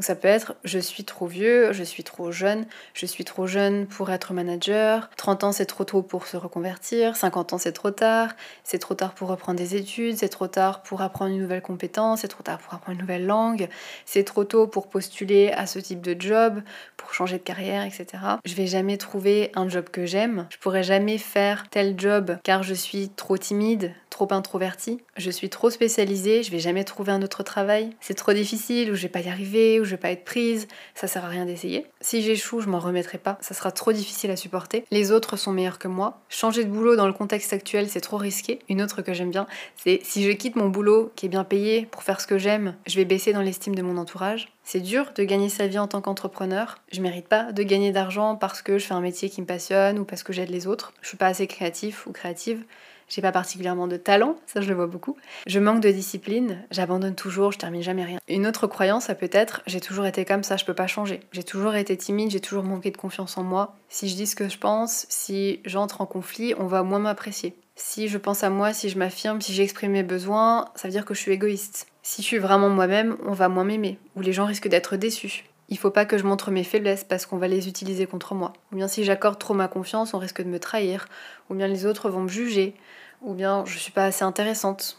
ça 0.00 0.16
peut 0.16 0.26
être 0.26 0.56
je 0.64 0.80
suis 0.80 1.04
trop 1.04 1.28
vieux, 1.28 1.72
je 1.72 1.84
suis 1.84 2.02
trop 2.02 2.32
jeune, 2.32 2.66
je 2.92 3.06
suis 3.06 3.24
trop 3.24 3.46
jeune 3.46 3.86
pour 3.86 4.10
être 4.10 4.32
manager, 4.32 5.08
30 5.16 5.44
ans 5.44 5.52
c'est 5.52 5.66
trop 5.66 5.84
tôt 5.84 6.02
pour 6.02 6.26
se 6.26 6.36
reconvertir, 6.36 7.16
50 7.16 7.52
ans 7.52 7.58
c'est 7.58 7.72
trop 7.72 7.92
tard, 7.92 8.34
c'est 8.64 8.80
trop 8.80 8.94
tard 8.94 9.14
pour 9.14 9.28
reprendre 9.28 9.58
des 9.58 9.76
études, 9.76 10.16
c'est 10.16 10.28
trop 10.28 10.48
tard 10.48 10.82
pour 10.82 11.00
apprendre 11.00 11.32
une 11.32 11.40
nouvelle 11.40 11.62
compétence, 11.62 12.22
c'est 12.22 12.28
trop 12.28 12.42
tard 12.42 12.58
pour 12.58 12.74
apprendre 12.74 12.96
une 12.96 13.02
nouvelle 13.02 13.26
langue, 13.26 13.68
c'est 14.06 14.24
trop 14.24 14.42
tôt 14.42 14.66
pour 14.66 14.88
postuler 14.88 15.52
à 15.52 15.68
ce 15.68 15.78
type 15.78 16.00
de 16.00 16.20
job, 16.20 16.62
pour 16.96 17.14
changer 17.14 17.38
de 17.38 17.44
carrière, 17.44 17.84
etc. 17.84 18.06
Je 18.44 18.54
vais 18.54 18.66
jamais 18.66 18.96
trouver 18.96 19.52
un 19.54 19.68
job 19.68 19.84
que 19.88 20.04
j'aime, 20.04 20.48
je 20.50 20.58
pourrai 20.58 20.82
jamais 20.82 21.16
faire 21.16 21.68
tel 21.70 21.94
job 21.96 22.38
car 22.42 22.64
je 22.64 22.74
suis 22.74 23.10
trop 23.10 23.38
timide 23.38 23.67
trop 24.10 24.32
introvertie, 24.32 24.98
je 25.16 25.30
suis 25.30 25.48
trop 25.48 25.70
spécialisée, 25.70 26.42
je 26.42 26.50
vais 26.50 26.58
jamais 26.58 26.84
trouver 26.84 27.12
un 27.12 27.22
autre 27.22 27.42
travail, 27.42 27.90
c'est 28.00 28.14
trop 28.14 28.32
difficile, 28.32 28.90
ou 28.90 28.94
je 28.94 29.02
vais 29.02 29.08
pas 29.08 29.20
y 29.20 29.28
arriver, 29.28 29.78
ou 29.80 29.84
je 29.84 29.90
vais 29.90 29.96
pas 29.96 30.10
être 30.10 30.24
prise, 30.24 30.66
ça 30.94 31.06
sert 31.06 31.24
à 31.24 31.28
rien 31.28 31.44
d'essayer. 31.44 31.86
Si 32.00 32.22
j'échoue, 32.22 32.60
je 32.60 32.68
m'en 32.68 32.80
remettrai 32.80 33.18
pas, 33.18 33.38
ça 33.40 33.54
sera 33.54 33.70
trop 33.70 33.92
difficile 33.92 34.30
à 34.30 34.36
supporter. 34.36 34.84
Les 34.90 35.12
autres 35.12 35.36
sont 35.36 35.52
meilleurs 35.52 35.78
que 35.78 35.88
moi. 35.88 36.20
Changer 36.28 36.64
de 36.64 36.70
boulot 36.70 36.96
dans 36.96 37.06
le 37.06 37.12
contexte 37.12 37.52
actuel, 37.52 37.88
c'est 37.88 38.00
trop 38.00 38.16
risqué. 38.16 38.58
Une 38.68 38.82
autre 38.82 39.02
que 39.02 39.12
j'aime 39.12 39.30
bien, 39.30 39.46
c'est 39.76 40.00
si 40.02 40.24
je 40.24 40.32
quitte 40.32 40.56
mon 40.56 40.68
boulot 40.68 41.12
qui 41.14 41.26
est 41.26 41.28
bien 41.28 41.44
payé 41.44 41.86
pour 41.86 42.02
faire 42.02 42.20
ce 42.20 42.26
que 42.26 42.38
j'aime, 42.38 42.74
je 42.86 42.96
vais 42.96 43.04
baisser 43.04 43.32
dans 43.32 43.42
l'estime 43.42 43.74
de 43.74 43.82
mon 43.82 43.98
entourage. 43.98 44.48
C'est 44.64 44.80
dur 44.80 45.12
de 45.14 45.24
gagner 45.24 45.48
sa 45.48 45.66
vie 45.66 45.78
en 45.78 45.86
tant 45.86 46.02
qu'entrepreneur. 46.02 46.76
Je 46.92 47.00
mérite 47.00 47.26
pas 47.26 47.52
de 47.52 47.62
gagner 47.62 47.90
d'argent 47.90 48.36
parce 48.36 48.60
que 48.60 48.78
je 48.78 48.84
fais 48.84 48.94
un 48.94 49.00
métier 49.00 49.30
qui 49.30 49.40
me 49.40 49.46
passionne 49.46 49.98
ou 49.98 50.04
parce 50.04 50.22
que 50.22 50.34
j'aide 50.34 50.50
les 50.50 50.66
autres. 50.66 50.92
Je 51.00 51.08
suis 51.08 51.16
pas 51.16 51.28
assez 51.28 51.46
créatif 51.46 52.06
ou 52.06 52.12
créative 52.12 52.64
j'ai 53.08 53.22
pas 53.22 53.32
particulièrement 53.32 53.86
de 53.86 53.96
talent, 53.96 54.36
ça 54.46 54.60
je 54.60 54.68
le 54.68 54.74
vois 54.74 54.86
beaucoup. 54.86 55.16
Je 55.46 55.58
manque 55.58 55.80
de 55.80 55.90
discipline, 55.90 56.58
j'abandonne 56.70 57.14
toujours, 57.14 57.52
je 57.52 57.58
termine 57.58 57.82
jamais 57.82 58.04
rien. 58.04 58.18
Une 58.28 58.46
autre 58.46 58.66
croyance, 58.66 59.06
ça 59.06 59.14
peut 59.14 59.30
être 59.32 59.62
j'ai 59.66 59.80
toujours 59.80 60.06
été 60.06 60.24
comme 60.24 60.42
ça, 60.42 60.56
je 60.56 60.64
peux 60.64 60.74
pas 60.74 60.86
changer. 60.86 61.20
J'ai 61.32 61.44
toujours 61.44 61.74
été 61.74 61.96
timide, 61.96 62.30
j'ai 62.30 62.40
toujours 62.40 62.64
manqué 62.64 62.90
de 62.90 62.96
confiance 62.96 63.38
en 63.38 63.42
moi. 63.42 63.76
Si 63.88 64.08
je 64.08 64.14
dis 64.14 64.26
ce 64.26 64.36
que 64.36 64.48
je 64.48 64.58
pense, 64.58 65.06
si 65.08 65.60
j'entre 65.64 66.00
en 66.00 66.06
conflit, 66.06 66.54
on 66.58 66.66
va 66.66 66.82
moins 66.82 66.98
m'apprécier. 66.98 67.54
Si 67.76 68.08
je 68.08 68.18
pense 68.18 68.42
à 68.42 68.50
moi, 68.50 68.72
si 68.72 68.88
je 68.88 68.98
m'affirme, 68.98 69.40
si 69.40 69.52
j'exprime 69.54 69.92
mes 69.92 70.02
besoins, 70.02 70.68
ça 70.74 70.88
veut 70.88 70.92
dire 70.92 71.04
que 71.04 71.14
je 71.14 71.20
suis 71.20 71.32
égoïste. 71.32 71.86
Si 72.02 72.22
je 72.22 72.26
suis 72.26 72.38
vraiment 72.38 72.68
moi-même, 72.68 73.16
on 73.24 73.32
va 73.32 73.48
moins 73.48 73.64
m'aimer, 73.64 73.98
ou 74.16 74.20
les 74.20 74.32
gens 74.32 74.46
risquent 74.46 74.68
d'être 74.68 74.96
déçus. 74.96 75.44
Il 75.70 75.76
faut 75.76 75.90
pas 75.90 76.06
que 76.06 76.16
je 76.16 76.24
montre 76.24 76.50
mes 76.50 76.64
faiblesses 76.64 77.04
parce 77.04 77.26
qu'on 77.26 77.36
va 77.36 77.46
les 77.46 77.68
utiliser 77.68 78.06
contre 78.06 78.34
moi. 78.34 78.54
Ou 78.72 78.76
bien 78.76 78.88
si 78.88 79.04
j'accorde 79.04 79.38
trop 79.38 79.52
ma 79.52 79.68
confiance, 79.68 80.14
on 80.14 80.18
risque 80.18 80.42
de 80.42 80.48
me 80.48 80.58
trahir. 80.58 81.08
Ou 81.50 81.54
bien 81.54 81.68
les 81.68 81.84
autres 81.84 82.08
vont 82.08 82.22
me 82.22 82.28
juger 82.28 82.74
ou 83.22 83.34
bien 83.34 83.64
je 83.66 83.78
suis 83.78 83.92
pas 83.92 84.04
assez 84.06 84.24
intéressante. 84.24 84.98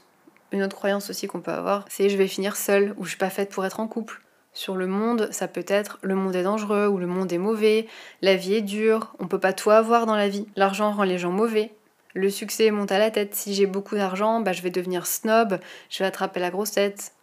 Une 0.51 0.63
autre 0.63 0.75
croyance 0.75 1.09
aussi 1.09 1.27
qu'on 1.27 1.41
peut 1.41 1.51
avoir, 1.51 1.85
c'est 1.89 2.09
je 2.09 2.17
vais 2.17 2.27
finir 2.27 2.55
seule 2.55 2.95
ou 2.97 3.03
je 3.03 3.09
suis 3.09 3.17
pas 3.17 3.29
faite 3.29 3.51
pour 3.51 3.65
être 3.65 3.79
en 3.79 3.87
couple. 3.87 4.21
Sur 4.53 4.75
le 4.75 4.87
monde, 4.87 5.29
ça 5.31 5.47
peut 5.47 5.65
être 5.67 5.99
le 6.01 6.15
monde 6.15 6.35
est 6.35 6.43
dangereux 6.43 6.87
ou 6.87 6.97
le 6.97 7.05
monde 7.05 7.31
est 7.31 7.37
mauvais, 7.37 7.87
la 8.21 8.35
vie 8.35 8.55
est 8.55 8.61
dure, 8.61 9.13
on 9.19 9.27
peut 9.27 9.39
pas 9.39 9.53
tout 9.53 9.69
avoir 9.69 10.05
dans 10.05 10.15
la 10.15 10.27
vie, 10.27 10.47
l'argent 10.55 10.91
rend 10.91 11.03
les 11.03 11.19
gens 11.19 11.31
mauvais, 11.31 11.71
Le 12.15 12.31
succès 12.31 12.71
monte 12.71 12.91
à 12.91 12.97
la 12.97 13.11
tête. 13.11 13.35
Si 13.35 13.53
j'ai 13.53 13.67
beaucoup 13.67 13.95
d'argent, 13.95 14.41
bah, 14.41 14.51
je 14.51 14.63
vais 14.63 14.71
devenir 14.71 15.05
snob, 15.05 15.59
je 15.91 15.99
vais 15.99 16.05
attraper 16.05 16.39
la 16.39 16.49
grosse 16.49 16.71
tête. 16.71 17.13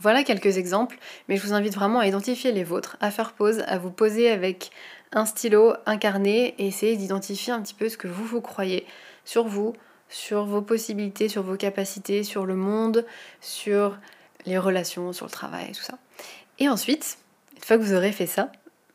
voilà 0.00 0.24
quelques 0.24 0.56
exemples, 0.56 0.98
mais 1.28 1.36
je 1.36 1.46
vous 1.46 1.52
invite 1.52 1.74
vraiment 1.74 2.00
à 2.00 2.06
identifier 2.06 2.50
les 2.50 2.64
vôtres, 2.64 2.96
à 3.00 3.10
faire 3.10 3.34
pause, 3.34 3.62
à 3.66 3.78
vous 3.78 3.90
poser 3.90 4.30
avec 4.30 4.70
un 5.12 5.26
stylo, 5.26 5.74
un 5.84 5.98
carnet 5.98 6.54
et 6.58 6.66
essayer 6.66 6.96
d'identifier 6.96 7.52
un 7.52 7.60
petit 7.60 7.74
peu 7.74 7.88
ce 7.88 7.98
que 7.98 8.08
vous 8.08 8.24
vous 8.24 8.40
croyez 8.40 8.86
sur 9.24 9.46
vous, 9.46 9.74
sur 10.10 10.44
vos 10.44 10.60
possibilités, 10.60 11.28
sur 11.28 11.42
vos 11.42 11.56
capacités, 11.56 12.22
sur 12.24 12.44
le 12.44 12.56
monde, 12.56 13.06
sur 13.40 13.96
les 14.44 14.58
relations, 14.58 15.12
sur 15.12 15.26
le 15.26 15.30
travail, 15.30 15.72
tout 15.72 15.82
ça. 15.82 15.98
Et 16.58 16.68
ensuite, 16.68 17.18
une 17.56 17.62
fois 17.62 17.78
que 17.78 17.82
vous 17.82 17.94
aurez 17.94 18.12
fait 18.12 18.26
ça, 18.26 18.52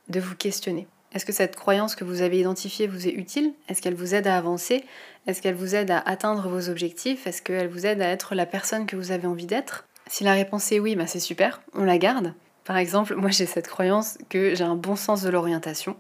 de 0.09 0.19
vous 0.19 0.35
questionner. 0.35 0.87
Est-ce 1.13 1.25
que 1.25 1.31
cette 1.31 1.55
croyance 1.55 1.95
que 1.95 2.03
vous 2.03 2.21
avez 2.21 2.39
identifiée 2.39 2.87
vous 2.87 3.07
est 3.07 3.13
utile? 3.13 3.53
Est-ce 3.69 3.81
qu'elle 3.81 3.95
vous 3.95 4.13
aide 4.13 4.27
à 4.27 4.37
avancer? 4.37 4.83
Est-ce 5.27 5.41
qu'elle 5.41 5.55
vous 5.55 5.73
aide 5.73 5.89
à 5.89 5.99
atteindre 5.99 6.49
vos 6.49 6.69
objectifs? 6.69 7.25
Est-ce 7.25 7.41
qu'elle 7.41 7.69
vous 7.69 7.85
aide 7.85 8.01
à 8.01 8.09
être 8.09 8.35
la 8.35 8.45
personne 8.45 8.85
que 8.85 8.95
vous 8.95 9.11
avez 9.11 9.25
envie 9.25 9.45
d'être? 9.45 9.87
Si 10.07 10.23
la 10.23 10.33
réponse 10.33 10.71
est 10.71 10.79
oui, 10.79 10.95
bah 10.95 11.07
c'est 11.07 11.19
super, 11.19 11.61
on 11.73 11.83
la 11.83 11.97
garde. 11.97 12.33
Par 12.65 12.77
exemple, 12.77 13.15
moi 13.15 13.29
j'ai 13.29 13.45
cette 13.45 13.67
croyance 13.67 14.17
que 14.29 14.55
j'ai 14.55 14.63
un 14.63 14.75
bon 14.75 14.95
sens 14.95 15.21
de 15.21 15.29
l'orientation. 15.29 15.95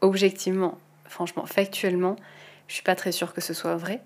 Objectivement, 0.00 0.78
franchement, 1.08 1.46
factuellement, 1.46 2.16
je 2.68 2.74
suis 2.74 2.82
pas 2.82 2.96
très 2.96 3.12
sûre 3.12 3.32
que 3.32 3.40
ce 3.40 3.54
soit 3.54 3.76
vrai. 3.76 4.02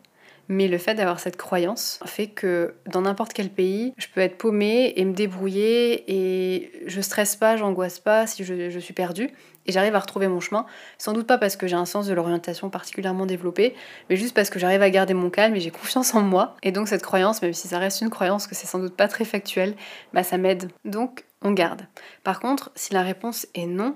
Mais 0.53 0.67
le 0.67 0.79
fait 0.79 0.97
d'avoir 0.97 1.21
cette 1.21 1.37
croyance 1.37 2.01
fait 2.07 2.27
que 2.27 2.75
dans 2.87 3.03
n'importe 3.03 3.33
quel 3.33 3.51
pays, 3.51 3.95
je 3.99 4.09
peux 4.13 4.21
être 4.21 4.37
paumée 4.37 4.93
et 4.97 5.05
me 5.05 5.13
débrouiller 5.13 6.03
et 6.09 6.73
je 6.87 7.01
stresse 7.01 7.37
pas, 7.37 7.57
j'angoisse 7.57 8.01
pas 8.01 8.27
si 8.27 8.43
je, 8.43 8.79
suis 8.81 8.93
perdue 8.93 9.31
et 9.67 9.71
j'arrive 9.71 9.95
à 9.95 10.01
retrouver 10.01 10.27
mon 10.27 10.41
chemin. 10.41 10.67
Sans 10.99 11.13
doute 11.13 11.29
pas 11.29 11.39
parce 11.39 11.55
que 11.55 11.69
j'ai 11.69 11.77
un 11.77 11.85
sens 11.85 12.09
de 12.09 12.15
l'orientation 12.15 12.69
particulièrement 12.69 13.27
développé, 13.27 13.77
mais 14.09 14.17
juste 14.17 14.35
parce 14.35 14.51
que 14.51 14.59
j'arrive 14.59 14.83
à 14.83 14.91
garder 14.91 15.15
mon 15.15 15.31
calme 15.31 15.55
et 15.55 15.61
j'ai 15.61 15.71
confiance 15.71 16.17
en 16.17 16.23
moi. 16.23 16.57
Et 16.65 16.73
donc 16.73 16.89
cette 16.89 17.05
croyance, 17.05 17.41
même 17.43 17.53
si 17.53 17.69
ça 17.69 17.79
reste 17.79 18.01
une 18.01 18.11
croyance 18.11 18.49
que 18.49 18.57
c'est 18.57 18.67
sans 18.67 18.81
doute 18.81 18.97
pas 18.97 19.07
très 19.07 19.25
factuel, 19.25 19.77
bah 20.13 20.25
ça 20.25 20.37
m'aide. 20.37 20.73
Donc 20.85 21.27
on 21.43 21.53
garde. 21.53 21.83
Par 22.25 22.41
contre, 22.41 22.73
si 22.75 22.93
la 22.93 23.03
réponse 23.03 23.47
est 23.55 23.67
non, 23.67 23.95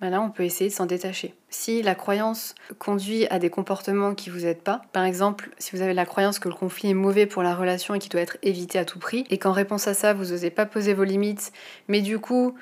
bah 0.00 0.10
là 0.10 0.20
on 0.20 0.30
peut 0.30 0.44
essayer 0.44 0.70
de 0.70 0.74
s'en 0.74 0.86
détacher. 0.86 1.34
Si 1.50 1.82
la 1.82 1.94
croyance 1.94 2.54
conduit 2.78 3.26
à 3.28 3.38
des 3.38 3.50
comportements 3.50 4.14
qui 4.14 4.30
vous 4.30 4.46
aident 4.46 4.62
pas, 4.62 4.82
par 4.92 5.04
exemple, 5.04 5.50
si 5.58 5.74
vous 5.74 5.82
avez 5.82 5.94
la 5.94 6.06
croyance 6.06 6.38
que 6.38 6.48
le 6.48 6.54
conflit 6.54 6.90
est 6.90 6.94
mauvais 6.94 7.26
pour 7.26 7.42
la 7.42 7.54
relation 7.54 7.94
et 7.94 7.98
qu'il 7.98 8.10
doit 8.10 8.20
être 8.20 8.38
évité 8.42 8.78
à 8.78 8.84
tout 8.84 8.98
prix, 8.98 9.24
et 9.30 9.38
qu'en 9.38 9.52
réponse 9.52 9.88
à 9.88 9.94
ça, 9.94 10.14
vous 10.14 10.26
n'osez 10.26 10.50
pas 10.50 10.66
poser 10.66 10.94
vos 10.94 11.04
limites, 11.04 11.52
mais 11.88 12.00
du 12.00 12.18
coup, 12.18 12.54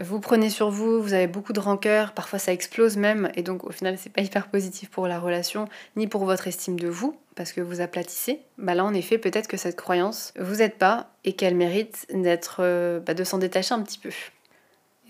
vous 0.00 0.20
prenez 0.20 0.50
sur 0.50 0.70
vous, 0.70 1.02
vous 1.02 1.14
avez 1.14 1.26
beaucoup 1.26 1.52
de 1.52 1.60
rancœur, 1.60 2.12
parfois 2.12 2.38
ça 2.38 2.52
explose 2.52 2.96
même, 2.96 3.30
et 3.34 3.42
donc 3.42 3.64
au 3.64 3.70
final 3.70 3.96
c'est 3.98 4.12
pas 4.12 4.20
hyper 4.20 4.48
positif 4.48 4.90
pour 4.90 5.08
la 5.08 5.18
relation, 5.18 5.66
ni 5.96 6.06
pour 6.06 6.24
votre 6.24 6.46
estime 6.46 6.78
de 6.78 6.88
vous, 6.88 7.16
parce 7.34 7.52
que 7.52 7.60
vous 7.60 7.80
aplatissez, 7.80 8.40
bah 8.58 8.74
là 8.74 8.84
en 8.84 8.94
effet 8.94 9.18
peut-être 9.18 9.48
que 9.48 9.56
cette 9.56 9.76
croyance 9.76 10.34
vous 10.38 10.60
aide 10.62 10.74
pas 10.74 11.10
et 11.24 11.32
qu'elle 11.32 11.54
mérite 11.54 12.06
d'être, 12.12 12.58
euh, 12.60 13.00
bah, 13.00 13.14
de 13.14 13.24
s'en 13.24 13.38
détacher 13.38 13.74
un 13.74 13.82
petit 13.82 13.98
peu. 13.98 14.10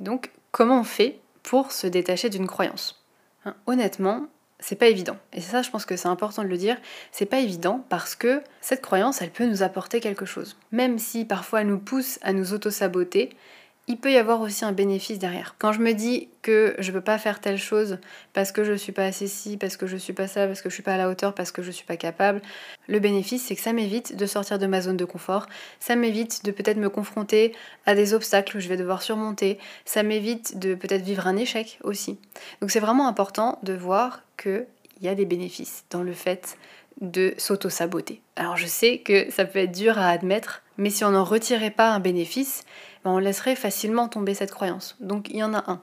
Et 0.00 0.04
donc 0.04 0.30
comment 0.52 0.80
on 0.80 0.84
fait 0.84 1.18
pour 1.48 1.72
se 1.72 1.86
détacher 1.86 2.28
d'une 2.28 2.46
croyance. 2.46 3.02
Hein, 3.46 3.54
honnêtement, 3.66 4.26
c'est 4.60 4.76
pas 4.76 4.88
évident. 4.88 5.16
Et 5.32 5.40
ça, 5.40 5.62
je 5.62 5.70
pense 5.70 5.86
que 5.86 5.96
c'est 5.96 6.08
important 6.08 6.42
de 6.42 6.48
le 6.48 6.58
dire. 6.58 6.76
C'est 7.10 7.24
pas 7.24 7.38
évident 7.38 7.82
parce 7.88 8.14
que 8.14 8.42
cette 8.60 8.82
croyance, 8.82 9.22
elle 9.22 9.30
peut 9.30 9.46
nous 9.46 9.62
apporter 9.62 10.00
quelque 10.00 10.26
chose. 10.26 10.58
Même 10.72 10.98
si 10.98 11.24
parfois 11.24 11.62
elle 11.62 11.68
nous 11.68 11.78
pousse 11.78 12.18
à 12.20 12.34
nous 12.34 12.52
auto-saboter, 12.52 13.30
il 13.88 13.96
peut 13.96 14.12
y 14.12 14.18
avoir 14.18 14.42
aussi 14.42 14.66
un 14.66 14.72
bénéfice 14.72 15.18
derrière. 15.18 15.56
Quand 15.58 15.72
je 15.72 15.80
me 15.80 15.92
dis 15.92 16.28
que 16.42 16.76
je 16.78 16.90
ne 16.90 16.96
peux 16.96 17.02
pas 17.02 17.18
faire 17.18 17.40
telle 17.40 17.56
chose 17.56 17.98
parce 18.34 18.52
que 18.52 18.62
je 18.62 18.72
ne 18.72 18.76
suis 18.76 18.92
pas 18.92 19.04
assez 19.04 19.26
ci, 19.26 19.56
parce 19.56 19.78
que 19.78 19.86
je 19.86 19.94
ne 19.94 19.98
suis 19.98 20.12
pas 20.12 20.28
ça, 20.28 20.46
parce 20.46 20.60
que 20.60 20.68
je 20.68 20.74
ne 20.74 20.76
suis 20.76 20.82
pas 20.82 20.94
à 20.94 20.98
la 20.98 21.08
hauteur, 21.08 21.34
parce 21.34 21.52
que 21.52 21.62
je 21.62 21.68
ne 21.68 21.72
suis 21.72 21.86
pas 21.86 21.96
capable, 21.96 22.42
le 22.86 23.00
bénéfice 23.00 23.46
c'est 23.46 23.56
que 23.56 23.62
ça 23.62 23.72
m'évite 23.72 24.14
de 24.14 24.26
sortir 24.26 24.58
de 24.58 24.66
ma 24.66 24.82
zone 24.82 24.98
de 24.98 25.06
confort, 25.06 25.46
ça 25.80 25.96
m'évite 25.96 26.44
de 26.44 26.50
peut-être 26.50 26.76
me 26.76 26.90
confronter 26.90 27.54
à 27.86 27.94
des 27.94 28.12
obstacles 28.12 28.52
que 28.52 28.60
je 28.60 28.68
vais 28.68 28.76
devoir 28.76 29.02
surmonter, 29.02 29.58
ça 29.86 30.02
m'évite 30.02 30.58
de 30.58 30.74
peut-être 30.74 31.02
vivre 31.02 31.26
un 31.26 31.36
échec 31.36 31.78
aussi. 31.82 32.18
Donc 32.60 32.70
c'est 32.70 32.80
vraiment 32.80 33.08
important 33.08 33.58
de 33.62 33.72
voir 33.72 34.22
qu'il 34.36 34.66
y 35.00 35.08
a 35.08 35.14
des 35.14 35.24
bénéfices 35.24 35.84
dans 35.90 36.02
le 36.02 36.12
fait 36.12 36.58
de 37.00 37.32
s'auto-saboter. 37.38 38.20
Alors 38.36 38.56
je 38.56 38.66
sais 38.66 38.98
que 38.98 39.30
ça 39.30 39.44
peut 39.44 39.60
être 39.60 39.72
dur 39.72 39.98
à 39.98 40.08
admettre, 40.08 40.62
mais 40.76 40.90
si 40.90 41.04
on 41.04 41.10
n'en 41.10 41.24
retirait 41.24 41.70
pas 41.70 41.90
un 41.90 42.00
bénéfice, 42.00 42.64
ben, 43.04 43.10
on 43.10 43.18
laisserait 43.18 43.56
facilement 43.56 44.08
tomber 44.08 44.34
cette 44.34 44.50
croyance. 44.50 44.96
Donc 45.00 45.28
il 45.30 45.36
y 45.36 45.42
en 45.42 45.54
a 45.54 45.70
un. 45.70 45.82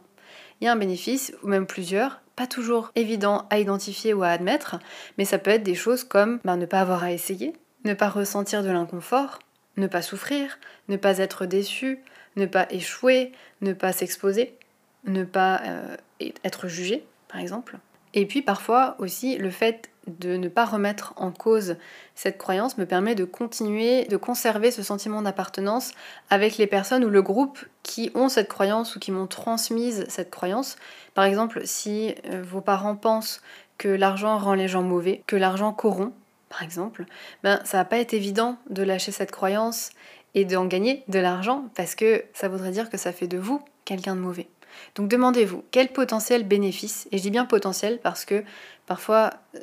Il 0.62 0.65
y 0.65 0.67
a 0.67 0.71
un 0.71 0.78
bénéfice, 0.78 1.34
ou 1.43 1.47
même 1.47 1.67
plusieurs, 1.67 2.21
pas 2.36 2.47
toujours 2.47 2.91
évident 2.95 3.45
à 3.49 3.60
identifier 3.60 4.13
ou 4.13 4.23
à 4.23 4.30
admettre, 4.30 4.80
mais 5.17 5.25
ça 5.25 5.38
peut 5.38 5.51
être 5.51 5.63
des 5.63 5.75
choses 5.75 6.04
comme 6.04 6.39
ben, 6.43 6.58
ne 6.58 6.65
pas 6.65 6.82
avoir 6.82 7.04
à 7.04 7.12
essayer, 7.12 7.54
ne 7.84 7.93
pas 7.93 8.10
ressentir 8.10 8.63
de 8.63 8.69
l'inconfort, 8.69 9.39
ne 9.78 9.88
pas 9.88 10.01
souffrir, 10.01 10.60
ne 10.88 10.97
pas 10.97 11.17
être 11.17 11.45
déçu, 11.45 11.99
ne 12.36 12.45
pas 12.45 12.67
échouer, 12.69 13.32
ne 13.62 13.73
pas 13.73 13.93
s'exposer, 13.93 14.58
ne 15.06 15.23
pas 15.23 15.62
euh, 15.65 15.97
être 16.43 16.67
jugé, 16.67 17.06
par 17.28 17.39
exemple. 17.39 17.78
Et 18.13 18.25
puis 18.25 18.41
parfois 18.41 18.95
aussi 18.99 19.38
le 19.38 19.49
fait 19.49 19.89
de 20.08 20.38
ne 20.38 20.48
pas 20.48 20.65
remettre 20.65 21.13
en 21.18 21.32
cause 21.32 21.78
cette 22.13 22.38
croyance 22.38 22.78
me 22.78 22.86
permet 22.86 23.15
de 23.15 23.26
continuer, 23.26 24.06
de 24.06 24.18
conserver 24.18 24.72
ce 24.72 24.84
sentiment 24.84 25.22
d'appartenance 25.22 25.91
avec 26.30 26.58
les 26.58 26.68
personnes 26.68 27.04
ou 27.04 27.10
le 27.10 27.22
groupe 27.22 27.60
qui 27.84 28.12
ont 28.15 28.30
cette 28.30 28.48
croyance 28.48 28.96
ou 28.96 29.00
qui 29.00 29.12
m'ont 29.12 29.28
transmise 29.28 30.06
cette 30.08 30.32
croyance. 30.32 30.78
Par 31.13 31.26
exemple, 31.26 31.62
si 31.65 32.15
euh, 32.30 32.44
vos 32.44 32.62
parents 32.62 32.96
pensent 32.96 33.41
que 33.78 33.88
l'argent 33.88 34.38
rend 34.38 34.54
les 34.54 34.68
gens 34.68 34.84
mauvais, 34.84 35.22
que 35.28 35.36
l'argent 35.36 35.74
corrompt, 35.74 36.13
par 36.50 36.63
exemple, 36.63 37.06
ben 37.44 37.60
ça 37.65 37.78
va 37.78 37.86
pas 37.86 37.98
être 37.98 38.13
évident 38.13 38.58
de 38.70 38.84
lâcher 38.84 39.12
cette 39.12 39.32
croyance 39.32 39.89
et 40.36 40.46
d'en 40.46 40.65
gagner 40.65 41.04
de 41.08 41.20
l'argent 41.20 41.65
parce 41.76 41.96
que 41.96 42.24
ça 42.34 42.48
voudrait 42.48 42.72
dire 42.72 42.89
que 42.89 42.98
ça 42.98 43.12
fait 43.12 43.28
de 43.28 43.38
vous 43.38 43.62
quelqu'un 43.84 44.15
de 44.15 44.22
mauvais. 44.22 44.48
Donc 44.96 45.10
demandez-vous 45.10 45.63
quel 45.72 45.89
potentiel 45.89 46.44
bénéfice, 46.44 47.08
et 47.12 47.18
je 47.18 47.24
dis 47.24 47.32
bien 47.32 47.46
potentiel 47.46 48.00
parce 48.02 48.26
que 48.26 48.44
parfois 48.86 49.32
euh, 49.56 49.60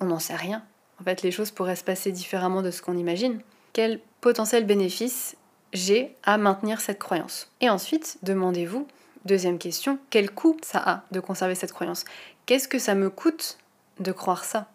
on 0.00 0.06
n'en 0.06 0.18
sait 0.18 0.36
rien. 0.36 0.64
En 1.00 1.04
fait, 1.04 1.22
les 1.22 1.30
choses 1.30 1.50
pourraient 1.50 1.76
se 1.76 1.84
passer 1.84 2.12
différemment 2.12 2.62
de 2.62 2.70
ce 2.70 2.82
qu'on 2.82 2.96
imagine. 2.96 3.40
Quel 3.72 4.00
potentiel 4.20 4.66
bénéfice 4.66 5.36
j'ai 5.72 6.16
à 6.24 6.36
maintenir 6.36 6.80
cette 6.80 6.98
croyance? 6.98 7.50
Et 7.60 7.70
ensuite, 7.70 8.18
demandez-vous, 8.22 8.86
deuxième 9.24 9.58
question, 9.58 9.98
quel 10.10 10.30
coût 10.30 10.56
ça 10.62 10.82
a 10.84 11.02
de 11.10 11.20
conserver 11.20 11.54
cette 11.54 11.72
croyance? 11.72 12.04
Qu'est-ce 12.46 12.68
que 12.68 12.78
ça 12.78 12.94
me 12.94 13.10
coûte 13.10 13.58
de 14.00 14.12
croire 14.12 14.44
ça? 14.44 14.66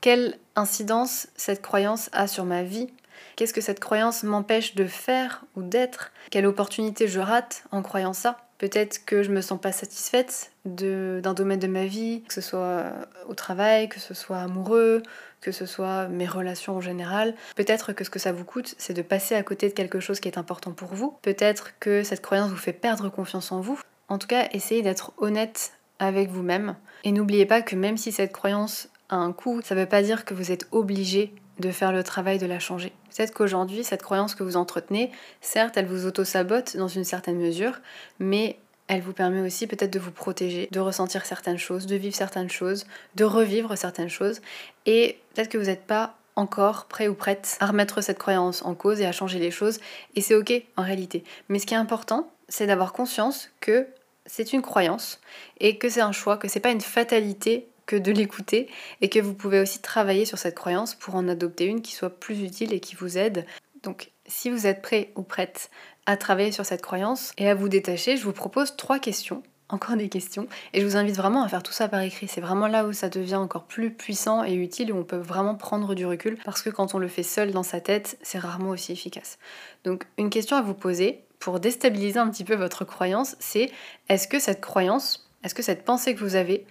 Quelle 0.00 0.38
incidence 0.54 1.28
cette 1.36 1.62
croyance 1.62 2.08
a 2.12 2.26
sur 2.26 2.44
ma 2.44 2.62
vie? 2.62 2.88
Qu'est-ce 3.34 3.54
que 3.54 3.60
cette 3.60 3.80
croyance 3.80 4.22
m'empêche 4.22 4.74
de 4.74 4.86
faire 4.86 5.44
ou 5.56 5.62
d'être? 5.62 6.12
Quelle 6.30 6.46
opportunité 6.46 7.08
je 7.08 7.20
rate 7.20 7.64
en 7.70 7.82
croyant 7.82 8.12
ça? 8.12 8.45
Peut-être 8.58 9.04
que 9.04 9.22
je 9.22 9.30
me 9.30 9.40
sens 9.40 9.60
pas 9.60 9.72
satisfaite 9.72 10.52
d'un 10.64 11.34
domaine 11.34 11.58
de 11.58 11.66
ma 11.66 11.84
vie, 11.84 12.22
que 12.26 12.32
ce 12.32 12.40
soit 12.40 12.84
au 13.28 13.34
travail, 13.34 13.88
que 13.88 14.00
ce 14.00 14.14
soit 14.14 14.38
amoureux, 14.38 15.02
que 15.40 15.52
ce 15.52 15.66
soit 15.66 16.08
mes 16.08 16.26
relations 16.26 16.76
en 16.76 16.80
général. 16.80 17.34
Peut-être 17.54 17.92
que 17.92 18.02
ce 18.04 18.10
que 18.10 18.18
ça 18.18 18.32
vous 18.32 18.44
coûte, 18.44 18.74
c'est 18.78 18.94
de 18.94 19.02
passer 19.02 19.34
à 19.34 19.42
côté 19.42 19.68
de 19.68 19.74
quelque 19.74 20.00
chose 20.00 20.20
qui 20.20 20.28
est 20.28 20.38
important 20.38 20.72
pour 20.72 20.88
vous. 20.88 21.18
Peut-être 21.22 21.72
que 21.78 22.02
cette 22.02 22.22
croyance 22.22 22.50
vous 22.50 22.56
fait 22.56 22.72
perdre 22.72 23.10
confiance 23.10 23.52
en 23.52 23.60
vous. 23.60 23.80
En 24.08 24.18
tout 24.18 24.26
cas, 24.26 24.48
essayez 24.52 24.82
d'être 24.82 25.12
honnête 25.18 25.72
avec 25.98 26.30
vous-même. 26.30 26.76
Et 27.04 27.12
n'oubliez 27.12 27.46
pas 27.46 27.62
que 27.62 27.76
même 27.76 27.96
si 27.96 28.10
cette 28.10 28.32
croyance 28.32 28.88
a 29.08 29.16
un 29.16 29.32
coût, 29.32 29.60
ça 29.62 29.74
ne 29.74 29.80
veut 29.80 29.86
pas 29.86 30.02
dire 30.02 30.24
que 30.24 30.34
vous 30.34 30.50
êtes 30.50 30.66
obligé 30.72 31.32
de 31.58 31.70
faire 31.70 31.92
le 31.92 32.02
travail 32.02 32.38
de 32.38 32.46
la 32.46 32.58
changer. 32.58 32.92
Peut-être 33.14 33.32
qu'aujourd'hui, 33.32 33.84
cette 33.84 34.02
croyance 34.02 34.34
que 34.34 34.42
vous 34.42 34.56
entretenez, 34.56 35.10
certes, 35.40 35.76
elle 35.76 35.86
vous 35.86 36.06
auto-sabote 36.06 36.76
dans 36.76 36.88
une 36.88 37.04
certaine 37.04 37.38
mesure, 37.38 37.80
mais 38.18 38.58
elle 38.88 39.00
vous 39.00 39.12
permet 39.12 39.40
aussi 39.40 39.66
peut-être 39.66 39.92
de 39.92 39.98
vous 39.98 40.12
protéger, 40.12 40.68
de 40.70 40.80
ressentir 40.80 41.26
certaines 41.26 41.58
choses, 41.58 41.86
de 41.86 41.96
vivre 41.96 42.14
certaines 42.14 42.50
choses, 42.50 42.86
de 43.14 43.24
revivre 43.24 43.76
certaines 43.76 44.08
choses. 44.08 44.40
Et 44.84 45.18
peut-être 45.34 45.48
que 45.48 45.58
vous 45.58 45.64
n'êtes 45.64 45.86
pas 45.86 46.14
encore 46.36 46.84
prêt 46.84 47.08
ou 47.08 47.14
prête 47.14 47.56
à 47.60 47.66
remettre 47.66 48.02
cette 48.02 48.18
croyance 48.18 48.62
en 48.62 48.74
cause 48.74 49.00
et 49.00 49.06
à 49.06 49.12
changer 49.12 49.38
les 49.38 49.50
choses. 49.50 49.80
Et 50.14 50.20
c'est 50.20 50.34
ok 50.34 50.52
en 50.76 50.82
réalité. 50.82 51.24
Mais 51.48 51.58
ce 51.58 51.66
qui 51.66 51.74
est 51.74 51.78
important, 51.78 52.30
c'est 52.48 52.66
d'avoir 52.66 52.92
conscience 52.92 53.50
que 53.60 53.86
c'est 54.26 54.52
une 54.52 54.62
croyance 54.62 55.20
et 55.60 55.78
que 55.78 55.88
c'est 55.88 56.00
un 56.00 56.12
choix, 56.12 56.36
que 56.36 56.48
c'est 56.48 56.60
pas 56.60 56.70
une 56.70 56.80
fatalité 56.80 57.66
que 57.86 57.96
de 57.96 58.12
l'écouter 58.12 58.68
et 59.00 59.08
que 59.08 59.18
vous 59.18 59.34
pouvez 59.34 59.60
aussi 59.60 59.80
travailler 59.80 60.24
sur 60.24 60.38
cette 60.38 60.54
croyance 60.54 60.94
pour 60.94 61.14
en 61.14 61.28
adopter 61.28 61.66
une 61.66 61.82
qui 61.82 61.92
soit 61.92 62.10
plus 62.10 62.42
utile 62.42 62.72
et 62.72 62.80
qui 62.80 62.94
vous 62.96 63.16
aide. 63.16 63.46
Donc 63.82 64.10
si 64.26 64.50
vous 64.50 64.66
êtes 64.66 64.82
prêt 64.82 65.12
ou 65.16 65.22
prête 65.22 65.70
à 66.06 66.16
travailler 66.16 66.52
sur 66.52 66.66
cette 66.66 66.82
croyance 66.82 67.32
et 67.38 67.48
à 67.48 67.54
vous 67.54 67.68
détacher, 67.68 68.16
je 68.16 68.24
vous 68.24 68.32
propose 68.32 68.76
trois 68.76 68.98
questions 68.98 69.42
encore 69.68 69.96
des 69.96 70.08
questions. 70.08 70.46
Et 70.72 70.80
je 70.80 70.86
vous 70.86 70.96
invite 70.96 71.16
vraiment 71.16 71.42
à 71.42 71.48
faire 71.48 71.62
tout 71.62 71.72
ça 71.72 71.88
par 71.88 72.00
écrit. 72.00 72.28
C'est 72.28 72.40
vraiment 72.40 72.68
là 72.68 72.86
où 72.86 72.92
ça 72.92 73.08
devient 73.08 73.36
encore 73.36 73.64
plus 73.64 73.90
puissant 73.90 74.44
et 74.44 74.54
utile, 74.54 74.92
où 74.92 74.96
on 74.96 75.04
peut 75.04 75.16
vraiment 75.16 75.54
prendre 75.54 75.94
du 75.94 76.06
recul, 76.06 76.38
parce 76.44 76.62
que 76.62 76.70
quand 76.70 76.94
on 76.94 76.98
le 76.98 77.08
fait 77.08 77.22
seul 77.22 77.50
dans 77.50 77.62
sa 77.62 77.80
tête, 77.80 78.18
c'est 78.22 78.38
rarement 78.38 78.70
aussi 78.70 78.92
efficace. 78.92 79.38
Donc 79.84 80.06
une 80.18 80.30
question 80.30 80.56
à 80.56 80.62
vous 80.62 80.74
poser 80.74 81.24
pour 81.38 81.60
déstabiliser 81.60 82.18
un 82.18 82.30
petit 82.30 82.44
peu 82.44 82.54
votre 82.54 82.84
croyance, 82.84 83.36
c'est 83.40 83.70
est-ce 84.08 84.28
que 84.28 84.38
cette 84.38 84.60
croyance, 84.60 85.28
est-ce 85.42 85.54
que 85.54 85.62
cette 85.62 85.84
pensée 85.84 86.14
que 86.14 86.20
vous 86.20 86.36
avez, 86.36 86.64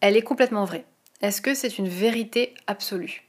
elle 0.00 0.16
est 0.16 0.22
complètement 0.22 0.64
vraie 0.64 0.84
Est-ce 1.20 1.40
que 1.40 1.54
c'est 1.54 1.78
une 1.78 1.88
vérité 1.88 2.54
absolue? 2.66 3.28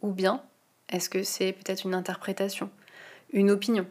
Ou 0.00 0.12
bien, 0.12 0.42
est-ce 0.88 1.08
que 1.08 1.22
c'est 1.22 1.52
peut-être 1.52 1.84
une 1.84 1.94
interprétation, 1.94 2.70
une 3.32 3.50
opinion? 3.50 3.86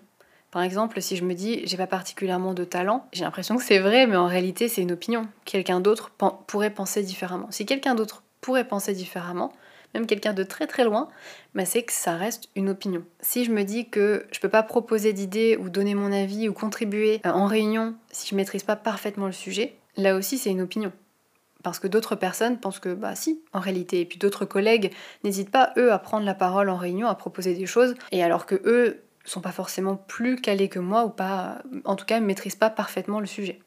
Par 0.52 0.64
exemple, 0.64 1.02
si 1.02 1.16
je 1.16 1.24
me 1.24 1.34
dis 1.34 1.62
j'ai 1.66 1.78
pas 1.78 1.88
particulièrement 1.88 2.54
de 2.54 2.66
talent, 2.66 3.08
j'ai 3.14 3.24
l'impression 3.24 3.56
que 3.56 3.64
c'est 3.64 3.80
vrai, 3.80 4.06
mais 4.06 4.18
en 4.18 4.28
réalité 4.28 4.68
c'est 4.68 4.82
une 4.82 4.92
opinion. 4.92 5.28
Quelqu'un 5.46 5.80
d'autre 5.80 6.12
pourrait 6.48 6.74
penser 6.74 7.04
différemment. 7.04 7.48
Si 7.52 7.66
quelqu'un 7.66 7.96
d'autre 7.96 8.24
pourrait 8.42 8.68
penser 8.68 8.94
différemment, 8.94 9.54
même 9.94 10.08
quelqu'un 10.08 10.34
de 10.34 10.44
très 10.44 10.68
très 10.68 10.84
loin, 10.84 11.08
bah 11.56 11.66
c'est 11.66 11.84
que 11.84 11.94
ça 11.94 12.16
reste 12.16 12.50
une 12.56 12.70
opinion. 12.70 13.04
Si 13.22 13.46
je 13.46 13.52
me 13.52 13.64
dis 13.64 13.90
que 13.90 14.26
je 14.32 14.40
peux 14.40 14.50
pas 14.50 14.64
proposer 14.64 15.14
d'idées 15.14 15.58
ou 15.58 15.70
donner 15.70 15.96
mon 15.96 16.12
avis 16.12 16.50
ou 16.50 16.54
contribuer 16.54 17.22
euh, 17.26 17.32
en 17.32 17.46
réunion 17.46 17.96
si 18.12 18.28
je 18.30 18.36
maîtrise 18.36 18.64
pas 18.64 18.76
parfaitement 18.76 19.28
le 19.28 19.32
sujet, 19.32 19.76
là 19.96 20.16
aussi 20.16 20.38
c'est 20.38 20.52
une 20.52 20.62
opinion. 20.62 20.92
Parce 21.64 21.80
que 21.80 21.88
d'autres 21.88 22.16
personnes 22.16 22.60
pensent 22.60 22.80
que 22.80 22.94
bah 22.94 23.16
si, 23.16 23.42
en 23.54 23.60
réalité. 23.60 24.02
Et 24.02 24.06
puis 24.06 24.18
d'autres 24.18 24.46
collègues 24.46 24.92
n'hésitent 25.24 25.52
pas, 25.52 25.74
eux, 25.78 25.92
à 25.92 26.00
prendre 26.00 26.26
la 26.26 26.34
parole 26.34 26.70
en 26.70 26.78
réunion, 26.78 27.08
à 27.08 27.16
proposer 27.16 27.54
des 27.54 27.66
choses. 27.66 27.96
Et 28.12 28.24
alors 28.24 28.46
que 28.46 28.56
eux 28.66 29.02
sont 29.26 29.42
pas 29.42 29.52
forcément 29.52 29.96
plus 29.96 30.38
calés 30.38 30.70
que 30.70 30.80
moi 30.80 31.06
ou 31.06 31.10
pas, 31.10 31.62
en 31.86 31.96
tout 31.96 32.06
cas, 32.06 32.20
ne 32.20 32.26
maîtrisent 32.26 32.56
pas 32.56 32.70
parfaitement 32.70 33.20
le 33.20 33.28
sujet. 33.28 33.60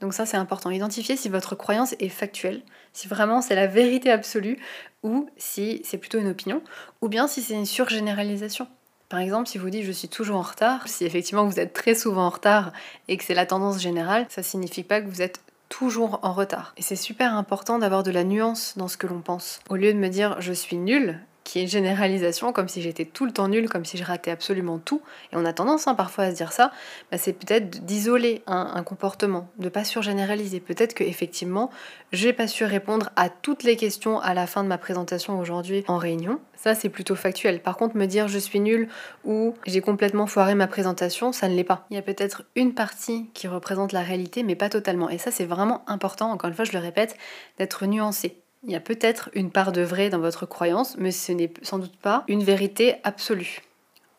Donc 0.00 0.14
ça, 0.14 0.24
c'est 0.24 0.36
important. 0.36 0.70
Identifier 0.70 1.16
si 1.16 1.28
votre 1.28 1.54
croyance 1.54 1.94
est 1.98 2.08
factuelle, 2.08 2.62
si 2.92 3.06
vraiment 3.06 3.42
c'est 3.42 3.54
la 3.54 3.66
vérité 3.66 4.10
absolue, 4.10 4.58
ou 5.02 5.28
si 5.36 5.82
c'est 5.84 5.98
plutôt 5.98 6.18
une 6.18 6.28
opinion, 6.28 6.62
ou 7.02 7.08
bien 7.08 7.26
si 7.26 7.42
c'est 7.42 7.54
une 7.54 7.66
surgénéralisation. 7.66 8.66
Par 9.08 9.18
exemple, 9.18 9.48
si 9.48 9.58
vous 9.58 9.70
dites 9.70 9.84
je 9.84 9.92
suis 9.92 10.08
toujours 10.08 10.36
en 10.36 10.42
retard, 10.42 10.86
si 10.88 11.04
effectivement 11.04 11.44
vous 11.44 11.58
êtes 11.58 11.72
très 11.72 11.94
souvent 11.94 12.26
en 12.26 12.30
retard 12.30 12.72
et 13.08 13.16
que 13.16 13.24
c'est 13.24 13.34
la 13.34 13.44
tendance 13.44 13.80
générale, 13.80 14.26
ça 14.28 14.42
signifie 14.42 14.84
pas 14.84 15.00
que 15.00 15.08
vous 15.08 15.20
êtes 15.20 15.40
toujours 15.70 16.20
en 16.22 16.34
retard. 16.34 16.74
Et 16.76 16.82
c'est 16.82 16.96
super 16.96 17.34
important 17.34 17.78
d'avoir 17.78 18.02
de 18.02 18.10
la 18.10 18.24
nuance 18.24 18.74
dans 18.76 18.88
ce 18.88 18.98
que 18.98 19.06
l'on 19.06 19.22
pense. 19.22 19.60
Au 19.70 19.76
lieu 19.76 19.94
de 19.94 19.98
me 19.98 20.08
dire 20.08 20.36
je 20.40 20.52
suis 20.52 20.76
nul, 20.76 21.18
qui 21.50 21.58
est 21.58 21.62
une 21.62 21.68
généralisation, 21.68 22.52
comme 22.52 22.68
si 22.68 22.80
j'étais 22.80 23.04
tout 23.04 23.26
le 23.26 23.32
temps 23.32 23.48
nul, 23.48 23.68
comme 23.68 23.84
si 23.84 23.98
je 23.98 24.04
ratais 24.04 24.30
absolument 24.30 24.78
tout. 24.78 25.02
Et 25.32 25.36
on 25.36 25.44
a 25.44 25.52
tendance 25.52 25.88
hein, 25.88 25.96
parfois 25.96 26.24
à 26.24 26.30
se 26.30 26.36
dire 26.36 26.52
ça, 26.52 26.70
bah, 27.10 27.18
c'est 27.18 27.32
peut-être 27.32 27.84
d'isoler 27.84 28.42
un, 28.46 28.84
comportement, 28.84 29.48
de 29.58 29.68
pas 29.68 29.82
surgénéraliser. 29.82 30.60
Peut-être 30.60 30.94
que 30.94 31.02
effectivement, 31.02 31.70
j'ai 32.12 32.32
pas 32.32 32.46
su 32.46 32.62
répondre 32.62 33.10
à 33.16 33.28
toutes 33.30 33.64
les 33.64 33.74
questions 33.74 34.20
à 34.20 34.32
la 34.32 34.46
fin 34.46 34.62
de 34.62 34.68
ma 34.68 34.78
présentation 34.78 35.40
aujourd'hui 35.40 35.82
en 35.88 35.98
réunion. 35.98 36.38
Ça, 36.54 36.76
c'est 36.76 36.88
plutôt 36.88 37.16
factuel. 37.16 37.60
Par 37.60 37.76
contre, 37.76 37.96
me 37.96 38.06
dire 38.06 38.28
je 38.28 38.38
suis 38.38 38.60
nul 38.60 38.88
ou 39.24 39.54
j'ai 39.66 39.80
complètement 39.80 40.28
foiré 40.28 40.54
ma 40.54 40.68
présentation, 40.68 41.32
ça 41.32 41.48
ne 41.48 41.56
l'est 41.56 41.64
pas. 41.64 41.84
Il 41.90 41.96
y 41.96 41.98
a 41.98 42.02
peut-être 42.02 42.44
une 42.54 42.74
partie 42.74 43.28
qui 43.34 43.48
représente 43.48 43.90
la 43.90 44.02
réalité, 44.02 44.44
mais 44.44 44.54
pas 44.54 44.68
totalement. 44.68 45.10
Et 45.10 45.18
ça, 45.18 45.32
c'est 45.32 45.46
vraiment 45.46 45.82
important, 45.88 46.30
encore 46.30 46.48
une 46.48 46.54
fois, 46.54 46.64
je 46.64 46.72
le 46.72 46.78
répète, 46.78 47.16
d'être 47.58 47.86
nuancé. 47.86 48.39
Il 48.62 48.70
y 48.70 48.76
a 48.76 48.80
peut-être 48.80 49.30
une 49.32 49.50
part 49.50 49.72
de 49.72 49.80
vrai 49.80 50.10
dans 50.10 50.18
votre 50.18 50.44
croyance, 50.44 50.96
mais 50.98 51.12
ce 51.12 51.32
n'est 51.32 51.52
sans 51.62 51.78
doute 51.78 51.96
pas 51.96 52.24
une 52.28 52.44
vérité 52.44 52.96
absolue. 53.04 53.62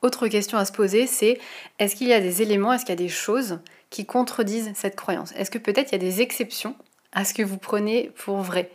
Autre 0.02 0.28
question 0.28 0.58
à 0.58 0.66
se 0.66 0.72
poser, 0.72 1.06
c'est 1.06 1.40
est-ce 1.78 1.96
qu'il 1.96 2.08
y 2.08 2.14
a 2.14 2.20
des 2.20 2.42
éléments, 2.42 2.74
est-ce 2.74 2.84
qu'il 2.84 2.94
y 2.94 3.00
a 3.00 3.08
des 3.08 3.08
choses 3.08 3.60
qui 3.92 4.08
contredisent 4.08 4.72
cette 4.74 4.96
croyance? 4.96 5.32
Est-ce 5.36 5.52
que 5.52 5.60
peut-être 5.60 5.92
il 5.92 5.92
y 5.92 5.96
a 5.96 6.00
des 6.00 6.22
exceptions 6.22 6.76
à 7.12 7.24
ce 7.24 7.36
que 7.36 7.44
vous 7.44 7.60
prenez 7.60 8.10
pour 8.16 8.38
vrai? 8.38 8.72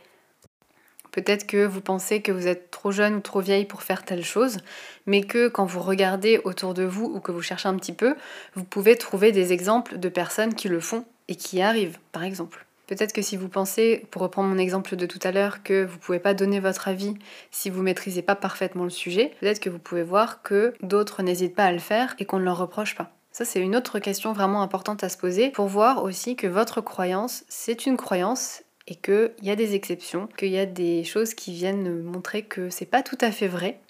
Peut-être 1.10 1.46
que 1.46 1.66
vous 1.66 1.80
pensez 1.80 2.22
que 2.22 2.30
vous 2.30 2.46
êtes 2.46 2.70
trop 2.70 2.92
jeune 2.92 3.16
ou 3.16 3.20
trop 3.20 3.40
vieille 3.40 3.64
pour 3.64 3.82
faire 3.82 4.04
telle 4.04 4.24
chose, 4.24 4.58
mais 5.06 5.22
que 5.22 5.48
quand 5.48 5.64
vous 5.64 5.80
regardez 5.80 6.38
autour 6.44 6.74
de 6.74 6.84
vous 6.84 7.06
ou 7.06 7.18
que 7.18 7.32
vous 7.32 7.42
cherchez 7.42 7.68
un 7.68 7.76
petit 7.76 7.94
peu, 7.94 8.14
vous 8.54 8.64
pouvez 8.64 8.96
trouver 8.96 9.32
des 9.32 9.52
exemples 9.52 9.98
de 9.98 10.08
personnes 10.08 10.54
qui 10.54 10.68
le 10.68 10.78
font 10.78 11.06
et 11.26 11.34
qui 11.34 11.56
y 11.56 11.62
arrivent, 11.62 11.98
par 12.12 12.22
exemple. 12.22 12.65
Peut-être 12.86 13.12
que 13.12 13.22
si 13.22 13.36
vous 13.36 13.48
pensez, 13.48 14.06
pour 14.10 14.22
reprendre 14.22 14.48
mon 14.48 14.58
exemple 14.58 14.94
de 14.96 15.06
tout 15.06 15.18
à 15.22 15.32
l'heure, 15.32 15.62
que 15.62 15.84
vous 15.84 15.96
ne 15.96 16.00
pouvez 16.00 16.18
pas 16.20 16.34
donner 16.34 16.60
votre 16.60 16.88
avis 16.88 17.14
si 17.50 17.68
vous 17.68 17.82
maîtrisez 17.82 18.22
pas 18.22 18.36
parfaitement 18.36 18.84
le 18.84 18.90
sujet, 18.90 19.32
peut-être 19.40 19.60
que 19.60 19.70
vous 19.70 19.78
pouvez 19.78 20.04
voir 20.04 20.42
que 20.42 20.74
d'autres 20.82 21.22
n'hésitent 21.22 21.56
pas 21.56 21.64
à 21.64 21.72
le 21.72 21.78
faire 21.78 22.14
et 22.18 22.24
qu'on 22.24 22.38
ne 22.38 22.44
leur 22.44 22.58
reproche 22.58 22.94
pas. 22.94 23.10
Ça, 23.32 23.44
c'est 23.44 23.60
une 23.60 23.76
autre 23.76 23.98
question 23.98 24.32
vraiment 24.32 24.62
importante 24.62 25.04
à 25.04 25.08
se 25.08 25.18
poser 25.18 25.50
pour 25.50 25.66
voir 25.66 26.02
aussi 26.02 26.36
que 26.36 26.46
votre 26.46 26.80
croyance, 26.80 27.44
c'est 27.48 27.86
une 27.86 27.96
croyance 27.96 28.62
et 28.88 28.94
qu'il 28.94 29.32
y 29.42 29.50
a 29.50 29.56
des 29.56 29.74
exceptions, 29.74 30.28
qu'il 30.38 30.52
y 30.52 30.58
a 30.58 30.66
des 30.66 31.04
choses 31.04 31.34
qui 31.34 31.52
viennent 31.52 32.02
montrer 32.02 32.42
que 32.42 32.70
c'est 32.70 32.86
pas 32.86 33.02
tout 33.02 33.18
à 33.20 33.32
fait 33.32 33.48
vrai 33.48 33.80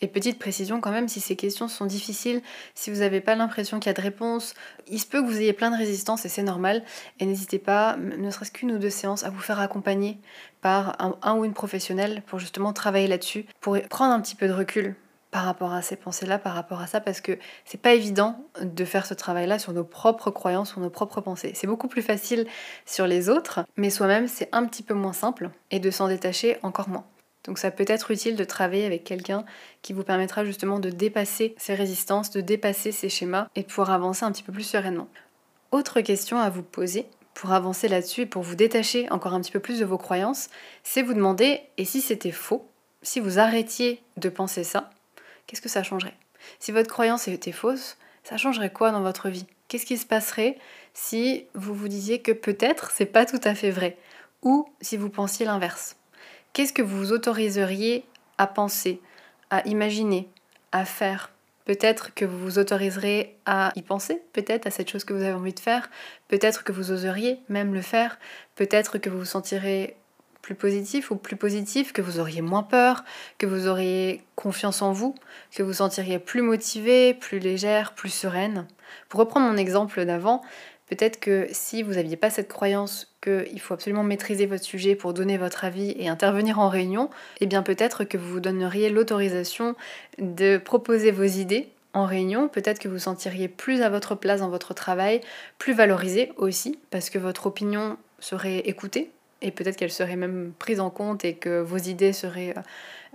et 0.00 0.08
petite 0.08 0.38
précision 0.38 0.80
quand 0.80 0.90
même, 0.90 1.08
si 1.08 1.20
ces 1.20 1.36
questions 1.36 1.68
sont 1.68 1.86
difficiles, 1.86 2.42
si 2.74 2.90
vous 2.90 2.98
n'avez 2.98 3.20
pas 3.20 3.34
l'impression 3.34 3.78
qu'il 3.78 3.88
y 3.88 3.90
a 3.90 3.94
de 3.94 4.02
réponse, 4.02 4.54
il 4.88 5.00
se 5.00 5.06
peut 5.06 5.22
que 5.22 5.26
vous 5.26 5.40
ayez 5.40 5.52
plein 5.52 5.70
de 5.70 5.76
résistance 5.76 6.24
et 6.24 6.28
c'est 6.28 6.42
normal. 6.42 6.82
Et 7.20 7.26
n'hésitez 7.26 7.58
pas, 7.58 7.96
ne 7.96 8.30
serait-ce 8.30 8.50
qu'une 8.50 8.72
ou 8.72 8.78
deux 8.78 8.90
séances, 8.90 9.24
à 9.24 9.30
vous 9.30 9.40
faire 9.40 9.60
accompagner 9.60 10.18
par 10.60 10.96
un, 11.22 11.36
ou 11.36 11.44
une 11.44 11.54
professionnelle 11.54 12.22
pour 12.26 12.38
justement 12.38 12.72
travailler 12.72 13.06
là-dessus, 13.06 13.46
pour 13.60 13.80
prendre 13.88 14.12
un 14.12 14.20
petit 14.20 14.34
peu 14.34 14.48
de 14.48 14.52
recul 14.52 14.96
par 15.30 15.44
rapport 15.44 15.72
à 15.72 15.82
ces 15.82 15.96
pensées-là, 15.96 16.38
par 16.38 16.54
rapport 16.54 16.80
à 16.80 16.86
ça, 16.86 17.00
parce 17.00 17.20
que 17.20 17.38
c'est 17.64 17.80
pas 17.80 17.92
évident 17.92 18.38
de 18.60 18.84
faire 18.84 19.04
ce 19.04 19.14
travail-là 19.14 19.58
sur 19.58 19.72
nos 19.72 19.82
propres 19.82 20.30
croyances, 20.30 20.70
sur 20.70 20.80
nos 20.80 20.90
propres 20.90 21.20
pensées. 21.20 21.52
C'est 21.54 21.66
beaucoup 21.66 21.88
plus 21.88 22.02
facile 22.02 22.46
sur 22.86 23.06
les 23.06 23.28
autres, 23.28 23.64
mais 23.76 23.90
soi-même 23.90 24.28
c'est 24.28 24.48
un 24.52 24.64
petit 24.66 24.82
peu 24.82 24.94
moins 24.94 25.12
simple 25.12 25.50
et 25.70 25.80
de 25.80 25.90
s'en 25.90 26.08
détacher 26.08 26.58
encore 26.62 26.88
moins. 26.88 27.04
Donc 27.44 27.58
ça 27.58 27.70
peut 27.70 27.84
être 27.86 28.10
utile 28.10 28.36
de 28.36 28.44
travailler 28.44 28.86
avec 28.86 29.04
quelqu'un 29.04 29.44
qui 29.82 29.92
vous 29.92 30.02
permettra 30.02 30.44
justement 30.44 30.78
de 30.78 30.90
dépasser 30.90 31.54
ces 31.58 31.74
résistances, 31.74 32.30
de 32.30 32.40
dépasser 32.40 32.90
ces 32.90 33.08
schémas 33.08 33.48
et 33.54 33.62
de 33.62 33.66
pouvoir 33.66 33.90
avancer 33.90 34.24
un 34.24 34.32
petit 34.32 34.42
peu 34.42 34.52
plus 34.52 34.62
sereinement. 34.62 35.08
Autre 35.70 36.00
question 36.00 36.38
à 36.38 36.50
vous 36.50 36.62
poser 36.62 37.06
pour 37.34 37.52
avancer 37.52 37.88
là-dessus 37.88 38.22
et 38.22 38.26
pour 38.26 38.42
vous 38.42 38.54
détacher 38.54 39.10
encore 39.10 39.34
un 39.34 39.40
petit 39.40 39.52
peu 39.52 39.60
plus 39.60 39.80
de 39.80 39.84
vos 39.84 39.98
croyances, 39.98 40.48
c'est 40.84 41.02
vous 41.02 41.14
demander 41.14 41.60
et 41.76 41.84
si 41.84 42.00
c'était 42.00 42.30
faux, 42.30 42.66
si 43.02 43.20
vous 43.20 43.38
arrêtiez 43.38 44.00
de 44.16 44.28
penser 44.28 44.64
ça, 44.64 44.90
qu'est-ce 45.46 45.60
que 45.60 45.68
ça 45.68 45.82
changerait? 45.82 46.16
Si 46.60 46.72
votre 46.72 46.90
croyance 46.90 47.28
était 47.28 47.52
fausse, 47.52 47.96
ça 48.22 48.36
changerait 48.36 48.72
quoi 48.72 48.90
dans 48.90 49.02
votre 49.02 49.28
vie? 49.28 49.46
Qu'est-ce 49.68 49.86
qui 49.86 49.98
se 49.98 50.06
passerait 50.06 50.56
si 50.94 51.46
vous 51.54 51.74
vous 51.74 51.88
disiez 51.88 52.22
que 52.22 52.32
peut-être 52.32 52.90
c'est 52.92 53.06
pas 53.06 53.26
tout 53.26 53.40
à 53.44 53.54
fait 53.54 53.70
vrai? 53.70 53.98
Ou 54.42 54.66
si 54.80 54.96
vous 54.96 55.10
pensiez 55.10 55.44
l'inverse? 55.44 55.96
Qu'est-ce 56.54 56.72
que 56.72 56.82
vous 56.82 57.10
autoriseriez 57.10 58.04
à 58.38 58.46
penser, 58.46 59.00
à 59.50 59.66
imaginer, 59.66 60.28
à 60.70 60.84
faire? 60.84 61.32
Peut-être 61.64 62.14
que 62.14 62.24
vous 62.24 62.38
vous 62.38 62.58
autoriserez 62.60 63.36
à 63.44 63.72
y 63.74 63.82
penser, 63.82 64.22
peut-être 64.32 64.68
à 64.68 64.70
cette 64.70 64.88
chose 64.88 65.02
que 65.02 65.12
vous 65.12 65.22
avez 65.22 65.32
envie 65.32 65.52
de 65.52 65.58
faire, 65.58 65.90
peut-être 66.28 66.62
que 66.62 66.70
vous 66.70 66.92
oseriez 66.92 67.40
même 67.48 67.74
le 67.74 67.82
faire, 67.82 68.20
peut-être 68.54 68.98
que 68.98 69.10
vous 69.10 69.18
vous 69.18 69.24
sentirez 69.24 69.96
plus 70.42 70.54
positif 70.54 71.10
ou 71.10 71.16
plus 71.16 71.34
positif, 71.34 71.92
que 71.92 72.02
vous 72.02 72.20
auriez 72.20 72.40
moins 72.40 72.62
peur, 72.62 73.02
que 73.38 73.46
vous 73.46 73.66
auriez 73.66 74.22
confiance 74.36 74.80
en 74.80 74.92
vous, 74.92 75.16
que 75.56 75.64
vous 75.64 75.72
sentiriez 75.72 76.20
plus 76.20 76.42
motivé, 76.42 77.14
plus 77.14 77.40
légère, 77.40 77.94
plus 77.94 78.10
sereine. 78.10 78.68
Pour 79.08 79.18
reprendre 79.18 79.50
mon 79.50 79.56
exemple 79.56 80.04
d'avant, 80.04 80.40
Peut-être 80.86 81.18
que 81.18 81.46
si 81.50 81.82
vous 81.82 81.94
n'aviez 81.94 82.16
pas 82.16 82.30
cette 82.30 82.48
croyance 82.48 83.14
qu'il 83.22 83.60
faut 83.60 83.74
absolument 83.74 84.02
maîtriser 84.02 84.46
votre 84.46 84.64
sujet 84.64 84.94
pour 84.94 85.14
donner 85.14 85.38
votre 85.38 85.64
avis 85.64 85.94
et 85.98 86.08
intervenir 86.08 86.58
en 86.58 86.68
réunion, 86.68 87.08
eh 87.40 87.46
bien 87.46 87.62
peut-être 87.62 88.04
que 88.04 88.18
vous 88.18 88.34
vous 88.34 88.40
donneriez 88.40 88.90
l'autorisation 88.90 89.76
de 90.18 90.58
proposer 90.58 91.10
vos 91.10 91.24
idées 91.24 91.68
en 91.94 92.04
réunion, 92.04 92.48
peut-être 92.48 92.80
que 92.80 92.88
vous 92.88 92.98
sentiriez 92.98 93.48
plus 93.48 93.80
à 93.80 93.88
votre 93.88 94.14
place 94.14 94.40
dans 94.40 94.50
votre 94.50 94.74
travail, 94.74 95.20
plus 95.58 95.72
valorisé 95.72 96.32
aussi, 96.36 96.78
parce 96.90 97.08
que 97.08 97.18
votre 97.18 97.46
opinion 97.46 97.96
serait 98.18 98.58
écoutée 98.58 99.10
et 99.40 99.50
peut-être 99.50 99.76
qu'elle 99.76 99.92
serait 99.92 100.16
même 100.16 100.52
prise 100.58 100.80
en 100.80 100.90
compte 100.90 101.24
et 101.24 101.34
que 101.34 101.60
vos 101.60 101.76
idées 101.76 102.12
seraient 102.12 102.54
euh, 102.56 102.62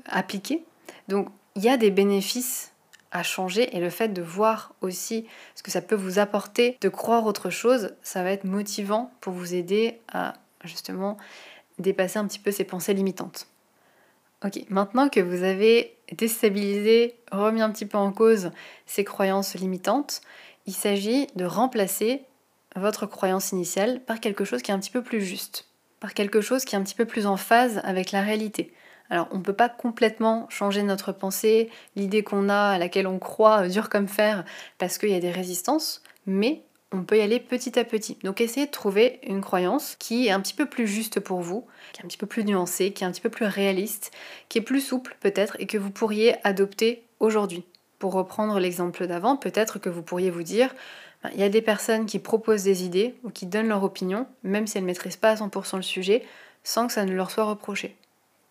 appliquées. 0.06 0.64
Donc 1.08 1.28
il 1.56 1.64
y 1.64 1.70
a 1.70 1.78
des 1.78 1.92
bénéfices 1.92 2.72
à 3.12 3.24
changer 3.24 3.76
et 3.76 3.80
le 3.80 3.90
fait 3.90 4.10
de 4.10 4.22
voir 4.22 4.74
aussi 4.82 5.26
ce 5.56 5.64
que 5.64 5.72
ça 5.72 5.82
peut 5.82 5.96
vous 5.96 6.20
apporter, 6.20 6.78
de 6.82 6.90
croire 6.90 7.26
autre 7.26 7.50
chose, 7.50 7.96
ça 8.04 8.24
va 8.24 8.32
être 8.32 8.44
motivant 8.44 9.12
pour 9.22 9.34
vous 9.34 9.56
aider 9.56 10.00
à 10.12 10.34
justement 10.64 11.18
dépasser 11.80 12.20
un 12.20 12.28
petit 12.28 12.40
peu 12.40 12.52
ces 12.52 12.64
pensées 12.64 12.94
limitantes. 12.94 13.48
Ok, 14.46 14.64
maintenant 14.70 15.10
que 15.10 15.20
vous 15.20 15.44
avez 15.44 15.98
déstabilisé, 16.14 17.16
remis 17.32 17.62
un 17.62 17.72
petit 17.72 17.86
peu 17.86 17.98
en 17.98 18.12
cause 18.12 18.52
ces 18.86 19.04
croyances 19.04 19.56
limitantes, 19.56 20.22
il 20.66 20.74
s'agit 20.74 21.28
de 21.36 21.46
remplacer 21.46 22.24
votre 22.76 23.06
croyance 23.06 23.52
initiale 23.52 24.02
par 24.02 24.20
quelque 24.20 24.46
chose 24.46 24.62
qui 24.62 24.72
est 24.72 24.74
un 24.74 24.80
petit 24.80 24.92
peu 24.92 25.02
plus 25.02 25.22
juste, 25.22 25.66
par 26.00 26.14
quelque 26.14 26.42
chose 26.42 26.64
qui 26.64 26.76
est 26.76 26.78
un 26.78 26.84
petit 26.84 26.96
peu 26.96 27.06
plus 27.06 27.26
en 27.26 27.38
phase 27.38 27.82
avec 27.84 28.12
la 28.12 28.22
réalité. 28.22 28.72
Alors 29.10 29.28
on 29.32 29.38
ne 29.38 29.44
peut 29.44 29.54
pas 29.54 29.70
complètement 29.70 30.48
changer 30.50 30.84
notre 30.84 31.12
pensée, 31.12 31.70
l'idée 31.96 32.24
qu'on 32.24 32.50
a, 32.50 32.72
à 32.72 32.78
laquelle 32.78 33.08
on 33.08 33.20
croit, 33.20 33.66
euh, 33.66 33.68
dur 33.68 33.90
comme 33.90 34.08
fer, 34.08 34.46
parce 34.78 34.98
qu'il 34.98 35.10
y 35.10 35.16
a 35.16 35.20
des 35.20 35.32
résistances, 35.32 36.04
mais 36.26 36.64
on 36.92 37.04
peut 37.04 37.18
y 37.18 37.22
aller 37.22 37.40
petit 37.40 37.78
à 37.78 37.84
petit. 37.84 38.18
Donc 38.24 38.42
essayez 38.42 38.66
de 38.66 38.72
trouver 38.72 39.20
une 39.24 39.42
croyance 39.42 39.96
qui 39.98 40.28
est 40.28 40.32
un 40.32 40.40
petit 40.40 40.54
peu 40.54 40.66
plus 40.66 40.88
juste 40.88 41.20
pour 41.20 41.42
vous, 41.42 41.66
qui 41.94 42.02
est 42.02 42.06
un 42.06 42.08
petit 42.08 42.18
peu 42.18 42.28
plus 42.28 42.44
nuancée, 42.44 42.92
qui 42.92 43.04
est 43.04 43.08
un 43.08 43.12
petit 43.12 43.22
peu 43.22 43.30
plus 43.30 43.46
réaliste, 43.46 44.12
qui 44.48 44.58
est 44.58 44.62
plus 44.62 44.82
souple 44.82 45.16
peut-être 45.20 45.56
et 45.60 45.68
que 45.68 45.78
vous 45.78 45.92
pourriez 45.92 46.36
adopter 46.46 47.04
aujourd'hui. 47.20 47.64
Pour 48.00 48.14
reprendre 48.14 48.60
l'exemple 48.60 49.08
d'avant, 49.08 49.36
peut-être 49.36 49.78
que 49.78 49.90
vous 49.90 50.02
pourriez 50.02 50.32
vous 50.32 50.44
dire, 50.44 50.74
ben, 51.24 51.30
il 51.34 51.40
y 51.40 51.44
a 51.44 51.50
des 51.50 51.62
personnes 51.62 52.06
qui 52.06 52.18
proposent 52.18 52.64
des 52.64 52.86
idées 52.86 53.16
ou 53.24 53.30
qui 53.30 53.46
donnent 53.46 53.68
leur 53.68 53.84
opinion, 53.84 54.26
même 54.44 54.68
si 54.68 54.78
elles 54.78 54.84
ne 54.84 54.88
maîtrisent 54.88 55.18
pas 55.18 55.32
à 55.32 55.36
100% 55.36 55.76
le 55.76 55.82
sujet, 55.82 56.24
sans 56.64 56.88
que 56.88 56.94
ça 56.94 57.06
ne 57.06 57.14
leur 57.14 57.30
soit 57.30 57.44
reproché. 57.44 57.98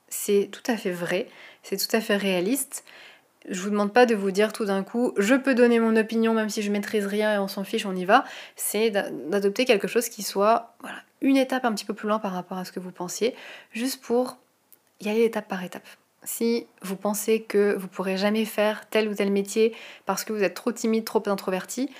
C'est 0.09 0.49
tout 0.51 0.62
à 0.71 0.77
fait 0.77 0.90
vrai, 0.90 1.29
c'est 1.62 1.77
tout 1.77 1.94
à 1.97 2.01
fait 2.01 2.16
réaliste. 2.16 2.85
Je 3.49 3.61
vous 3.62 3.71
demande 3.71 3.92
pas 3.92 4.05
de 4.05 4.14
vous 4.14 4.31
dire 4.31 4.53
tout 4.53 4.66
d'un 4.66 4.83
coup, 4.83 5.14
je 5.16 5.35
peux 5.35 5.55
donner 5.55 5.81
mon 5.81 5.97
opinion 5.97 6.35
même 6.35 6.51
si 6.51 6.62
je 6.62 6.71
maîtrise 6.71 7.07
rien 7.07 7.35
et 7.35 7.38
on 7.38 7.49
s'en 7.49 7.64
fiche, 7.64 7.87
on 7.87 7.97
y 7.97 8.05
va. 8.05 8.25
C'est 8.57 8.90
d'adopter 8.90 9.64
quelque 9.64 9.88
chose 9.88 10.09
qui 10.09 10.23
soit 10.23 10.75
voilà, 10.81 10.99
une 11.21 11.37
étape 11.37 11.64
un 11.64 11.73
petit 11.73 11.85
peu 11.85 11.94
plus 11.94 12.09
loin 12.09 12.18
par 12.18 12.33
rapport 12.33 12.59
à 12.59 12.64
ce 12.64 12.73
que 12.73 12.81
vous 12.81 12.90
pensiez, 12.90 13.35
juste 13.73 14.03
pour 14.03 14.38
y 15.01 15.09
aller 15.09 15.25
étape 15.25 15.49
par 15.49 15.64
étape. 15.64 15.87
Si 16.25 16.66
vous 16.83 16.97
pensez 16.97 17.42
que 17.42 17.75
vous 17.77 17.88
pourrez 17.88 18.16
jamais 18.16 18.44
faire 18.44 18.88
tel 18.90 19.09
ou 19.09 19.14
tel 19.14 19.31
métier 19.31 19.75
parce 20.05 20.25
que 20.25 20.33
vous 20.33 20.42
êtes 20.42 20.55
trop 20.55 20.73
timide, 20.73 21.05
trop 21.05 21.23
introverti, 21.27 21.90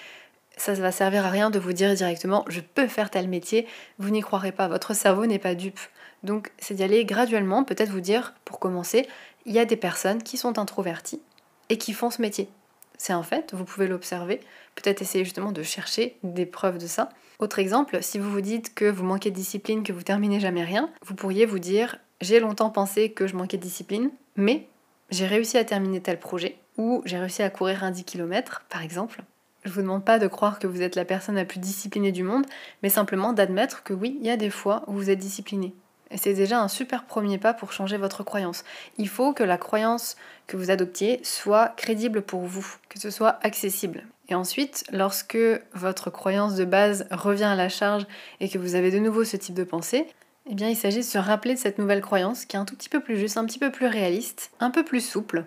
ça 0.59 0.75
ne 0.75 0.81
va 0.81 0.93
servir 0.93 1.25
à 1.25 1.31
rien 1.31 1.51
de 1.51 1.59
vous 1.59 1.73
dire 1.73 1.95
directement 1.95 2.45
je 2.49 2.61
peux 2.61 2.87
faire 2.87 3.11
tel 3.11 3.29
métier, 3.29 3.67
vous 3.99 4.11
n'y 4.11 4.21
croirez 4.21 4.53
pas, 4.53 4.69
votre 4.69 4.95
cerveau 4.95 5.27
n'est 5.27 5.39
pas 5.39 5.55
dupe. 5.55 5.81
Donc 6.23 6.51
c'est 6.59 6.75
d'y 6.75 6.83
aller 6.83 7.05
graduellement, 7.05 7.65
peut-être 7.65 7.91
vous 7.91 8.01
dire, 8.01 8.35
pour 8.45 8.59
commencer, 8.59 9.07
il 9.47 9.53
y 9.53 9.59
a 9.59 9.65
des 9.65 9.77
personnes 9.77 10.23
qui 10.23 10.37
sont 10.37 10.59
introverties 10.59 11.23
et 11.69 11.79
qui 11.79 11.93
font 11.93 12.11
ce 12.11 12.21
métier. 12.21 12.49
C'est 12.97 13.13
un 13.13 13.23
fait, 13.23 13.55
vous 13.55 13.65
pouvez 13.65 13.87
l'observer, 13.87 14.41
peut-être 14.75 15.03
essayer 15.03 15.25
justement 15.25 15.53
de 15.53 15.63
chercher 15.63 16.17
des 16.25 16.47
preuves 16.47 16.79
de 16.79 16.89
ça. 16.89 17.11
Autre 17.39 17.61
exemple, 17.61 18.03
si 18.03 18.19
vous 18.19 18.31
vous 18.31 18.41
dites 18.41 18.75
que 18.75 18.91
vous 18.91 19.05
manquez 19.05 19.31
de 19.31 19.37
discipline, 19.37 19.85
que 19.85 19.93
vous 19.93 20.03
terminez 20.03 20.41
jamais 20.41 20.65
rien, 20.65 20.91
vous 21.07 21.15
pourriez 21.15 21.47
vous 21.47 21.61
dire 21.61 21.99
j'ai 22.21 22.41
longtemps 22.41 22.71
pensé 22.71 23.13
que 23.13 23.29
je 23.29 23.37
manquais 23.37 23.57
de 23.57 23.63
discipline, 23.63 24.11
mais 24.35 24.67
j'ai 25.11 25.27
réussi 25.27 25.57
à 25.57 25.65
terminer 25.65 26.01
tel 26.01 26.19
projet, 26.19 26.59
ou 26.77 27.01
j'ai 27.05 27.19
réussi 27.19 27.43
à 27.43 27.51
courir 27.51 27.85
un 27.85 27.93
10 27.93 28.05
km 28.05 28.65
par 28.69 28.83
exemple. 28.83 29.23
Je 29.69 29.73
vous 29.75 29.83
demande 29.83 30.03
pas 30.03 30.19
de 30.19 30.27
croire 30.29 30.59
que 30.59 30.67
vous 30.67 30.81
êtes 30.81 30.97
la 30.97 31.05
personne 31.05 31.35
la 31.35 31.45
plus 31.45 31.59
disciplinée 31.59 32.11
du 32.11 32.23
monde, 32.23 32.47
mais 32.83 32.89
simplement 32.89 33.35
d'admettre 33.35 33.83
que 33.83 33.93
oui, 33.93 34.17
il 34.19 34.27
y 34.27 34.31
a 34.31 34.39
des 34.39 34.49
fois 34.49 34.83
où 34.87 34.95
vous 34.95 35.11
êtes 35.11 35.19
discipliné. 35.19 35.75
Et 36.11 36.17
c'est 36.17 36.33
déjà 36.33 36.59
un 36.63 36.69
super 36.69 37.05
premier 37.05 37.37
pas 37.37 37.53
pour 37.53 37.71
changer 37.71 37.99
votre 37.99 38.23
croyance. 38.23 38.65
Il 38.97 39.11
faut 39.11 39.35
que 39.35 39.43
la 39.43 39.59
croyance 39.59 40.17
que 40.47 40.57
vous 40.57 40.71
adoptiez 40.71 41.21
soit 41.23 41.75
crédible 41.77 42.23
pour 42.23 42.41
vous, 42.47 42.67
que 42.89 42.99
ce 42.99 43.11
soit 43.11 43.39
accessible. 43.43 44.05
Et 44.31 44.35
ensuite, 44.35 44.85
lorsque 44.91 45.37
votre 45.75 46.09
croyance 46.09 46.55
de 46.55 46.65
base 46.65 47.07
revient 47.11 47.45
à 47.45 47.55
la 47.55 47.69
charge 47.69 48.07
et 48.41 48.49
que 48.49 48.57
vous 48.57 48.75
avez 48.75 48.91
de 48.91 48.99
nouveau 48.99 49.25
ce 49.25 49.37
type 49.37 49.55
de 49.55 49.65
pensée, 49.65 50.07
eh 50.51 50.55
bien 50.55 50.71
il 50.71 50.77
s'agit 50.77 51.01
de 51.01 51.03
se 51.03 51.19
rappeler 51.19 51.53
de 51.53 51.59
cette 51.59 51.79
nouvelle 51.79 52.01
croyance 52.01 52.47
qui 52.47 52.57
est 52.57 52.59
un 52.59 52.65
tout 52.65 52.75
petit 52.75 52.89
peu 52.89 53.01
plus 53.01 53.19
juste, 53.19 53.37
un 53.37 53.45
petit 53.45 53.59
peu 53.59 53.71
plus 53.71 53.87
réaliste, 53.87 54.51
un 54.61 54.71
peu 54.71 54.83
plus 54.83 55.03
souple. 55.03 55.45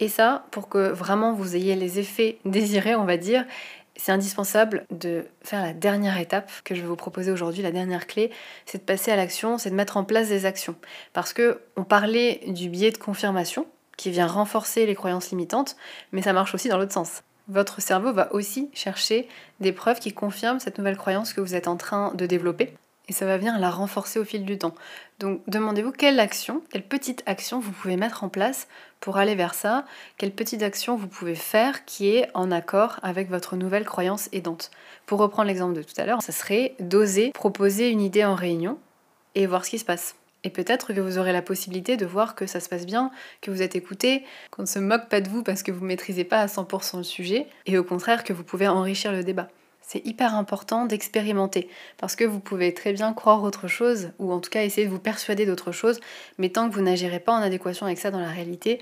Et 0.00 0.08
ça, 0.08 0.44
pour 0.50 0.68
que 0.68 0.90
vraiment 0.90 1.32
vous 1.32 1.56
ayez 1.56 1.74
les 1.74 1.98
effets 1.98 2.38
désirés, 2.44 2.94
on 2.94 3.04
va 3.04 3.16
dire, 3.16 3.44
c'est 3.96 4.12
indispensable 4.12 4.86
de 4.90 5.24
faire 5.42 5.60
la 5.60 5.72
dernière 5.72 6.18
étape 6.18 6.50
que 6.64 6.74
je 6.74 6.80
vais 6.80 6.86
vous 6.86 6.96
proposer 6.96 7.32
aujourd'hui, 7.32 7.62
la 7.62 7.72
dernière 7.72 8.06
clé, 8.06 8.30
c'est 8.64 8.78
de 8.78 8.84
passer 8.84 9.10
à 9.10 9.16
l'action, 9.16 9.58
c'est 9.58 9.70
de 9.70 9.74
mettre 9.74 9.96
en 9.96 10.04
place 10.04 10.28
des 10.28 10.46
actions. 10.46 10.76
Parce 11.12 11.32
que 11.32 11.60
on 11.76 11.82
parlait 11.82 12.40
du 12.46 12.68
biais 12.68 12.92
de 12.92 12.98
confirmation 12.98 13.66
qui 13.96 14.10
vient 14.10 14.28
renforcer 14.28 14.86
les 14.86 14.94
croyances 14.94 15.30
limitantes, 15.30 15.76
mais 16.12 16.22
ça 16.22 16.32
marche 16.32 16.54
aussi 16.54 16.68
dans 16.68 16.78
l'autre 16.78 16.92
sens. 16.92 17.22
Votre 17.48 17.80
cerveau 17.80 18.12
va 18.12 18.32
aussi 18.32 18.70
chercher 18.72 19.26
des 19.58 19.72
preuves 19.72 19.98
qui 19.98 20.12
confirment 20.12 20.60
cette 20.60 20.78
nouvelle 20.78 20.96
croyance 20.96 21.32
que 21.32 21.40
vous 21.40 21.54
êtes 21.54 21.66
en 21.66 21.76
train 21.76 22.14
de 22.14 22.26
développer 22.26 22.74
et 23.08 23.12
ça 23.12 23.26
va 23.26 23.38
venir 23.38 23.58
la 23.58 23.70
renforcer 23.70 24.18
au 24.18 24.24
fil 24.24 24.44
du 24.44 24.58
temps. 24.58 24.74
Donc 25.18 25.40
demandez-vous 25.46 25.92
quelle 25.92 26.20
action, 26.20 26.62
quelle 26.70 26.82
petite 26.82 27.22
action 27.26 27.58
vous 27.58 27.72
pouvez 27.72 27.96
mettre 27.96 28.24
en 28.24 28.28
place 28.28 28.68
pour 29.00 29.16
aller 29.16 29.34
vers 29.34 29.54
ça, 29.54 29.84
quelle 30.16 30.32
petite 30.32 30.62
action 30.62 30.96
vous 30.96 31.08
pouvez 31.08 31.34
faire 31.34 31.84
qui 31.84 32.08
est 32.08 32.28
en 32.34 32.50
accord 32.50 33.00
avec 33.02 33.30
votre 33.30 33.56
nouvelle 33.56 33.84
croyance 33.84 34.28
aidante. 34.32 34.70
Pour 35.06 35.20
reprendre 35.20 35.48
l'exemple 35.48 35.74
de 35.74 35.82
tout 35.82 35.98
à 35.98 36.04
l'heure, 36.04 36.22
ça 36.22 36.32
serait 36.32 36.74
d'oser 36.80 37.30
proposer 37.32 37.90
une 37.90 38.00
idée 38.00 38.24
en 38.24 38.34
réunion 38.34 38.78
et 39.34 39.46
voir 39.46 39.64
ce 39.64 39.70
qui 39.70 39.78
se 39.78 39.84
passe. 39.84 40.14
Et 40.44 40.50
peut-être 40.50 40.92
que 40.92 41.00
vous 41.00 41.18
aurez 41.18 41.32
la 41.32 41.42
possibilité 41.42 41.96
de 41.96 42.06
voir 42.06 42.34
que 42.34 42.46
ça 42.46 42.60
se 42.60 42.68
passe 42.68 42.86
bien, 42.86 43.10
que 43.40 43.50
vous 43.50 43.60
êtes 43.60 43.74
écouté, 43.74 44.24
qu'on 44.50 44.62
ne 44.62 44.68
se 44.68 44.78
moque 44.78 45.08
pas 45.08 45.20
de 45.20 45.28
vous 45.28 45.42
parce 45.42 45.62
que 45.62 45.72
vous 45.72 45.80
ne 45.80 45.88
maîtrisez 45.88 46.24
pas 46.24 46.40
à 46.40 46.46
100% 46.46 46.98
le 46.98 47.02
sujet, 47.02 47.46
et 47.66 47.76
au 47.76 47.84
contraire 47.84 48.22
que 48.22 48.32
vous 48.32 48.44
pouvez 48.44 48.68
enrichir 48.68 49.10
le 49.10 49.24
débat 49.24 49.48
c'est 49.88 50.06
hyper 50.06 50.34
important 50.34 50.84
d'expérimenter 50.84 51.68
parce 51.96 52.14
que 52.14 52.24
vous 52.24 52.40
pouvez 52.40 52.74
très 52.74 52.92
bien 52.92 53.14
croire 53.14 53.42
autre 53.42 53.68
chose 53.68 54.10
ou 54.18 54.32
en 54.32 54.38
tout 54.38 54.50
cas 54.50 54.62
essayer 54.62 54.86
de 54.86 54.92
vous 54.92 54.98
persuader 54.98 55.46
d'autre 55.46 55.72
chose, 55.72 55.98
mais 56.36 56.50
tant 56.50 56.68
que 56.68 56.74
vous 56.74 56.82
n'agirez 56.82 57.20
pas 57.20 57.32
en 57.32 57.40
adéquation 57.40 57.86
avec 57.86 57.98
ça 57.98 58.10
dans 58.10 58.20
la 58.20 58.28
réalité, 58.28 58.80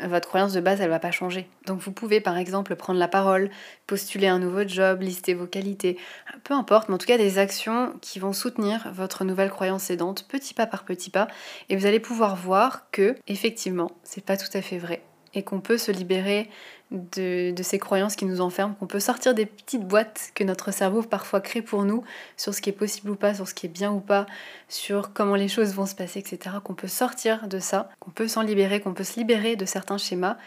votre 0.00 0.28
croyance 0.28 0.52
de 0.52 0.60
base, 0.60 0.80
elle 0.80 0.90
va 0.90 1.00
pas 1.00 1.10
changer. 1.10 1.48
Donc 1.66 1.80
vous 1.80 1.90
pouvez 1.90 2.20
par 2.20 2.38
exemple 2.38 2.76
prendre 2.76 3.00
la 3.00 3.08
parole, 3.08 3.50
postuler 3.88 4.28
un 4.28 4.38
nouveau 4.38 4.62
job, 4.64 5.02
lister 5.02 5.34
vos 5.34 5.48
qualités, 5.48 5.98
peu 6.44 6.54
importe, 6.54 6.88
mais 6.88 6.94
en 6.94 6.98
tout 6.98 7.08
cas 7.08 7.18
des 7.18 7.38
actions 7.38 7.92
qui 8.00 8.20
vont 8.20 8.32
soutenir 8.32 8.92
votre 8.92 9.24
nouvelle 9.24 9.50
croyance 9.50 9.90
aidante 9.90 10.28
petit 10.28 10.54
pas 10.54 10.66
par 10.66 10.84
petit 10.84 11.10
pas 11.10 11.26
et 11.68 11.74
vous 11.74 11.86
allez 11.86 11.98
pouvoir 11.98 12.36
voir 12.36 12.88
que 12.92 13.16
effectivement, 13.26 13.90
c'est 14.04 14.24
pas 14.24 14.36
tout 14.36 14.56
à 14.56 14.62
fait 14.62 14.78
vrai 14.78 15.02
et 15.34 15.42
qu'on 15.42 15.60
peut 15.60 15.78
se 15.78 15.90
libérer 15.90 16.48
de, 16.90 17.54
ces 17.62 17.78
croyances 17.78 18.16
qui 18.16 18.24
nous 18.24 18.40
enferment, 18.40 18.74
qu'on 18.74 18.86
peut 18.86 19.00
sortir 19.00 19.34
des 19.34 19.46
petites 19.46 19.86
boîtes 19.86 20.30
que 20.34 20.44
notre 20.44 20.72
cerveau 20.72 21.02
parfois 21.02 21.40
crée 21.40 21.62
pour 21.62 21.84
nous 21.84 22.02
sur 22.36 22.54
ce 22.54 22.62
qui 22.62 22.70
est 22.70 22.72
possible 22.74 23.10
ou 23.10 23.16
pas, 23.16 23.34
sur 23.34 23.46
ce 23.46 23.54
qui 23.54 23.66
est 23.66 23.70
bien 23.70 23.92
ou 23.92 24.00
pas, 24.00 24.26
sur 24.68 25.12
comment 25.12 25.34
les 25.34 25.48
choses 25.48 25.74
vont 25.74 25.86
se 25.86 25.94
passer, 25.94 26.20
etc. 26.20 26.56
Qu'on 26.64 26.74
peut 26.74 26.88
sortir 26.88 27.46
de 27.48 27.58
ça, 27.58 27.90
qu'on 28.00 28.10
peut 28.10 28.28
s'en 28.28 28.42
libérer, 28.42 28.80
qu'on 28.80 28.94
peut 28.94 29.04
se 29.04 29.18
libérer 29.18 29.56
de 29.56 29.66
certains 29.66 29.98
schémas 29.98 30.38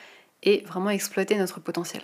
et 0.43 0.63
vraiment 0.67 0.89
exploiter 0.89 1.35
notre 1.37 1.59
potentiel. 1.59 2.01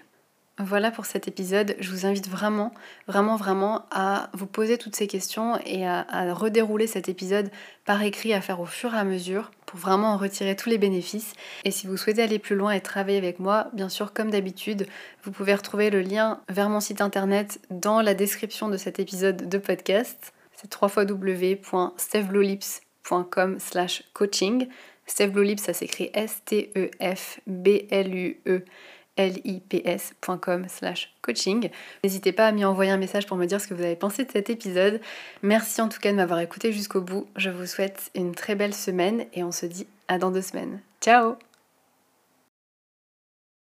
Voilà 0.59 0.89
pour 0.89 1.05
cet 1.05 1.27
épisode. 1.27 1.75
Je 1.79 1.91
vous 1.91 2.07
invite 2.07 2.27
vraiment, 2.27 2.73
vraiment, 3.07 3.35
vraiment 3.35 3.85
à 3.91 4.31
vous 4.33 4.47
poser 4.47 4.79
toutes 4.79 4.95
ces 4.95 5.05
questions 5.05 5.59
et 5.65 5.85
à, 5.85 6.33
redérouler 6.33 6.87
cet 6.87 7.09
épisode 7.09 7.51
par 7.85 8.01
écrit, 8.01 8.33
à 8.33 8.41
faire 8.41 8.59
au 8.59 8.65
fur 8.65 8.95
et 8.95 8.97
à 8.97 9.03
mesure 9.03 9.51
pour 9.67 9.77
vraiment 9.77 10.13
en 10.13 10.17
retirer 10.17 10.55
tous 10.55 10.69
les 10.69 10.79
bénéfices. 10.79 11.33
Et 11.63 11.69
si 11.69 11.85
vous 11.85 11.95
souhaitez 11.95 12.23
aller 12.23 12.39
plus 12.39 12.55
loin 12.55 12.71
et 12.71 12.81
travailler 12.81 13.19
avec 13.19 13.37
moi, 13.39 13.67
bien 13.73 13.87
sûr, 13.87 14.13
comme 14.13 14.31
d'habitude, 14.31 14.87
vous 15.23 15.31
pouvez 15.31 15.53
retrouver 15.53 15.91
le 15.91 16.01
lien 16.01 16.41
vers 16.49 16.69
mon 16.69 16.79
site 16.79 17.01
internet 17.01 17.59
dans 17.69 18.01
la 18.01 18.15
description 18.15 18.67
de 18.67 18.77
cet 18.77 18.97
épisode 18.99 19.47
de 19.47 19.57
podcast. 19.59 20.33
C'est 20.53 20.75
www.stevblolips.com 20.81 23.59
slash 23.59 24.05
coaching. 24.13 24.69
Steve 25.05 25.59
ça 25.59 25.73
s'écrit 25.73 26.09
S-T-E-F-B-L-U-E 26.13 26.95
lips.com 29.17 30.67
slash 30.67 31.13
coaching. 31.21 31.69
N'hésitez 32.03 32.31
pas 32.31 32.47
à 32.47 32.51
m'y 32.51 32.65
envoyer 32.65 32.91
un 32.91 32.97
message 32.97 33.27
pour 33.27 33.37
me 33.37 33.45
dire 33.45 33.59
ce 33.59 33.67
que 33.67 33.73
vous 33.73 33.83
avez 33.83 33.95
pensé 33.95 34.23
de 34.23 34.31
cet 34.31 34.49
épisode. 34.49 35.01
Merci 35.41 35.81
en 35.81 35.89
tout 35.89 35.99
cas 35.99 36.11
de 36.11 36.17
m'avoir 36.17 36.39
écouté 36.39 36.71
jusqu'au 36.71 37.01
bout. 37.01 37.27
Je 37.35 37.49
vous 37.49 37.65
souhaite 37.65 38.11
une 38.15 38.35
très 38.35 38.55
belle 38.55 38.73
semaine 38.73 39.25
et 39.33 39.43
on 39.43 39.51
se 39.51 39.65
dit 39.65 39.87
à 40.07 40.17
dans 40.17 40.31
deux 40.31 40.41
semaines. 40.41 40.79
Ciao 41.01 41.37